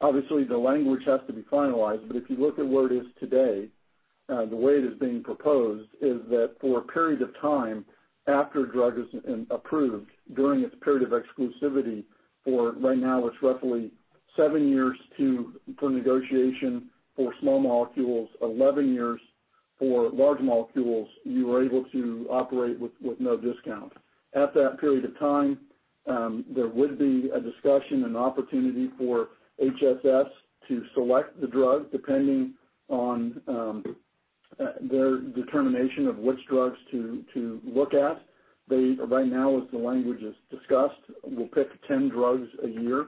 obviously 0.00 0.44
the 0.44 0.56
language 0.56 1.02
has 1.06 1.20
to 1.26 1.32
be 1.32 1.42
finalized. 1.42 2.06
But 2.08 2.16
if 2.16 2.28
you 2.28 2.36
look 2.36 2.58
at 2.58 2.66
where 2.66 2.86
it 2.86 2.92
is 2.92 3.06
today, 3.18 3.68
Uh, 4.30 4.46
the 4.46 4.56
way 4.56 4.74
it 4.74 4.84
is 4.84 4.98
being 5.00 5.22
proposed 5.22 5.88
is 6.00 6.20
that 6.28 6.52
for 6.60 6.78
a 6.78 6.82
period 6.82 7.20
of 7.20 7.30
time 7.40 7.84
after 8.28 8.64
a 8.64 8.72
drug 8.72 8.94
is 8.98 9.06
approved, 9.50 10.10
during 10.34 10.62
its 10.62 10.74
period 10.84 11.02
of 11.02 11.10
exclusivity, 11.10 12.04
for 12.44 12.72
right 12.72 12.98
now 12.98 13.26
it's 13.26 13.36
roughly 13.42 13.90
seven 14.36 14.68
years 14.68 14.96
for 15.78 15.90
negotiation 15.90 16.88
for 17.16 17.34
small 17.40 17.58
molecules, 17.58 18.28
11 18.40 18.92
years 18.92 19.20
for 19.78 20.10
large 20.10 20.40
molecules, 20.40 21.08
you 21.24 21.52
are 21.52 21.64
able 21.64 21.84
to 21.86 22.26
operate 22.30 22.78
with 22.78 22.92
no 23.18 23.36
discount. 23.36 23.92
At 24.34 24.54
that 24.54 24.78
period 24.78 25.06
of 25.06 25.18
time, 25.18 25.58
um, 26.06 26.44
there 26.54 26.68
would 26.68 26.98
be 26.98 27.30
a 27.34 27.40
discussion 27.40 28.04
and 28.04 28.16
opportunity 28.16 28.90
for 28.96 29.28
HHS 29.60 30.28
to 30.68 30.82
select 30.94 31.40
the 31.40 31.46
drug 31.46 31.90
depending 31.90 32.54
on 32.88 33.40
um, 33.48 33.96
their 34.58 35.18
determination 35.18 36.06
of 36.06 36.18
which 36.18 36.38
drugs 36.48 36.76
to 36.90 37.60
look 37.64 37.94
at. 37.94 38.22
They 38.68 38.96
right 39.04 39.26
now, 39.26 39.56
as 39.58 39.64
the 39.72 39.78
language 39.78 40.22
is 40.22 40.34
discussed, 40.50 41.00
will 41.24 41.48
pick 41.48 41.68
10 41.88 42.10
drugs 42.10 42.48
a 42.62 42.68
year, 42.68 43.06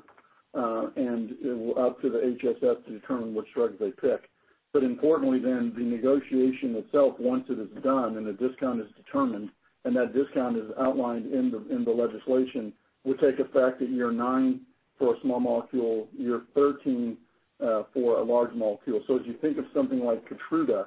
uh, 0.54 0.88
and 0.96 1.30
it 1.42 1.56
will 1.56 1.78
up 1.78 2.00
to 2.02 2.10
the 2.10 2.18
HHS 2.18 2.84
to 2.84 2.90
determine 2.90 3.34
which 3.34 3.46
drugs 3.54 3.74
they 3.78 3.90
pick. 3.90 4.28
But 4.72 4.82
importantly 4.82 5.38
then, 5.38 5.72
the 5.76 5.84
negotiation 5.84 6.74
itself, 6.76 7.14
once 7.18 7.44
it 7.48 7.58
is 7.58 7.68
done 7.82 8.16
and 8.16 8.26
a 8.26 8.32
discount 8.32 8.80
is 8.80 8.86
determined, 8.96 9.50
and 9.84 9.94
that 9.96 10.14
discount 10.14 10.56
is 10.56 10.70
outlined 10.80 11.32
in 11.32 11.50
the 11.84 11.90
legislation, 11.90 12.72
will 13.04 13.14
take 13.14 13.38
effect 13.38 13.82
at 13.82 13.90
year 13.90 14.10
nine 14.10 14.60
for 14.98 15.14
a 15.14 15.20
small 15.20 15.40
molecule, 15.40 16.08
year 16.16 16.42
13 16.54 17.16
uh, 17.62 17.82
for 17.92 18.18
a 18.18 18.22
large 18.22 18.54
molecule. 18.54 19.02
So, 19.06 19.18
as 19.18 19.26
you 19.26 19.34
think 19.40 19.58
of 19.58 19.64
something 19.74 20.00
like 20.00 20.24
KEYTRUDA, 20.28 20.86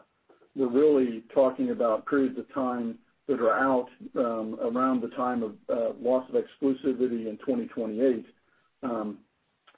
we're 0.56 0.70
really 0.70 1.24
talking 1.34 1.72
about 1.72 2.06
periods 2.06 2.38
of 2.38 2.52
time 2.54 2.98
that 3.28 3.42
are 3.42 3.58
out 3.58 3.88
um, 4.16 4.58
around 4.62 5.02
the 5.02 5.10
time 5.10 5.44
of 5.44 5.54
uh, 5.70 5.94
loss 6.00 6.28
of 6.30 6.36
exclusivity 6.36 7.28
in 7.28 7.38
2028. 7.46 8.26
Um, 8.84 9.18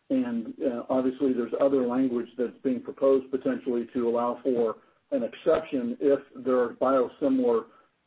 uh, 0.09 0.83
obviously, 0.89 1.33
there's 1.33 1.51
other 1.59 1.85
language 1.85 2.27
that's 2.37 2.57
being 2.63 2.81
proposed 2.81 3.29
potentially 3.31 3.87
to 3.93 4.07
allow 4.07 4.39
for 4.43 4.77
an 5.11 5.23
exception 5.23 5.97
if 5.99 6.19
there 6.45 6.59
are 6.59 6.73
biosimilar 6.81 7.63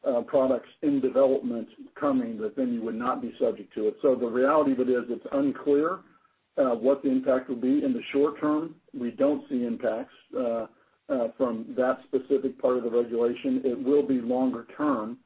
uh, 0.07 0.23
products 0.23 0.69
in 0.83 1.01
development 1.01 1.69
coming 1.99 2.39
that 2.39 2.57
then 2.57 2.73
you 2.73 2.83
would 2.83 2.95
not 2.95 3.21
be 3.21 3.35
subject 3.41 3.73
to 3.75 3.89
it. 3.89 3.97
So 4.01 4.15
the 4.15 4.27
reality 4.27 4.73
of 4.73 4.81
it 4.81 4.89
is 4.89 5.05
it's 5.09 5.27
unclear 5.33 6.01
what 6.57 7.03
the 7.03 7.11
impact 7.11 7.49
will 7.49 7.57
be 7.57 7.83
in 7.85 7.93
the 7.93 8.03
short 8.13 8.41
term. 8.41 8.75
We 8.99 9.11
don't 9.11 9.45
see 9.49 9.65
impacts 9.65 10.15
from 11.37 11.75
that 11.77 11.99
specific 12.07 12.61
part 12.61 12.77
of 12.79 12.85
the 12.85 12.91
regulation. 12.91 13.63
It 13.65 13.83
will 13.83 14.07
be 14.07 14.21
longer 14.21 14.67
term 14.77 15.19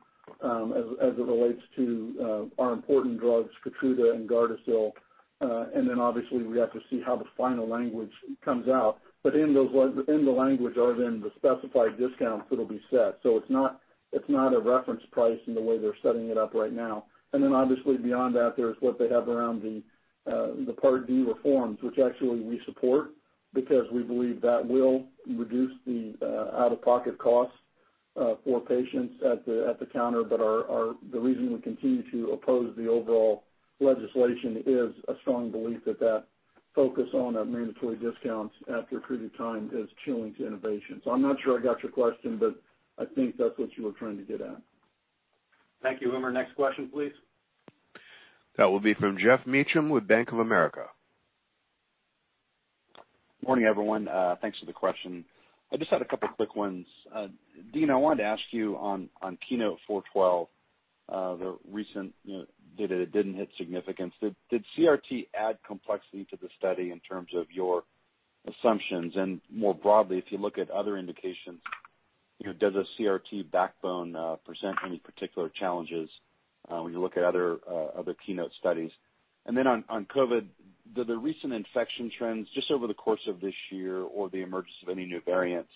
as 0.43 1.15
it 1.19 1.27
relates 1.27 1.61
to 1.77 2.51
our 2.59 2.73
important 2.73 3.21
drugs, 3.21 3.51
KEYTRUDA 3.65 4.15
and 4.15 4.29
GARDASIL. 4.29 4.93
Uh 5.41 5.67
and 5.75 5.89
then 5.89 5.99
obviously 5.99 6.43
we 6.45 6.59
have 6.59 6.73
to 6.73 6.81
see 6.89 7.03
how 7.05 7.17
the 7.17 7.25
final 7.37 7.69
language 7.69 8.13
comes 8.45 8.69
out. 8.69 8.99
But 9.23 9.35
in 9.35 9.53
the 9.53 9.61
language 10.31 10.77
are 10.77 10.95
then 10.97 11.21
the 11.21 11.33
specified 11.37 11.99
discounts 11.99 12.47
that'll 12.49 12.67
be 12.67 12.81
set. 12.91 13.19
So 13.23 13.37
it's 13.37 13.51
not 13.51 13.81
it's 14.13 14.29
not 14.29 14.55
a 14.55 14.61
reference 14.61 15.03
price 15.11 15.41
in 15.47 15.55
the 15.55 15.61
way 15.61 15.77
they're 15.79 15.97
setting 16.03 16.29
it 16.31 16.39
up 16.39 16.55
right 16.55 16.73
now. 16.73 17.07
And 17.33 17.43
then 17.43 17.53
obviously 17.53 17.97
beyond 17.97 18.35
that, 18.37 18.55
there's 18.57 18.77
what 18.81 18.99
they 18.99 19.09
have 19.09 19.29
around 19.29 19.63
the 19.63 19.83
uh 20.31 20.65
the 20.67 20.73
Part 20.73 21.07
D 21.09 21.23
reforms, 21.23 21.79
which 21.83 21.99
actually 21.99 22.41
we 22.41 22.61
support 22.65 23.11
because 23.55 23.87
we 23.93 24.03
believe 24.03 24.41
that 24.43 24.67
will 24.67 25.05
reduce 25.29 25.73
the 25.87 26.15
uh, 26.21 26.63
out-of-pocket 26.63 27.19
costs 27.19 27.57
uh, 28.21 28.35
for 28.45 28.61
patients 28.61 29.15
at 29.25 29.45
the 29.47 29.89
counter. 29.93 30.23
But 30.23 30.39
the 30.39 31.21
reason 31.21 31.53
we 31.53 31.61
continue 31.61 32.09
to 32.11 32.33
oppose 32.33 32.75
the 32.77 32.89
overall 32.89 33.45
legislation 33.81 34.63
is 34.67 34.91
a 35.09 35.15
strong 35.23 35.51
belief 35.51 35.85
that 35.87 36.01
that 36.01 36.25
focus 36.75 37.09
on 37.15 37.35
mandatory 37.53 37.97
discounts 37.97 38.55
after 38.73 38.99
a 38.99 39.01
period 39.01 39.27
of 39.27 39.37
time 39.37 39.71
is 39.73 39.89
chilling 40.05 40.35
to 40.35 40.47
innovation. 40.47 41.01
So 41.05 41.13
I'm 41.13 41.23
not 41.23 41.37
sure 41.45 41.59
I 41.59 41.63
got 41.63 41.83
your 41.83 41.93
question, 41.93 42.39
but 42.39 42.57
I 42.99 43.07
think 43.15 43.37
that's 43.37 43.57
what 43.57 43.71
you 43.77 43.85
were 43.85 43.93
trying 43.93 44.17
to 44.17 44.25
get 44.25 44.41
at. 44.41 44.61
Thank 45.83 46.01
you, 46.01 46.09
Umer. 46.09 46.33
Next 46.33 46.55
question, 46.57 46.89
please. 46.93 47.13
That 48.57 48.65
will 48.65 48.81
be 48.81 48.95
from 48.95 49.19
Geoff 49.19 49.47
Meacham 49.47 49.89
with 49.89 50.07
Bank 50.07 50.33
of 50.33 50.39
America. 50.39 50.87
Morning, 53.47 53.67
everyone. 53.67 54.09
Uh, 54.09 54.37
thanks 54.41 54.59
for 54.59 54.65
the 54.65 54.73
question. 54.73 55.23
I 55.71 55.77
just 55.77 55.91
had 55.91 56.01
a 56.01 56.07
couple 56.07 56.29
quick 56.29 56.57
ones. 56.57 56.87
Uh, 57.15 57.27
Dean, 57.75 57.91
I 57.91 57.97
wanted 57.97 58.23
to 58.23 58.29
ask 58.29 58.41
you 58.53 58.77
on 58.77 59.11
KEYNOTE-412, 59.23 60.47
uh, 61.11 61.37
the 61.37 61.59
recent 61.71 62.15
data 62.79 62.97
that 62.97 63.13
didn't 63.13 63.35
hit 63.35 63.51
significance. 63.59 64.15
Did 64.23 64.65
CRT 64.79 65.27
add 65.39 65.59
complexity 65.67 66.27
to 66.31 66.39
the 66.41 66.49
study 66.59 66.91
in 66.91 67.01
terms 67.01 67.29
of 67.37 67.47
your 67.53 67.83
assumptions? 68.49 69.13
And 69.15 69.43
more 69.53 69.75
broadly, 69.75 70.17
if 70.17 70.25
you 70.31 70.39
look 70.39 70.57
at 70.57 70.71
other 70.71 70.97
indications, 70.97 71.61
does 72.59 72.75
a 72.75 72.85
CRT 72.99 73.51
backbone 73.51 74.17
present 74.47 74.77
any 74.87 74.99
particular 74.99 75.51
challenges 75.51 76.09
when 76.67 76.95
you 76.95 77.01
look 77.01 77.19
at 77.19 77.25
other 77.25 77.59
other 77.95 78.17
KEYNOTE 78.27 78.53
studies? 78.59 78.91
And 79.45 79.55
then 79.55 79.67
on 79.67 80.07
COVID, 80.17 80.47
do 80.95 81.05
the 81.05 81.17
recent 81.17 81.53
infection 81.53 82.11
trends 82.17 82.49
just 82.55 82.71
over 82.71 82.87
the 82.87 82.95
course 82.95 83.27
of 83.29 83.41
this 83.41 83.55
year 83.71 84.03
or 84.03 84.29
the 84.29 84.43
emergence 84.43 84.77
of 84.83 84.89
any 84.91 85.07
new 85.07 85.21
variants, 85.25 85.71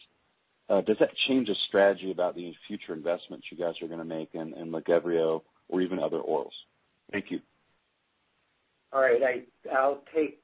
uh, 0.69 0.83
does 0.83 0.97
that 1.01 1.11
change 1.27 1.49
the 1.49 1.55
strategy 1.69 2.11
about 2.11 2.35
the 2.35 2.53
future 2.67 2.93
investments 2.93 3.47
you 3.51 3.57
guys 3.57 3.75
are 3.83 3.89
going 3.89 3.99
to 3.99 4.05
make 4.05 4.31
in 4.35 4.53
LAGEVRIO 4.53 5.43
or 5.69 5.81
even 5.81 5.99
other 5.99 6.19
orals? 6.19 6.51
Thank 7.11 7.31
you. 7.31 7.41
All 8.93 9.01
right. 9.01 9.21
I'll 9.73 10.03
take 10.15 10.41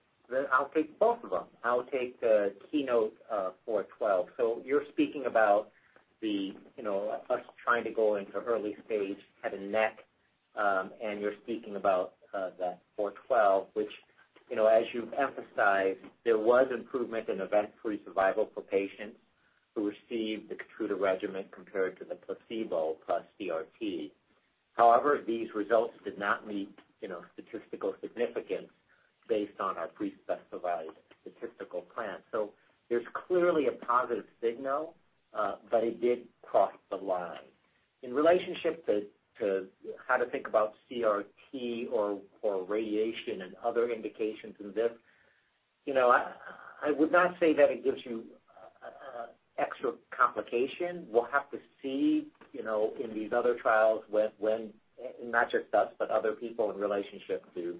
both 0.98 1.22
of 1.24 1.30
them. 1.30 1.44
I'll 1.62 1.84
take 1.84 2.20
the 2.20 2.52
KEYNOTE-412. 2.72 4.26
Uh, 4.38 4.60
you're 4.64 4.84
speaking 4.92 5.26
about 5.26 5.68
us 7.30 7.40
trying 7.62 7.84
to 7.84 7.90
go 7.90 8.16
into 8.16 8.32
early 8.46 8.76
stage 8.86 9.18
head 9.42 9.52
and 9.54 9.70
neck, 9.70 9.98
um, 10.56 10.90
and 11.02 11.20
you're 11.20 11.34
speaking 11.42 11.76
about 11.76 12.14
uh, 12.32 12.50
that 12.58 12.80
412, 12.96 13.66
which, 13.74 13.90
as 14.74 14.84
you've 14.92 15.12
emphasized, 15.14 16.00
there 16.24 16.38
was 16.38 16.66
improvement 16.72 17.28
in 17.28 17.40
event-free 17.40 18.00
survival 18.04 18.50
for 18.54 18.60
patients 18.60 19.16
who 19.74 19.88
received 19.88 20.48
the 20.48 20.54
KEYTRUDA 20.54 21.00
regimen 21.00 21.44
compared 21.50 21.98
to 21.98 22.04
the 22.04 22.16
placebo 22.16 22.96
plus 23.06 23.22
CRT. 23.40 24.10
However, 24.74 25.20
these 25.26 25.48
results 25.54 25.94
did 26.04 26.18
not 26.18 26.46
meet 26.46 26.70
you 27.00 27.08
know, 27.08 27.20
statistical 27.34 27.94
significance 28.00 28.68
based 29.28 29.60
on 29.60 29.76
our 29.76 29.88
pre-specified 29.88 30.86
statistical 31.20 31.82
plan. 31.94 32.16
So 32.32 32.50
there's 32.88 33.04
clearly 33.26 33.66
a 33.66 33.72
positive 33.72 34.24
signal, 34.42 34.94
uh, 35.36 35.56
but 35.70 35.84
it 35.84 36.00
did 36.00 36.20
cross 36.42 36.72
the 36.90 36.96
line. 36.96 37.38
In 38.02 38.12
relationship 38.14 38.84
to 38.86 39.02
how 40.06 40.16
to 40.16 40.26
think 40.26 40.46
about 40.46 40.74
CRT 40.90 41.86
or 41.92 42.18
radiation 42.66 43.42
and 43.42 43.54
other 43.64 43.90
indications 43.90 44.54
in 44.60 44.72
this, 44.74 44.90
You 45.86 45.94
know, 45.94 46.10
I 46.10 46.90
would 46.90 47.12
not 47.12 47.34
say 47.40 47.52
that 47.54 47.70
it 47.70 47.84
gives 47.84 47.98
you 48.04 48.24
uh, 48.82 49.26
extra 49.58 49.92
complication. 50.16 51.06
We'll 51.10 51.28
have 51.32 51.50
to 51.50 51.58
see 51.82 52.26
you 52.52 52.62
know, 52.62 52.92
in 53.02 53.12
these 53.12 53.32
other 53.32 53.56
trials 53.60 54.04
when, 54.08 54.70
not 55.22 55.50
just 55.50 55.74
us, 55.74 55.88
but 55.98 56.10
other 56.10 56.32
people 56.32 56.70
in 56.70 56.78
relationship 56.78 57.44
to 57.54 57.76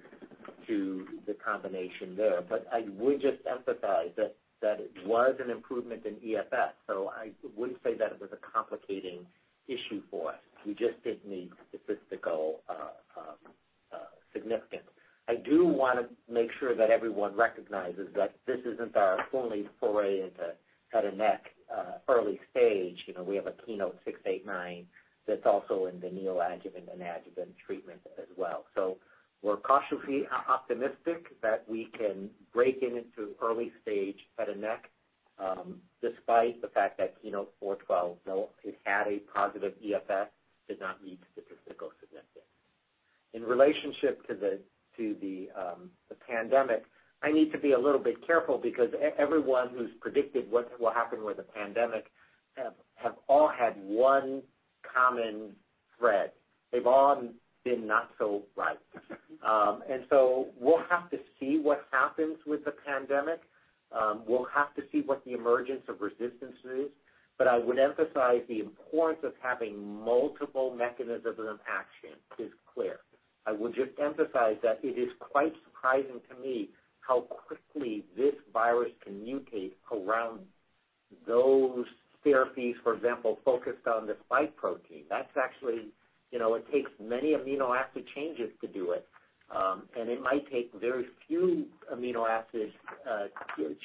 the 1.26 1.34
combination 1.34 2.16
there. 2.16 2.42
But 2.46 2.66
I 2.72 2.86
would 2.98 3.20
just 3.20 3.38
emphasize 3.50 4.10
that 4.16 4.36
it 4.80 4.90
was 5.06 5.36
an 5.44 5.50
improvement 5.50 6.04
in 6.06 6.14
EFS. 6.14 6.72
So 6.86 7.10
I 7.14 7.30
wouldn't 7.56 7.78
say 7.84 7.94
that 7.98 8.12
it 8.12 8.20
was 8.20 8.30
a 8.32 8.38
complicating 8.52 9.26
issue 9.68 10.02
for 10.10 10.30
us. 10.30 10.38
We 10.66 10.72
just 10.72 11.02
didn't 11.04 11.28
meet 11.28 11.50
statistical 11.68 12.60
uh, 12.68 12.92
uh, 13.16 13.96
significance. 14.32 14.84
I 15.28 15.36
do 15.36 15.66
want 15.66 15.98
to 15.98 16.32
make 16.32 16.50
sure 16.60 16.74
that 16.76 16.90
everyone 16.90 17.34
recognizes 17.34 18.08
that 18.14 18.34
this 18.46 18.58
isn't 18.66 18.96
our 18.96 19.18
only 19.32 19.66
foray 19.80 20.20
into 20.20 20.52
head 20.92 21.04
and 21.06 21.18
neck 21.18 21.44
uh, 21.74 21.98
early 22.08 22.38
stage. 22.50 22.98
You 23.06 23.14
know, 23.14 23.22
we 23.22 23.36
have 23.36 23.46
a 23.46 23.52
KEYNOTE-689 23.52 24.84
that's 25.26 25.46
also 25.46 25.86
in 25.86 26.00
the 26.00 26.08
neoadjuvant 26.08 26.92
and 26.92 27.00
adjuvant 27.00 27.54
treatment 27.66 28.00
as 28.18 28.28
well. 28.36 28.64
So 28.74 28.98
we're 29.42 29.56
cautiously 29.56 30.24
optimistic 30.48 31.40
that 31.42 31.64
we 31.68 31.88
can 31.98 32.28
break 32.52 32.82
in 32.82 32.96
into 32.98 33.32
early 33.42 33.72
stage 33.82 34.16
head 34.38 34.48
and 34.48 34.60
neck, 34.60 34.90
despite 36.00 36.60
the 36.60 36.68
fact 36.68 36.98
that 36.98 37.14
KEYNOTE-412, 37.22 38.16
though 38.26 38.48
it 38.62 38.78
had 38.84 39.06
a 39.08 39.18
positive 39.34 39.72
EFS, 39.84 40.26
did 40.68 40.80
not 40.80 41.02
meet 41.02 41.20
statistical 41.32 41.90
significance. 42.00 42.44
In 43.32 43.42
relationship 43.42 44.26
to 44.28 44.34
the 44.34 45.48
pandemic, 46.28 46.84
I 47.22 47.32
need 47.32 47.52
to 47.52 47.58
be 47.58 47.72
a 47.72 47.78
little 47.78 47.98
bit 47.98 48.26
careful 48.26 48.58
because 48.58 48.90
everyone 49.18 49.70
who's 49.74 49.90
predicted 50.00 50.50
what 50.50 50.70
will 50.78 50.92
happen 50.92 51.24
with 51.24 51.38
the 51.38 51.42
pandemic 51.42 52.06
have 52.96 53.14
all 53.28 53.48
had 53.48 53.74
one 53.82 54.42
common 54.94 55.56
thread. 55.98 56.32
They've 56.70 56.86
all 56.86 57.22
been 57.64 57.86
not 57.86 58.10
so 58.18 58.42
right. 58.56 58.78
Um 59.46 59.82
and 59.90 60.04
so 60.10 60.48
we'll 60.60 60.82
have 60.90 61.10
to 61.10 61.18
see 61.40 61.58
what 61.62 61.86
happens 61.90 62.36
with 62.46 62.64
the 62.64 62.74
pandemic. 62.86 63.40
Um, 63.92 64.22
we'll 64.26 64.48
have 64.54 64.74
to 64.74 64.82
see 64.90 65.02
what 65.04 65.24
the 65.24 65.32
emergence 65.32 65.82
of 65.88 66.00
resistance 66.00 66.56
is. 66.64 66.90
But 67.36 67.48
I 67.48 67.58
would 67.58 67.78
emphasize 67.78 68.42
the 68.48 68.60
importance 68.60 69.20
of 69.24 69.32
having 69.42 70.04
multiple 70.04 70.74
mechanisms 70.76 71.36
of 71.38 71.58
action 71.66 72.16
is 72.38 72.52
clear. 72.72 73.00
I 73.46 73.52
would 73.52 73.74
just 73.74 73.90
emphasize 74.00 74.56
that 74.62 74.78
it 74.82 74.98
is 74.98 75.10
quite 75.18 75.52
surprising 75.64 76.20
to 76.30 76.40
me 76.40 76.70
how 77.00 77.22
quickly 77.22 78.04
this 78.16 78.34
virus 78.52 78.92
can 79.04 79.14
mutate 79.14 79.72
around 79.92 80.40
those 81.26 81.86
therapies, 82.24 82.74
for 82.82 82.94
example, 82.94 83.38
focused 83.44 83.86
on 83.86 84.06
the 84.06 84.16
spike 84.24 84.56
protein. 84.56 85.04
That's 85.10 85.28
actually, 85.36 85.88
you 86.30 86.38
know, 86.38 86.54
it 86.54 86.64
takes 86.72 86.90
many 87.00 87.32
amino 87.32 87.76
acid 87.76 88.04
changes 88.14 88.50
to 88.60 88.66
do 88.66 88.92
it. 88.92 89.06
Um, 89.50 89.82
it 89.94 90.20
might 90.22 90.50
take 90.50 90.72
very 90.80 91.06
few 91.28 91.66
amino 91.92 92.28
acid 92.28 92.72
uh, 93.08 93.26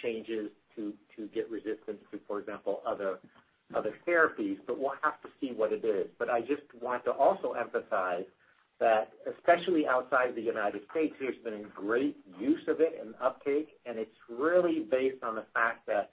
changes 0.01 0.49
to 0.75 1.27
get 1.33 1.49
resistance 1.51 1.99
to, 2.11 2.19
for 2.27 2.39
example, 2.39 2.81
other 2.85 3.19
other 3.75 3.93
therapies. 4.07 4.57
But 4.65 4.79
we'll 4.79 4.93
have 5.03 5.21
to 5.21 5.29
see 5.39 5.51
what 5.55 5.71
it 5.73 5.85
is. 5.85 6.07
But 6.17 6.29
I 6.29 6.41
just 6.41 6.63
want 6.81 7.03
to 7.05 7.11
also 7.11 7.53
emphasize 7.53 8.25
that, 8.79 9.11
especially 9.27 9.85
outside 9.85 10.35
the 10.35 10.41
United 10.41 10.81
States, 10.89 11.13
there's 11.19 11.35
been 11.43 11.65
great 11.75 12.15
use 12.39 12.61
of 12.67 12.79
it 12.79 12.97
and 13.01 13.13
uptake, 13.21 13.69
and 13.85 13.99
it's 13.99 14.15
really 14.29 14.87
based 14.89 15.21
on 15.23 15.35
the 15.35 15.45
fact 15.53 15.85
that 15.87 16.11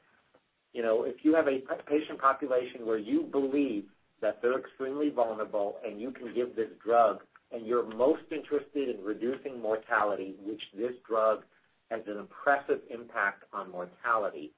you 0.73 0.83
know 0.83 1.05
if 1.05 1.17
you 1.23 1.35
have 1.35 1.47
a 1.47 1.61
patient 1.89 2.21
population 2.21 2.85
where 2.85 2.99
you 2.99 3.23
believe 3.23 3.85
that 4.21 4.41
they're 4.43 4.59
extremely 4.59 5.11
vulnerable 5.11 5.77
and 5.87 6.01
you 6.01 6.11
can 6.11 6.35
give 6.35 6.57
this 6.57 6.71
drug, 6.85 7.21
and 7.53 7.67
you're 7.67 7.87
most 7.95 8.23
interested 8.31 8.89
in 8.89 9.05
reducing 9.05 9.61
mortality, 9.61 10.35
which 10.45 10.63
this 10.77 10.93
drug 11.09 11.43
has 11.91 12.01
an 12.07 12.19
impressive 12.19 12.81
impact 12.91 13.45
on 13.53 13.71
mortality, 13.71 14.53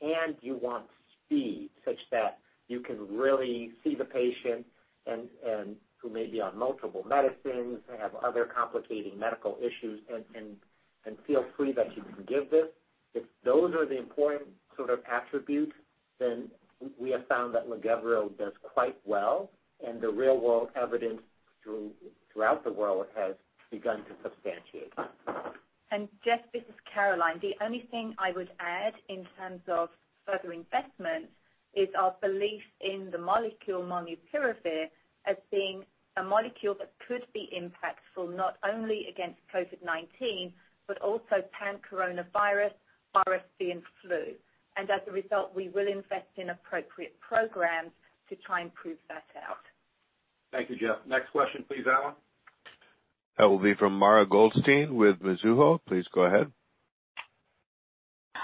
and 0.00 0.34
you 0.40 0.58
want 0.60 0.84
speed 1.24 1.70
such 1.84 1.98
that 2.10 2.38
you 2.68 2.80
can 2.80 3.06
really 3.16 3.70
see 3.84 3.94
the 3.94 4.04
patient 4.04 4.66
and 5.06 5.28
who 5.98 6.10
may 6.10 6.26
be 6.26 6.40
on 6.40 6.58
multiple 6.58 7.04
medicines, 7.08 7.78
have 8.00 8.14
other 8.16 8.44
complicating 8.44 9.16
medical 9.16 9.56
issues, 9.60 10.00
and 10.34 11.16
feel 11.26 11.44
free 11.56 11.72
that 11.72 11.96
you 11.96 12.02
can 12.02 12.24
give 12.24 12.50
this. 12.50 12.66
If 13.14 13.24
those 13.44 13.74
are 13.74 13.86
the 13.86 13.98
important 13.98 14.48
sort 14.76 14.90
of 14.90 14.98
attributes, 15.10 15.72
then 16.18 16.50
we 16.98 17.10
have 17.10 17.26
found 17.28 17.54
that 17.54 17.68
LAGEVRIO 17.68 18.36
does 18.38 18.52
quite 18.62 18.96
well, 19.04 19.50
and 19.86 20.00
the 20.00 20.08
real-world 20.10 20.70
evidence 20.74 21.20
throughout 21.62 22.64
the 22.64 22.72
world 22.72 23.06
has 23.16 23.34
begun 23.70 23.98
to 24.04 24.14
substantiate. 24.22 24.92
Geoff, 26.24 26.40
this 26.52 26.62
is 26.68 26.74
Caroline. 26.92 27.38
The 27.40 27.54
only 27.64 27.86
thing 27.90 28.14
I 28.18 28.32
would 28.32 28.50
add 28.60 28.94
in 29.08 29.26
terms 29.38 29.60
of 29.68 29.88
further 30.26 30.52
investment 30.52 31.26
is 31.74 31.88
our 31.98 32.14
belief 32.20 32.62
in 32.80 33.10
the 33.10 33.18
molecule 33.18 33.82
molnupiravir 33.82 34.86
as 35.26 35.36
being 35.50 35.84
a 36.16 36.22
molecule 36.22 36.74
that 36.78 36.92
could 37.06 37.26
be 37.32 37.48
impactful 37.56 38.36
not 38.36 38.56
only 38.70 39.06
against 39.10 39.38
COVID-19, 39.54 40.52
but 40.86 41.00
also 41.00 41.42
pan-coronavirus, 41.58 42.72
RSV, 43.16 43.70
and 43.72 43.82
flu. 44.02 44.34
And 44.76 44.90
as 44.90 45.00
a 45.08 45.12
result, 45.12 45.54
we 45.54 45.68
will 45.68 45.86
invest 45.86 46.28
in 46.36 46.50
appropriate 46.50 47.18
programs 47.20 47.92
to 48.28 48.36
try 48.36 48.60
and 48.60 48.74
prove 48.74 48.98
that 49.08 49.24
out. 49.48 49.64
Thank 50.52 50.70
you, 50.70 50.76
Geoff. 50.76 50.98
Next 51.06 51.30
question, 51.32 51.64
please, 51.66 51.84
Alan. 51.86 52.14
That 53.38 53.46
will 53.46 53.58
be 53.58 53.74
from 53.74 53.98
Mara 53.98 54.26
Goldstein 54.26 54.94
with 54.94 55.18
Mizuho. 55.20 55.80
Please 55.88 56.04
go 56.14 56.22
ahead. 56.22 56.52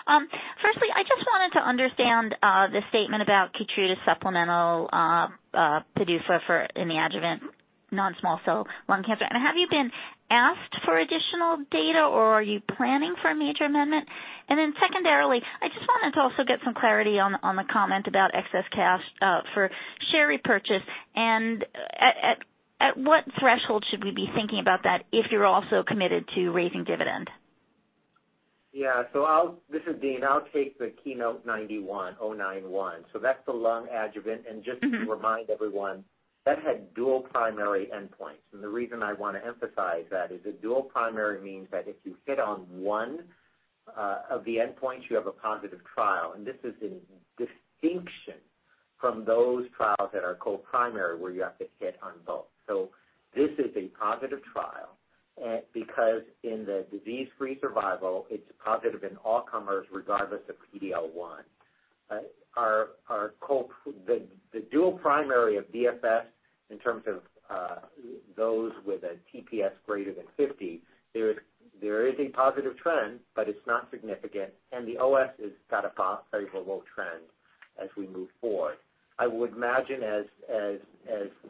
Um, 0.06 0.26
firstly, 0.62 0.88
I 0.96 1.02
just 1.02 1.22
wanted 1.30 1.58
to 1.58 1.68
understand 1.68 2.34
uh, 2.42 2.68
the 2.68 2.80
statement 2.88 3.22
about 3.22 3.52
KEYTRUDA 3.52 3.96
supplemental 4.06 4.88
uh, 4.90 5.28
uh, 5.52 5.80
PDUFA 5.98 6.68
in 6.76 6.88
the 6.88 6.96
adjuvant 6.96 7.42
non-small 7.90 8.40
cell 8.44 8.66
lung 8.88 9.02
cancer. 9.02 9.24
And 9.28 9.42
have 9.42 9.56
you 9.56 9.66
been 9.70 9.90
asked 10.30 10.76
for 10.84 10.98
additional 10.98 11.56
data, 11.70 12.00
or 12.00 12.34
are 12.34 12.42
you 12.42 12.60
planning 12.76 13.14
for 13.22 13.30
a 13.30 13.34
major 13.34 13.64
amendment? 13.64 14.06
And 14.48 14.58
then 14.58 14.74
secondarily, 14.80 15.40
I 15.62 15.68
just 15.68 15.86
wanted 15.88 16.14
to 16.14 16.20
also 16.20 16.44
get 16.46 16.58
some 16.64 16.74
clarity 16.74 17.18
on 17.18 17.32
the 17.32 17.64
comment 17.72 18.06
about 18.06 18.34
excess 18.34 18.64
cash 18.72 19.02
for 19.54 19.70
share 20.12 20.28
repurchase. 20.28 20.82
And 21.14 21.64
uh 21.64 22.30
at 22.30 22.38
at 22.80 22.96
what 22.96 23.24
threshold 23.40 23.84
should 23.90 24.04
we 24.04 24.12
be 24.12 24.28
thinking 24.34 24.60
about 24.60 24.84
that 24.84 25.02
if 25.12 25.32
you're 25.32 25.46
also 25.46 25.82
committed 25.82 26.28
to 26.36 26.50
raising 26.50 26.84
dividend? 26.84 27.28
Yeah. 28.72 29.02
So 29.12 29.56
this 29.68 29.82
is 29.88 30.00
Dean. 30.00 30.22
I'll 30.22 30.46
take 30.52 30.78
the 30.78 30.92
KEYNOTE-091. 31.04 33.04
That's 33.20 33.44
the 33.46 33.52
lung 33.52 33.88
adjuvant. 33.88 34.42
And 34.48 34.62
just 34.62 34.80
to 34.82 35.10
remind 35.10 35.50
everyone, 35.50 36.04
that 36.46 36.58
had 36.62 36.94
dual 36.94 37.20
primary 37.20 37.88
endpoints. 37.94 38.44
And 38.52 38.62
the 38.62 38.68
reason 38.68 39.02
I 39.02 39.12
want 39.12 39.36
to 39.36 39.46
emphasize 39.46 40.04
that 40.10 40.32
is 40.32 40.40
a 40.46 40.52
dual 40.52 40.82
primary 40.82 41.40
means 41.40 41.68
that 41.70 41.86
if 41.86 41.96
you 42.04 42.16
hit 42.26 42.40
on 42.40 42.60
one 42.70 43.20
uh, 43.96 44.20
of 44.30 44.44
the 44.44 44.56
endpoints, 44.56 45.02
you 45.10 45.16
have 45.16 45.26
a 45.26 45.32
positive 45.32 45.80
trial. 45.94 46.32
And 46.36 46.46
this 46.46 46.56
is 46.64 46.74
in 46.80 46.98
distinction 47.36 48.40
from 49.00 49.24
those 49.24 49.66
trials 49.76 50.10
that 50.12 50.24
are 50.24 50.36
co-primary, 50.36 51.18
where 51.18 51.30
you 51.30 51.42
have 51.42 51.58
to 51.58 51.66
hit 51.78 51.96
on 52.02 52.12
both. 52.26 52.46
So 52.66 52.88
this 53.34 53.50
is 53.58 53.70
a 53.76 53.88
positive 53.98 54.40
trial 54.52 54.96
eh, 55.44 55.60
because 55.72 56.22
in 56.42 56.64
the 56.64 56.84
disease-free 56.90 57.58
survival, 57.60 58.26
it's 58.30 58.50
positive 58.64 59.04
in 59.04 59.16
all 59.24 59.42
comers, 59.42 59.86
regardless 59.92 60.40
of 60.48 60.56
PD-L1. 60.74 61.42
The 64.06 64.60
dual 64.70 64.92
primary 64.92 65.56
of 65.56 65.64
DFS 65.72 66.24
in 66.70 66.78
terms 66.78 67.04
of 67.06 67.20
uh, 67.50 67.76
those 68.36 68.72
with 68.86 69.02
a 69.04 69.16
TPS 69.34 69.72
greater 69.86 70.12
than 70.12 70.24
50, 70.36 70.80
there 71.14 72.06
is 72.06 72.14
a 72.18 72.28
positive 72.28 72.76
trend, 72.76 73.20
but 73.34 73.48
it's 73.48 73.66
not 73.66 73.88
significant, 73.90 74.50
and 74.72 74.86
the 74.86 74.98
OS 74.98 75.30
has 75.40 75.52
got 75.70 75.84
a 75.84 75.92
favorable 76.30 76.82
trend 76.94 77.22
as 77.82 77.88
we 77.96 78.06
move 78.06 78.28
forward. 78.40 78.76
I 79.18 79.26
would 79.26 79.52
imagine 79.52 80.02
as 80.02 80.26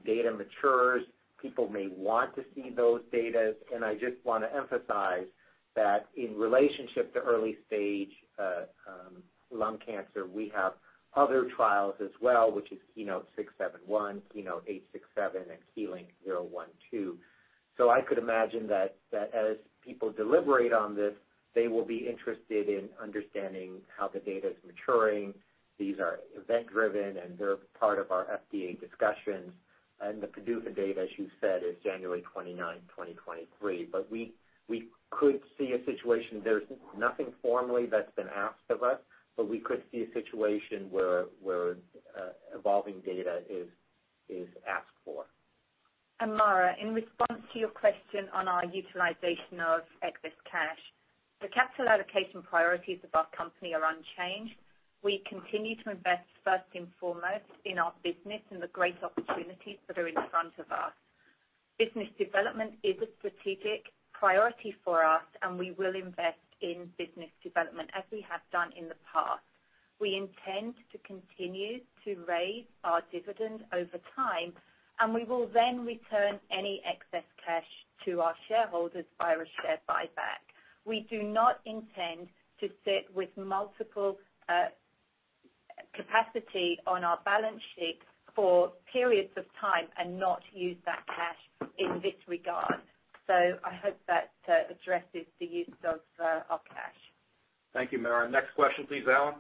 data 0.05 0.31
matures, 0.31 1.03
people 1.41 1.69
may 1.69 1.89
want 1.97 2.35
to 2.37 2.45
see 2.55 2.71
those 2.71 3.01
data. 3.13 3.55
And 3.75 3.85
I 3.85 3.95
just 3.95 4.17
want 4.25 4.45
to 4.45 4.55
emphasize 4.55 5.27
that 5.77 6.07
in 6.17 6.37
relationship 6.37 7.13
to 7.15 7.21
early-stage 7.21 8.11
uh, 8.39 8.63
um, 8.89 9.23
lung 9.53 9.79
cancer, 9.85 10.27
we 10.27 10.51
have 10.55 10.73
other 11.17 11.49
trials 11.57 11.95
as 12.01 12.11
well, 12.21 12.53
which 12.53 12.71
is 12.71 12.79
KEYNOTE-671, 12.97 14.21
KEYNOTE-867, 14.35 15.35
and 15.35 15.61
KEYLYNK-012. 15.77 17.17
I 17.81 18.01
could 18.03 18.19
imagine 18.19 18.67
that 18.69 18.97
as 19.13 19.57
people 19.85 20.11
deliberate 20.13 20.73
on 20.73 20.95
this, 20.95 21.15
they 21.55 21.69
will 21.69 21.85
be 21.85 22.07
interested 22.09 22.69
in 22.69 22.89
understanding 23.03 23.81
how 23.97 24.09
the 24.09 24.21
data 24.21 24.49
is 24.49 24.57
maturing. 24.67 25.35
These 25.79 25.99
are 25.99 26.21
event-driven, 26.37 27.17
and 27.17 27.39
they're 27.39 27.57
part 27.79 27.99
of 27.99 28.11
our 28.11 28.27
FDA 28.27 28.79
discussions. 28.79 29.53
And 30.01 30.23
the 30.23 30.27
PDUFA 30.27 30.77
date, 30.77 30.99
as 30.99 31.09
you 31.17 31.29
said, 31.41 31.63
is 31.69 31.77
January 31.83 32.23
29, 32.33 32.81
2023. 32.89 33.89
We 34.11 34.89
could 35.11 35.41
see 35.57 35.73
a 35.73 35.85
situation, 35.85 36.43
there's 36.45 36.69
nothing 36.97 37.33
formally 37.41 37.87
that's 37.87 38.13
been 38.15 38.29
asked 38.29 38.71
of 38.71 38.83
us, 38.83 38.99
but 39.39 39.49
we 39.49 39.61
could 39.61 39.83
see 39.93 40.03
a 40.03 40.13
situation 40.13 40.91
where 40.91 41.31
uh, 41.47 42.35
evolving 42.53 43.01
data 43.07 43.39
is 44.29 44.49
asked 44.67 44.99
for. 45.05 45.25
Mara, 46.21 46.75
in 46.83 46.93
response 46.93 47.41
to 47.53 47.59
your 47.61 47.71
question 47.71 48.27
on 48.35 48.49
our 48.49 48.65
utilization 48.67 49.63
of 49.63 49.87
excess 50.03 50.35
cash, 50.51 50.83
the 51.41 51.47
capital 51.55 51.87
allocation 51.87 52.43
priorities 52.43 52.99
of 53.05 53.15
our 53.15 53.29
company 53.31 53.73
are 53.73 53.87
unchanged. 53.87 54.59
We 55.05 55.23
continue 55.31 55.77
to 55.87 55.95
invest 55.95 56.27
first 56.43 56.67
and 56.75 56.89
foremost 56.99 57.47
in 57.65 57.79
our 57.79 57.95
business 58.03 58.43
and 58.51 58.61
the 58.61 58.75
great 58.75 58.99
opportunities 59.07 59.79
that 59.87 59.97
are 59.97 60.09
in 60.09 60.19
front 60.35 60.59
of 60.59 60.67
us. 60.75 60.91
Business 61.79 62.11
development 62.19 62.75
is 62.83 62.99
a 62.99 63.07
strategic 63.23 63.95
priority 64.11 64.75
for 64.85 65.05
us, 65.05 65.23
and 65.47 65.57
we 65.57 65.71
will 65.79 65.95
invest 65.95 66.43
in 66.61 66.91
business 66.99 67.31
development 67.43 67.91
as 67.97 68.05
we 68.11 68.25
have 68.29 68.41
done 68.53 68.71
in 68.77 68.89
the 68.89 68.99
past. 69.13 69.43
We 70.01 70.15
intend 70.15 70.75
to 70.93 70.99
continue 71.03 71.81
to 72.05 72.17
raise 72.29 72.67
our 72.85 73.03
dividend 73.11 73.65
over 73.73 73.99
time, 74.15 74.53
and 75.01 75.13
we 75.13 75.25
will 75.25 75.49
then 75.53 75.85
return 75.85 76.39
any 76.53 76.81
excess 76.87 77.27
cash 77.45 77.67
to 78.05 78.21
our 78.21 78.35
shareholders 78.49 79.05
via 79.19 79.37
a 79.37 79.45
share 79.63 79.79
buyback. 79.89 80.43
We 80.85 81.07
do 81.11 81.23
not 81.23 81.61
intend 81.67 82.29
to 82.61 82.69
sit 82.85 83.15
with 83.15 83.29
multiple 83.37 84.19
uh, 84.49 84.71
capacity 85.95 86.79
on 86.87 87.05
our 87.05 87.19
balance 87.25 87.63
sheet 87.75 87.99
for 88.35 88.73
periods 88.93 89.31
of 89.37 89.45
time 89.61 89.89
and 89.99 90.19
not 90.19 90.41
use 90.53 90.77
that 90.87 91.05
cash 91.07 91.69
in 91.79 92.01
this 92.03 92.15
regard. 92.29 92.81
I 93.35 93.75
hope 93.83 93.99
that 94.07 94.31
uh, 94.49 94.73
addresses 94.73 95.27
the 95.41 95.47
use 95.47 95.69
of 95.85 96.01
uh, 96.21 96.41
our 96.51 96.61
cash. 96.69 96.95
Thank 97.73 97.93
you, 97.93 97.99
Mara. 97.99 98.31
Next 98.31 98.55
question, 98.55 98.87
please, 98.87 99.05
Alan. 99.09 99.35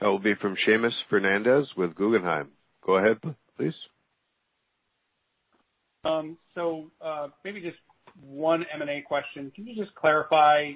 That 0.00 0.06
will 0.06 0.18
be 0.18 0.34
from 0.34 0.56
Seamus 0.66 0.92
Fernandez 1.10 1.66
with 1.76 1.94
Guggenheim. 1.94 2.48
Go 2.84 2.96
ahead, 2.96 3.18
please. 3.56 3.74
Um, 6.04 6.38
so, 6.54 6.90
uh, 7.00 7.28
maybe 7.44 7.60
just 7.60 7.76
one 8.24 8.64
M&A 8.74 9.02
question. 9.02 9.52
Can 9.54 9.66
you 9.66 9.74
just 9.74 9.94
clarify 9.94 10.72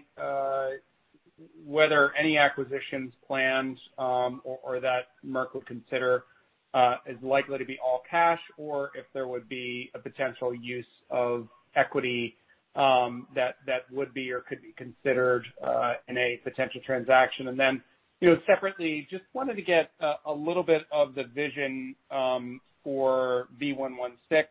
whether 1.65 2.13
any 2.19 2.39
acquisitions 2.39 3.13
planned 3.27 3.79
um, 3.99 4.41
or 4.45 4.81
that 4.81 5.09
Merck 5.27 5.55
would 5.55 5.67
consider 5.67 6.25
is 7.07 7.17
likely 7.23 7.59
to 7.59 7.65
be 7.65 7.79
all 7.85 8.03
cash, 8.11 8.41
or 8.57 8.91
if 8.95 9.05
there 9.13 9.29
would 9.29 9.49
be 9.49 9.91
a 9.95 9.99
potential 9.99 10.55
use 10.55 10.87
of 11.11 11.49
equity 11.77 12.37
um 12.75 13.27
that 13.35 13.57
that 13.67 13.83
would 13.91 14.15
be 14.15 14.33
or 14.33 14.41
could 14.41 14.63
be 14.63 14.73
considered 14.79 15.45
uh 15.63 15.93
in 16.09 16.17
a 16.17 16.41
potential 16.43 16.81
transaction? 16.85 17.49
And 17.49 17.59
then 17.59 17.83
you 18.21 18.31
know 18.31 18.37
separately, 18.47 19.07
just 19.11 19.25
wanted 19.35 19.57
to 19.57 19.63
get 19.63 19.91
a 20.27 20.33
little 20.33 20.63
bit 20.63 20.83
of 20.91 21.15
the 21.15 21.25
vision 21.25 21.95
um 22.11 22.61
for 22.85 23.49
V116, 23.61 24.47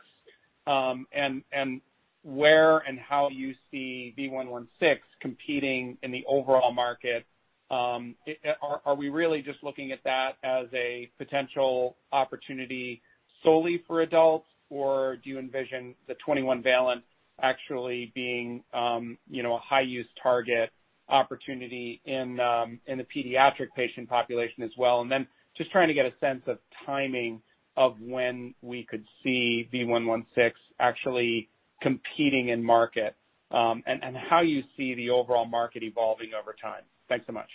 and 1.13 1.43
and 1.51 1.81
where 2.23 2.79
and 2.79 2.99
how 2.99 3.29
you 3.29 3.53
see 3.71 4.13
V116 4.17 4.97
competing 5.21 5.97
in 6.03 6.11
the 6.11 6.23
overall 6.27 6.71
market. 6.73 7.25
Are 7.71 8.81
are 8.85 8.95
we 8.95 9.09
really 9.09 9.41
just 9.41 9.63
looking 9.63 9.91
at 9.91 9.99
that 10.03 10.31
as 10.43 10.67
a 10.73 11.09
potential 11.17 11.95
opportunity 12.11 13.01
solely 13.43 13.83
for 13.87 14.01
adults, 14.01 14.47
or 14.69 15.17
do 15.23 15.29
you 15.29 15.39
envision 15.39 15.95
the 16.07 16.15
21-valent 16.27 17.03
actually 17.41 18.11
being 18.13 18.63
um 18.73 19.17
you 19.29 19.41
know 19.41 19.55
a 19.55 19.59
high-use 19.59 20.05
target 20.21 20.69
opportunity 21.09 22.01
in 22.05 22.39
um 22.39 22.79
in 22.87 22.97
the 22.97 23.05
pediatric 23.05 23.67
patient 23.75 24.09
population 24.09 24.63
as 24.63 24.71
well? 24.77 25.01
And 25.01 25.11
then 25.11 25.27
just 25.57 25.71
trying 25.71 25.87
to 25.87 25.93
get 25.93 26.05
a 26.05 26.13
sense 26.19 26.41
of 26.47 26.59
timing 26.85 27.41
of 27.77 27.95
when 28.01 28.53
we 28.61 28.83
could 28.83 29.05
see 29.23 29.69
V116 29.73 30.51
actually 30.79 31.47
competing 31.81 32.49
in 32.49 32.61
market, 32.63 33.15
um 33.51 33.81
and 33.85 34.15
how 34.29 34.41
you 34.41 34.61
see 34.75 34.93
the 34.95 35.09
overall 35.09 35.45
market 35.45 35.83
evolving 35.83 36.31
over 36.39 36.53
time. 36.61 36.83
Thanks 37.11 37.27
so 37.27 37.33
much. 37.33 37.49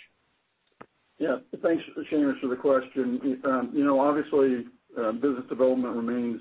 Yeah. 1.17 1.37
Thanks, 1.63 1.83
Seamus, 2.11 2.39
for 2.39 2.47
the 2.47 2.55
question. 2.55 3.41
Um 3.43 3.71
you 3.73 3.83
know, 3.83 3.99
obviously, 3.99 4.65
uh, 4.95 5.13
business 5.13 5.45
development 5.49 5.95
remains 5.95 6.39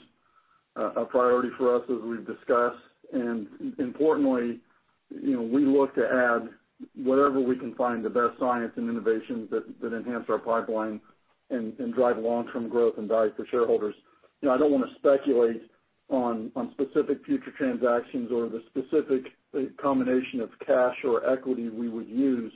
uh, 0.76 0.92
a 1.00 1.04
priority 1.06 1.48
for 1.56 1.74
us 1.74 1.82
as 1.88 1.96
we've 2.04 2.26
discussed. 2.26 2.76
And 3.14 3.46
importantly, 3.78 4.60
you 5.08 5.36
know, 5.36 5.42
we 5.42 5.64
look 5.64 5.94
to 5.94 6.04
add 6.04 6.50
whatever 6.94 7.40
we 7.40 7.56
can 7.56 7.74
find 7.74 8.04
the 8.04 8.10
best 8.10 8.38
science 8.38 8.72
and 8.76 8.90
innovations 8.90 9.48
that 9.50 9.94
enhance 9.96 10.26
our 10.28 10.38
pipeline 10.38 11.00
and 11.48 11.94
drive 11.94 12.18
long-term 12.18 12.68
growth 12.68 12.98
and 12.98 13.08
value 13.08 13.32
for 13.34 13.46
shareholders. 13.46 13.94
You 14.42 14.48
know, 14.48 14.54
I 14.54 14.58
don't 14.58 14.72
want 14.72 14.84
to 14.84 14.94
speculate 14.96 15.62
on 16.10 16.52
specific 16.72 17.24
future 17.24 17.52
transactions 17.56 18.30
or 18.30 18.50
the 18.50 18.62
specific 18.68 19.32
uh, 19.56 19.60
combination 19.80 20.40
of 20.40 20.50
cash 20.66 20.96
or 21.02 21.26
equity 21.32 21.70
we 21.70 21.88
would 21.88 22.08
use, 22.08 22.52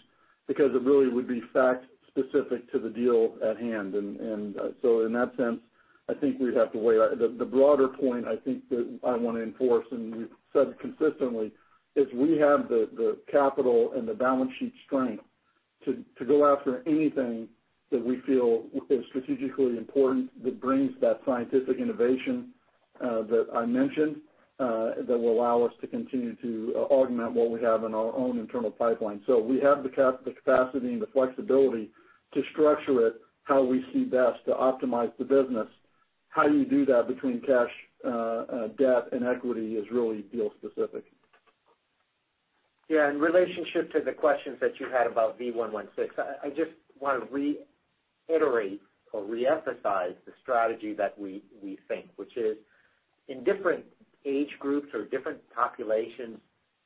because 0.50 0.74
it 0.74 0.82
really 0.82 1.08
would 1.08 1.28
be 1.28 1.40
fact 1.52 1.84
specific 2.08 2.60
to 2.72 2.80
the 2.80 2.90
deal 2.90 3.36
at 3.48 3.56
hand. 3.56 3.94
And 3.94 4.56
uh 4.58 4.70
so 4.82 5.06
in 5.06 5.12
that 5.12 5.30
sense, 5.36 5.60
I 6.08 6.14
think 6.14 6.40
we'd 6.40 6.56
have 6.56 6.72
to 6.72 6.78
wait. 6.78 6.98
The 7.38 7.44
broader 7.44 7.86
point 7.86 8.26
I 8.26 8.34
think 8.34 8.68
that 8.70 8.98
I 9.06 9.14
want 9.14 9.36
to 9.36 9.44
enforce, 9.44 9.86
and 9.92 10.16
we've 10.16 10.36
said 10.52 10.74
consistently, 10.80 11.52
is 11.94 12.08
we 12.12 12.36
have 12.38 12.68
the 12.68 13.16
capital 13.30 13.92
and 13.94 14.08
the 14.08 14.14
balance 14.14 14.50
sheet 14.58 14.74
strength 14.86 15.22
to 15.84 16.24
go 16.26 16.52
after 16.52 16.82
anything 16.84 17.48
that 17.92 18.04
we 18.04 18.20
feel 18.26 18.64
is 18.88 19.04
strategically 19.08 19.76
important, 19.76 20.30
that 20.42 20.60
brings 20.60 20.90
that 21.00 21.20
scientific 21.24 21.78
innovation 21.78 22.48
that 23.00 23.46
I 23.54 23.66
mentioned, 23.66 24.16
Uh, 24.60 24.90
that 25.08 25.18
will 25.18 25.32
allow 25.32 25.62
us 25.62 25.72
to 25.80 25.86
continue 25.86 26.36
to 26.36 26.74
uh, 26.76 26.80
augment 26.92 27.32
what 27.32 27.50
we 27.50 27.62
have 27.62 27.82
in 27.84 27.94
our 27.94 28.14
own 28.14 28.38
internal 28.38 28.70
pipeline. 28.70 29.18
So 29.26 29.38
we 29.38 29.58
have 29.60 29.82
the 29.82 29.88
capacity 29.88 30.92
and 30.92 31.00
the 31.00 31.06
flexibility 31.14 31.88
to 32.34 32.42
structure 32.52 33.06
it 33.06 33.14
how 33.44 33.62
we 33.62 33.82
see 33.90 34.04
best 34.04 34.44
to 34.44 34.52
optimize 34.52 35.12
the 35.18 35.24
business. 35.24 35.66
How 36.28 36.46
you 36.46 36.66
do 36.66 36.84
that 36.84 37.08
between 37.08 37.40
cash, 37.40 37.70
uh, 38.06 38.68
debt, 38.78 39.08
and 39.12 39.24
equity 39.24 39.76
is 39.76 39.86
really 39.90 40.26
deal 40.30 40.50
specific. 40.58 41.04
Yeah. 42.90 43.08
In 43.08 43.18
relationship 43.18 43.90
to 43.92 44.00
the 44.04 44.12
questions 44.12 44.58
that 44.60 44.78
you 44.78 44.90
had 44.90 45.06
about 45.06 45.40
V116, 45.40 46.10
I 46.44 46.50
just 46.50 46.72
want 47.00 47.26
to 47.26 47.64
reiterate 48.28 48.82
or 49.14 49.22
reemphasize 49.22 50.16
the 50.26 50.32
strategy 50.42 50.92
that 50.98 51.18
we 51.18 51.42
think, 51.88 52.10
which 52.16 52.36
is 52.36 52.58
in 53.28 53.42
different 53.42 53.86
age 54.24 54.58
groups 54.58 54.88
or 54.94 55.04
different 55.04 55.38
populations, 55.54 56.38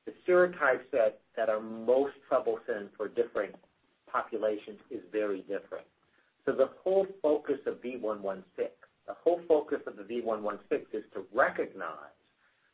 the 0.07 0.13
serotypes 0.29 0.85
that 0.93 1.49
are 1.49 1.61
most 1.61 2.15
troublesome 2.29 2.91
for 2.97 3.09
different 3.09 3.55
populations 4.11 4.79
is 4.91 5.01
very 5.11 5.41
different. 5.43 5.87
So 6.47 6.53
the 6.53 6.71
whole 6.83 7.07
focus 7.23 7.59
of 7.67 7.81
V116 7.83 8.45
is 10.93 11.05
to 11.15 11.25
recognize 11.33 12.15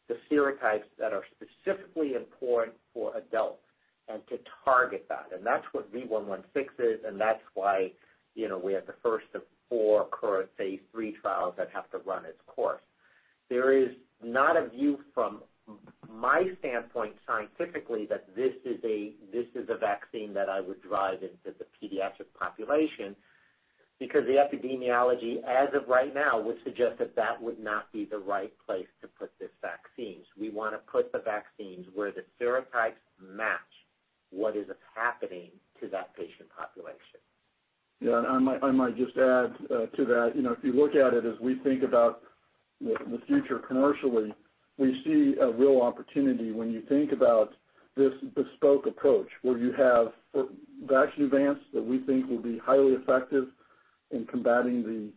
the 0.09 0.17
serotypes 0.31 0.89
that 0.99 1.13
are 1.13 1.25
specifically 1.37 2.15
important 2.15 2.77
for 2.93 3.17
adults 3.17 3.63
and 4.09 4.27
to 4.29 4.39
target 4.65 5.07
that. 5.09 5.29
And 5.33 5.47
that's 5.47 5.65
what 5.73 5.93
V116 5.95 6.45
is, 6.81 7.05
and 7.07 7.21
that's 7.21 7.43
why 7.55 7.93
we 8.35 8.73
have 8.73 8.87
the 8.87 8.95
first 9.03 9.27
of 9.35 9.43
four 9.69 10.09
current 10.11 10.51
phase 10.59 10.81
III 10.99 11.13
trials 11.23 11.55
that 11.57 11.71
have 11.73 11.89
to 11.93 11.99
run 11.99 12.25
its 12.25 12.41
course. 12.47 12.83
There 13.49 13.73
is 13.73 13.91
not 14.23 14.57
a 14.57 14.69
view 14.69 14.99
from 15.15 15.43
my 16.13 16.45
standpoint 16.59 17.15
scientifically 17.27 18.07
that 18.07 18.35
this 18.35 18.53
is 18.65 18.85
a 18.85 19.77
vaccine 19.79 20.35
that 20.35 20.49
I 20.49 20.61
would 20.61 20.83
drive 20.83 21.23
into 21.23 21.57
the 21.59 21.67
pediatric 21.81 22.27
population 22.39 23.15
because 23.99 24.23
the 24.27 24.37
epidemiology, 24.41 25.45
as 25.45 25.69
of 25.75 25.87
right 25.87 26.15
now, 26.15 26.41
would 26.41 26.57
suggest 26.65 26.99
that 26.99 27.15
that 27.17 27.41
would 27.41 27.63
not 27.63 27.93
be 27.93 28.07
the 28.07 28.19
right 28.19 28.53
place 28.67 28.89
to 29.03 29.09
put 29.09 29.31
this 29.39 29.51
vaccine. 29.61 30.23
We 30.39 30.49
want 30.49 30.75
to 30.75 30.79
put 30.91 31.13
the 31.13 31.19
vaccines 31.19 31.87
where 31.95 32.11
the 32.11 32.25
serotypes 32.41 33.05
match 33.21 33.61
what 34.31 34.57
is 34.57 34.67
happening 34.95 35.51
to 35.81 35.89
that 35.89 36.17
patient 36.17 36.49
population. 36.57 37.21
Yeah, 38.01 38.19
and 38.19 38.49
I 38.49 38.71
might 38.71 38.97
just 38.97 39.17
add 39.19 39.53
uh, 39.71 39.87
to 39.95 40.05
that. 40.07 40.33
You 40.35 40.43
know, 40.43 40.53
if 40.53 40.65
you 40.65 40.73
look 40.73 40.95
at 40.95 41.13
it 41.13 41.27
as 41.27 41.39
we 41.39 41.57
think 41.57 41.83
about 41.83 42.23
the 42.81 43.21
future 43.27 43.59
commercially, 43.59 44.33
we 44.79 45.01
see 45.05 45.37
a 45.41 45.51
real 45.51 45.83
opportunity 45.83 46.53
when 46.53 46.71
you 46.71 46.83
think 46.89 47.13
about 47.13 47.53
this 47.97 48.13
bespoke 48.35 48.87
approach 48.87 49.29
where 49.43 49.59
you 49.59 49.73
have 49.73 50.13
VAXNEUVANCE 50.87 51.59
that 51.75 51.83
we 51.85 51.99
think 52.01 52.29
will 52.29 52.39
be 52.43 52.59
highly 52.59 52.93
effective 52.93 53.49
in 54.11 54.25
combating 54.27 55.13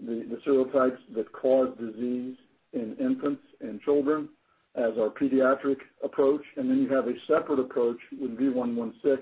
the 0.00 0.38
serotypes 0.46 0.98
that 1.14 1.32
cause 1.32 1.74
disease 1.78 2.36
in 2.72 2.96
infants 3.00 3.42
and 3.60 3.80
children 3.80 4.28
as 4.74 4.92
our 4.98 5.08
pediatric 5.08 5.78
approach. 6.04 6.42
And 6.56 6.68
then 6.68 6.82
you 6.82 6.88
have 6.94 7.06
a 7.08 7.14
separate 7.26 7.60
approach 7.60 7.98
with 8.20 8.36
V116 8.38 9.18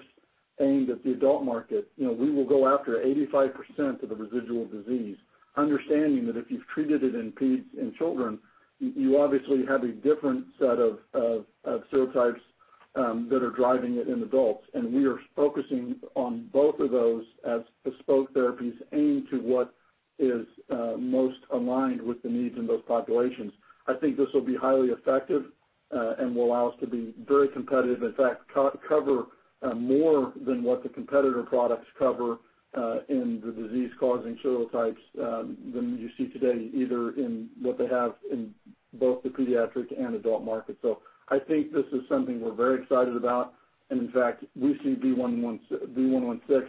aimed 0.61 0.91
at 0.91 1.05
the 1.05 1.13
adult 1.13 1.45
market. 1.45 1.89
You 1.97 2.07
know, 2.07 2.13
we 2.13 2.31
will 2.31 2.47
go 2.47 2.67
after 2.73 2.99
85% 2.99 4.03
of 4.03 4.09
the 4.09 4.17
residual 4.17 4.67
disease, 4.67 5.17
understanding 5.57 6.27
that 6.27 6.37
if 6.37 6.47
you've 6.51 6.67
treated 6.73 7.03
it 7.05 7.15
in 7.15 7.33
peds 7.33 7.65
and 7.79 7.95
children, 7.95 8.39
you 8.81 9.21
obviously 9.21 9.65
have 9.67 9.85
a 9.85 9.93
different 9.93 10.47
set 10.59 10.79
of 10.79 10.99
serotypes 11.93 12.41
um, 12.97 13.29
that 13.31 13.43
are 13.43 13.51
driving 13.51 13.97
it 13.97 14.09
in 14.09 14.23
adults. 14.23 14.65
And 14.75 14.93
we 14.93 15.07
are 15.07 15.19
focusing 15.35 15.97
on 16.15 16.49
both 16.53 16.79
of 16.81 16.91
those 16.91 17.25
as 17.49 17.61
bespoke 17.85 18.33
therapies 18.35 18.75
aimed 18.93 19.29
to 19.31 19.39
what 19.39 19.75
is 20.19 20.47
uh, 20.71 20.97
most 20.99 21.39
aligned 21.53 22.01
with 22.01 22.23
the 22.23 22.29
needs 22.29 22.57
in 22.57 22.67
those 22.67 22.83
populations. 22.87 23.53
I 23.87 23.95
think 23.95 24.17
this 24.17 24.29
will 24.33 24.45
be 24.45 24.55
highly 24.55 24.89
effective 24.89 25.45
uh, 25.95 26.15
and 26.19 26.35
will 26.35 26.47
allow 26.47 26.69
us 26.69 26.75
to 26.81 26.87
be 26.87 27.15
very 27.27 27.49
competitive. 27.49 28.03
In 28.03 28.15
fact, 28.15 28.43
cover 28.89 29.27
uh, 29.63 29.75
more 29.75 30.33
than 30.47 30.63
what 30.63 30.83
the 30.83 30.89
competitor 30.89 31.43
products 31.43 31.87
cover 31.99 32.39
Uh, 32.77 32.99
in 33.09 33.41
the 33.45 33.53
disease-causing 33.53 34.37
serotypes 34.45 34.97
um, 35.23 35.57
than 35.73 35.97
you 35.97 36.11
see 36.19 36.33
today, 36.33 36.71
either 36.75 37.11
in 37.11 37.49
what 37.63 37.79
they 37.79 37.87
have 37.87 38.15
in 38.33 38.53
both 38.95 39.23
the 39.23 39.29
pediatric 39.29 39.87
and 39.97 40.17
adult 40.17 40.43
market. 40.45 40.77
So 40.83 40.99
I 41.29 41.39
think 41.39 41.73
this 41.73 41.85
is 41.93 42.01
something 42.09 42.41
we're 42.41 42.53
very 42.53 42.83
excited 42.83 43.15
about. 43.15 43.55
And 43.91 44.01
in 44.01 44.11
fact, 44.11 44.45
we 44.57 44.77
see 44.83 44.97
V116 44.97 46.69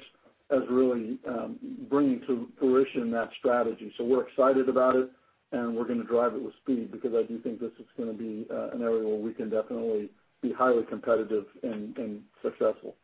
as 0.52 0.60
really 0.70 1.18
um, 1.28 1.58
bringing 1.90 2.22
to 2.28 2.50
fruition 2.60 3.10
that 3.12 3.30
strategy. 3.40 3.92
So 3.98 4.04
we're 4.04 4.28
excited 4.28 4.70
about 4.70 4.96
it, 4.96 5.10
and 5.54 5.76
we're 5.76 5.88
going 5.88 6.02
to 6.02 6.08
drive 6.08 6.36
it 6.36 6.42
with 6.44 6.54
speed 6.62 6.92
because 6.92 7.14
I 7.16 7.24
do 7.24 7.40
think 7.40 7.60
this 7.60 7.72
is 7.80 7.86
going 7.98 8.16
to 8.16 8.18
be 8.18 8.46
uh, 8.52 8.70
an 8.76 8.84
area 8.84 9.08
where 9.08 9.18
we 9.18 9.34
can 9.34 9.50
definitely 9.50 10.12
be 10.42 10.54
highly 10.54 10.84
competitive 10.84 11.46
and 11.64 12.22
successful. 12.44 12.96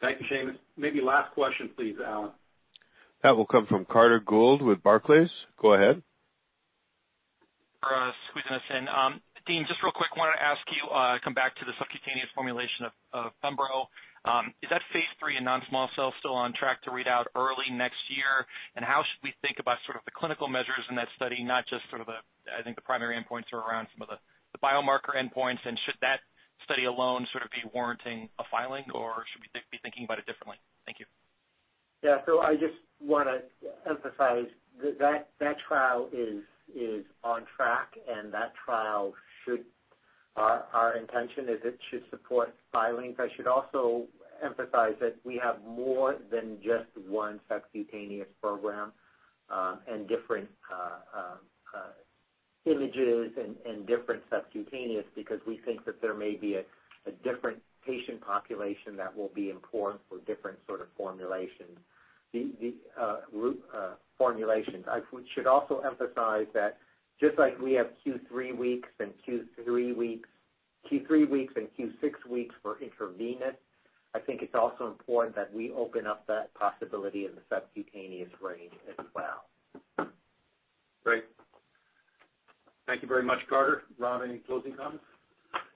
Thank 0.00 0.20
you, 0.20 0.26
Seamus. 0.30 0.56
Maybe 0.76 1.00
last 1.00 1.32
question, 1.34 1.70
please, 1.76 1.96
Alan. 2.04 2.30
That 3.22 3.36
will 3.36 3.46
come 3.46 3.66
from 3.66 3.86
Carter 3.86 4.20
Gould 4.20 4.60
with 4.60 4.82
Barclays. 4.82 5.30
Go 5.60 5.74
ahead. 5.74 6.02
For 7.80 7.94
uh, 7.94 8.10
squeezing 8.30 8.52
us 8.52 8.62
in. 8.70 8.88
Um 8.88 9.20
Dean, 9.44 9.68
just 9.68 9.84
real 9.84 9.92
quick, 9.92 10.16
wanted 10.16 10.40
to 10.40 10.42
ask 10.42 10.64
you, 10.72 10.88
uh, 10.88 11.20
come 11.20 11.36
back 11.36 11.52
to 11.60 11.68
the 11.68 11.76
subcutaneous 11.76 12.32
formulation 12.32 12.88
of 13.12 13.28
pembro. 13.44 13.92
Um, 14.24 14.56
is 14.64 14.72
that 14.72 14.80
phase 14.88 15.08
III 15.20 15.36
in 15.36 15.44
non-small 15.44 15.92
cell 15.92 16.16
still 16.16 16.32
on 16.32 16.56
track 16.56 16.80
to 16.88 16.90
read 16.90 17.04
out 17.04 17.28
early 17.36 17.68
next 17.68 18.00
year? 18.08 18.48
And 18.72 18.80
how 18.80 19.04
should 19.04 19.20
we 19.20 19.36
think 19.44 19.60
about 19.60 19.84
sort 19.84 20.00
of 20.00 20.04
the 20.08 20.16
clinical 20.16 20.48
measures 20.48 20.80
in 20.88 20.96
that 20.96 21.12
study, 21.12 21.44
not 21.44 21.68
just 21.68 21.84
sort 21.92 22.00
of 22.00 22.08
the, 22.08 22.24
I 22.48 22.64
think 22.64 22.80
the 22.80 22.86
primary 22.88 23.20
endpoints 23.20 23.52
are 23.52 23.60
around 23.60 23.92
some 23.92 24.00
of 24.00 24.08
the 24.08 24.16
biomarker 24.64 25.12
endpoints, 25.12 25.60
and 25.68 25.76
should 25.84 26.00
that 26.00 26.24
study 26.62 26.84
alone 26.84 27.26
sort 27.32 27.44
of 27.44 27.50
be 27.50 27.68
warranting 27.74 28.28
a 28.38 28.44
filing, 28.50 28.84
or 28.94 29.24
should 29.32 29.42
we 29.42 29.48
be 29.70 29.78
thinking 29.82 30.04
about 30.04 30.18
it 30.18 30.26
differently? 30.26 30.56
Thank 30.86 31.00
you. 31.00 31.06
Yeah. 32.02 32.18
So 32.26 32.40
I 32.40 32.54
just 32.54 32.78
want 33.00 33.28
to 33.28 33.68
emphasize 33.88 34.46
that 35.00 35.28
that 35.40 35.56
trial 35.66 36.08
is 36.12 37.04
on 37.22 37.42
track, 37.56 37.94
and 38.08 38.32
that 38.32 38.52
trial, 38.64 39.12
should, 39.44 39.64
our 40.36 40.96
intention 40.96 41.48
is 41.48 41.60
it 41.64 41.78
should 41.90 42.04
support 42.10 42.54
filings. 42.72 43.16
I 43.18 43.28
should 43.36 43.46
also 43.46 44.04
emphasize 44.42 44.94
that 45.00 45.16
we 45.24 45.40
have 45.42 45.56
more 45.66 46.16
than 46.30 46.58
just 46.62 46.90
one 47.08 47.40
subcutaneous 47.48 48.28
program, 48.42 48.92
um, 49.50 49.78
and 49.86 50.08
different 50.08 50.48
uh, 50.72 51.18
uh, 51.18 51.36
uh, 51.76 51.80
images 52.66 53.32
and 53.66 53.86
different 53.86 54.22
subcutaneous, 54.30 55.04
because 55.14 55.40
we 55.46 55.60
think 55.64 55.84
that 55.84 56.00
there 56.00 56.14
may 56.14 56.34
be 56.34 56.56
a 56.56 57.10
different 57.22 57.58
patient 57.86 58.20
population 58.20 58.96
that 58.96 59.14
will 59.14 59.30
be 59.34 59.50
important 59.50 60.00
for 60.08 60.18
different 60.26 60.58
sort 60.66 60.80
of 60.80 60.86
formulations. 60.96 61.78
The 62.32 62.74
uh, 63.00 63.18
uh, 63.72 63.94
formulations. 64.18 64.86
I 64.90 65.00
should 65.34 65.46
also 65.46 65.80
emphasize 65.80 66.46
that 66.52 66.78
just 67.20 67.38
like 67.38 67.58
we 67.60 67.74
have 67.74 67.88
Q3 68.04 68.56
weeks 68.56 68.88
and 68.98 69.12
Q3 69.26 69.96
weeks 69.96 70.28
and 71.56 71.68
Q6 71.78 72.30
weeks 72.30 72.54
for 72.62 72.78
intravenous, 72.80 73.54
I 74.14 74.18
think 74.20 74.42
it's 74.42 74.54
also 74.54 74.86
important 74.86 75.34
that 75.36 75.52
we 75.52 75.72
open 75.72 76.06
up 76.06 76.26
that 76.26 76.52
possibility 76.54 77.26
in 77.26 77.32
the 77.34 77.42
subcutaneous 77.48 78.30
range 78.40 78.72
as 78.98 79.06
well. 79.14 80.08
Great. 81.04 81.24
Thank 82.86 83.02
you 83.02 83.08
very 83.08 83.24
much, 83.24 83.38
Carter. 83.48 83.82
Rob, 83.98 84.22
any 84.22 84.38
closing 84.38 84.74
comments? 84.76 85.04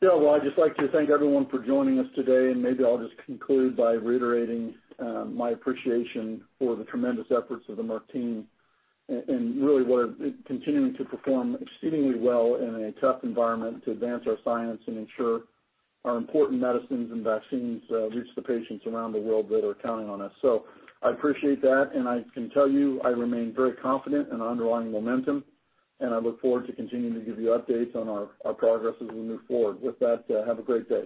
Yeah. 0.02 0.14
Well, 0.14 0.34
I'd 0.34 0.42
just 0.42 0.58
like 0.58 0.76
to 0.76 0.88
thank 0.92 1.10
everyone 1.10 1.48
for 1.48 1.64
joining 1.64 1.98
us 1.98 2.06
today, 2.14 2.52
and 2.52 2.62
maybe 2.62 2.84
I'll 2.84 2.98
just 2.98 3.16
conclude 3.24 3.76
by 3.76 3.92
reiterating 3.92 4.74
uh, 4.98 5.24
my 5.24 5.50
appreciation 5.50 6.42
for 6.58 6.76
the 6.76 6.84
tremendous 6.84 7.26
efforts 7.30 7.64
of 7.68 7.76
the 7.76 7.82
Merck 7.82 8.08
team 8.12 8.46
and 9.08 9.64
really 9.64 9.84
continuing 10.46 10.94
to 10.94 11.04
perform 11.04 11.56
exceedingly 11.60 12.18
well 12.18 12.56
in 12.56 12.74
a 12.84 13.00
tough 13.00 13.24
environment 13.24 13.82
to 13.84 13.92
advance 13.92 14.24
our 14.26 14.36
science 14.44 14.80
and 14.86 14.98
ensure 14.98 15.42
our 16.04 16.16
important 16.16 16.60
medicines 16.60 17.10
and 17.10 17.24
vaccines 17.24 17.82
uh, 17.90 18.08
reach 18.10 18.28
the 18.36 18.42
patients 18.42 18.84
around 18.86 19.12
the 19.12 19.18
world 19.18 19.48
that 19.48 19.66
are 19.66 19.74
counting 19.74 20.08
on 20.10 20.20
us. 20.20 20.32
So 20.42 20.64
I 21.02 21.10
appreciate 21.10 21.62
that, 21.62 21.90
and 21.94 22.06
I 22.06 22.22
can 22.34 22.50
tell 22.50 22.68
you 22.68 23.00
I 23.02 23.08
remain 23.08 23.54
very 23.54 23.72
confident 23.74 24.28
in 24.30 24.42
underlying 24.42 24.92
momentum, 24.92 25.42
and 26.00 26.14
I 26.14 26.18
look 26.18 26.40
forward 26.40 26.66
to 26.66 26.72
continuing 26.72 27.14
to 27.14 27.20
give 27.20 27.38
you 27.38 27.48
updates 27.48 27.96
on 27.96 28.08
our 28.08 28.54
progress 28.54 28.94
as 29.00 29.08
we 29.08 29.20
move 29.20 29.40
forward. 29.48 29.80
With 29.82 29.98
that, 29.98 30.24
uh, 30.30 30.46
have 30.46 30.58
a 30.58 30.62
great 30.62 30.88
day. 30.88 31.04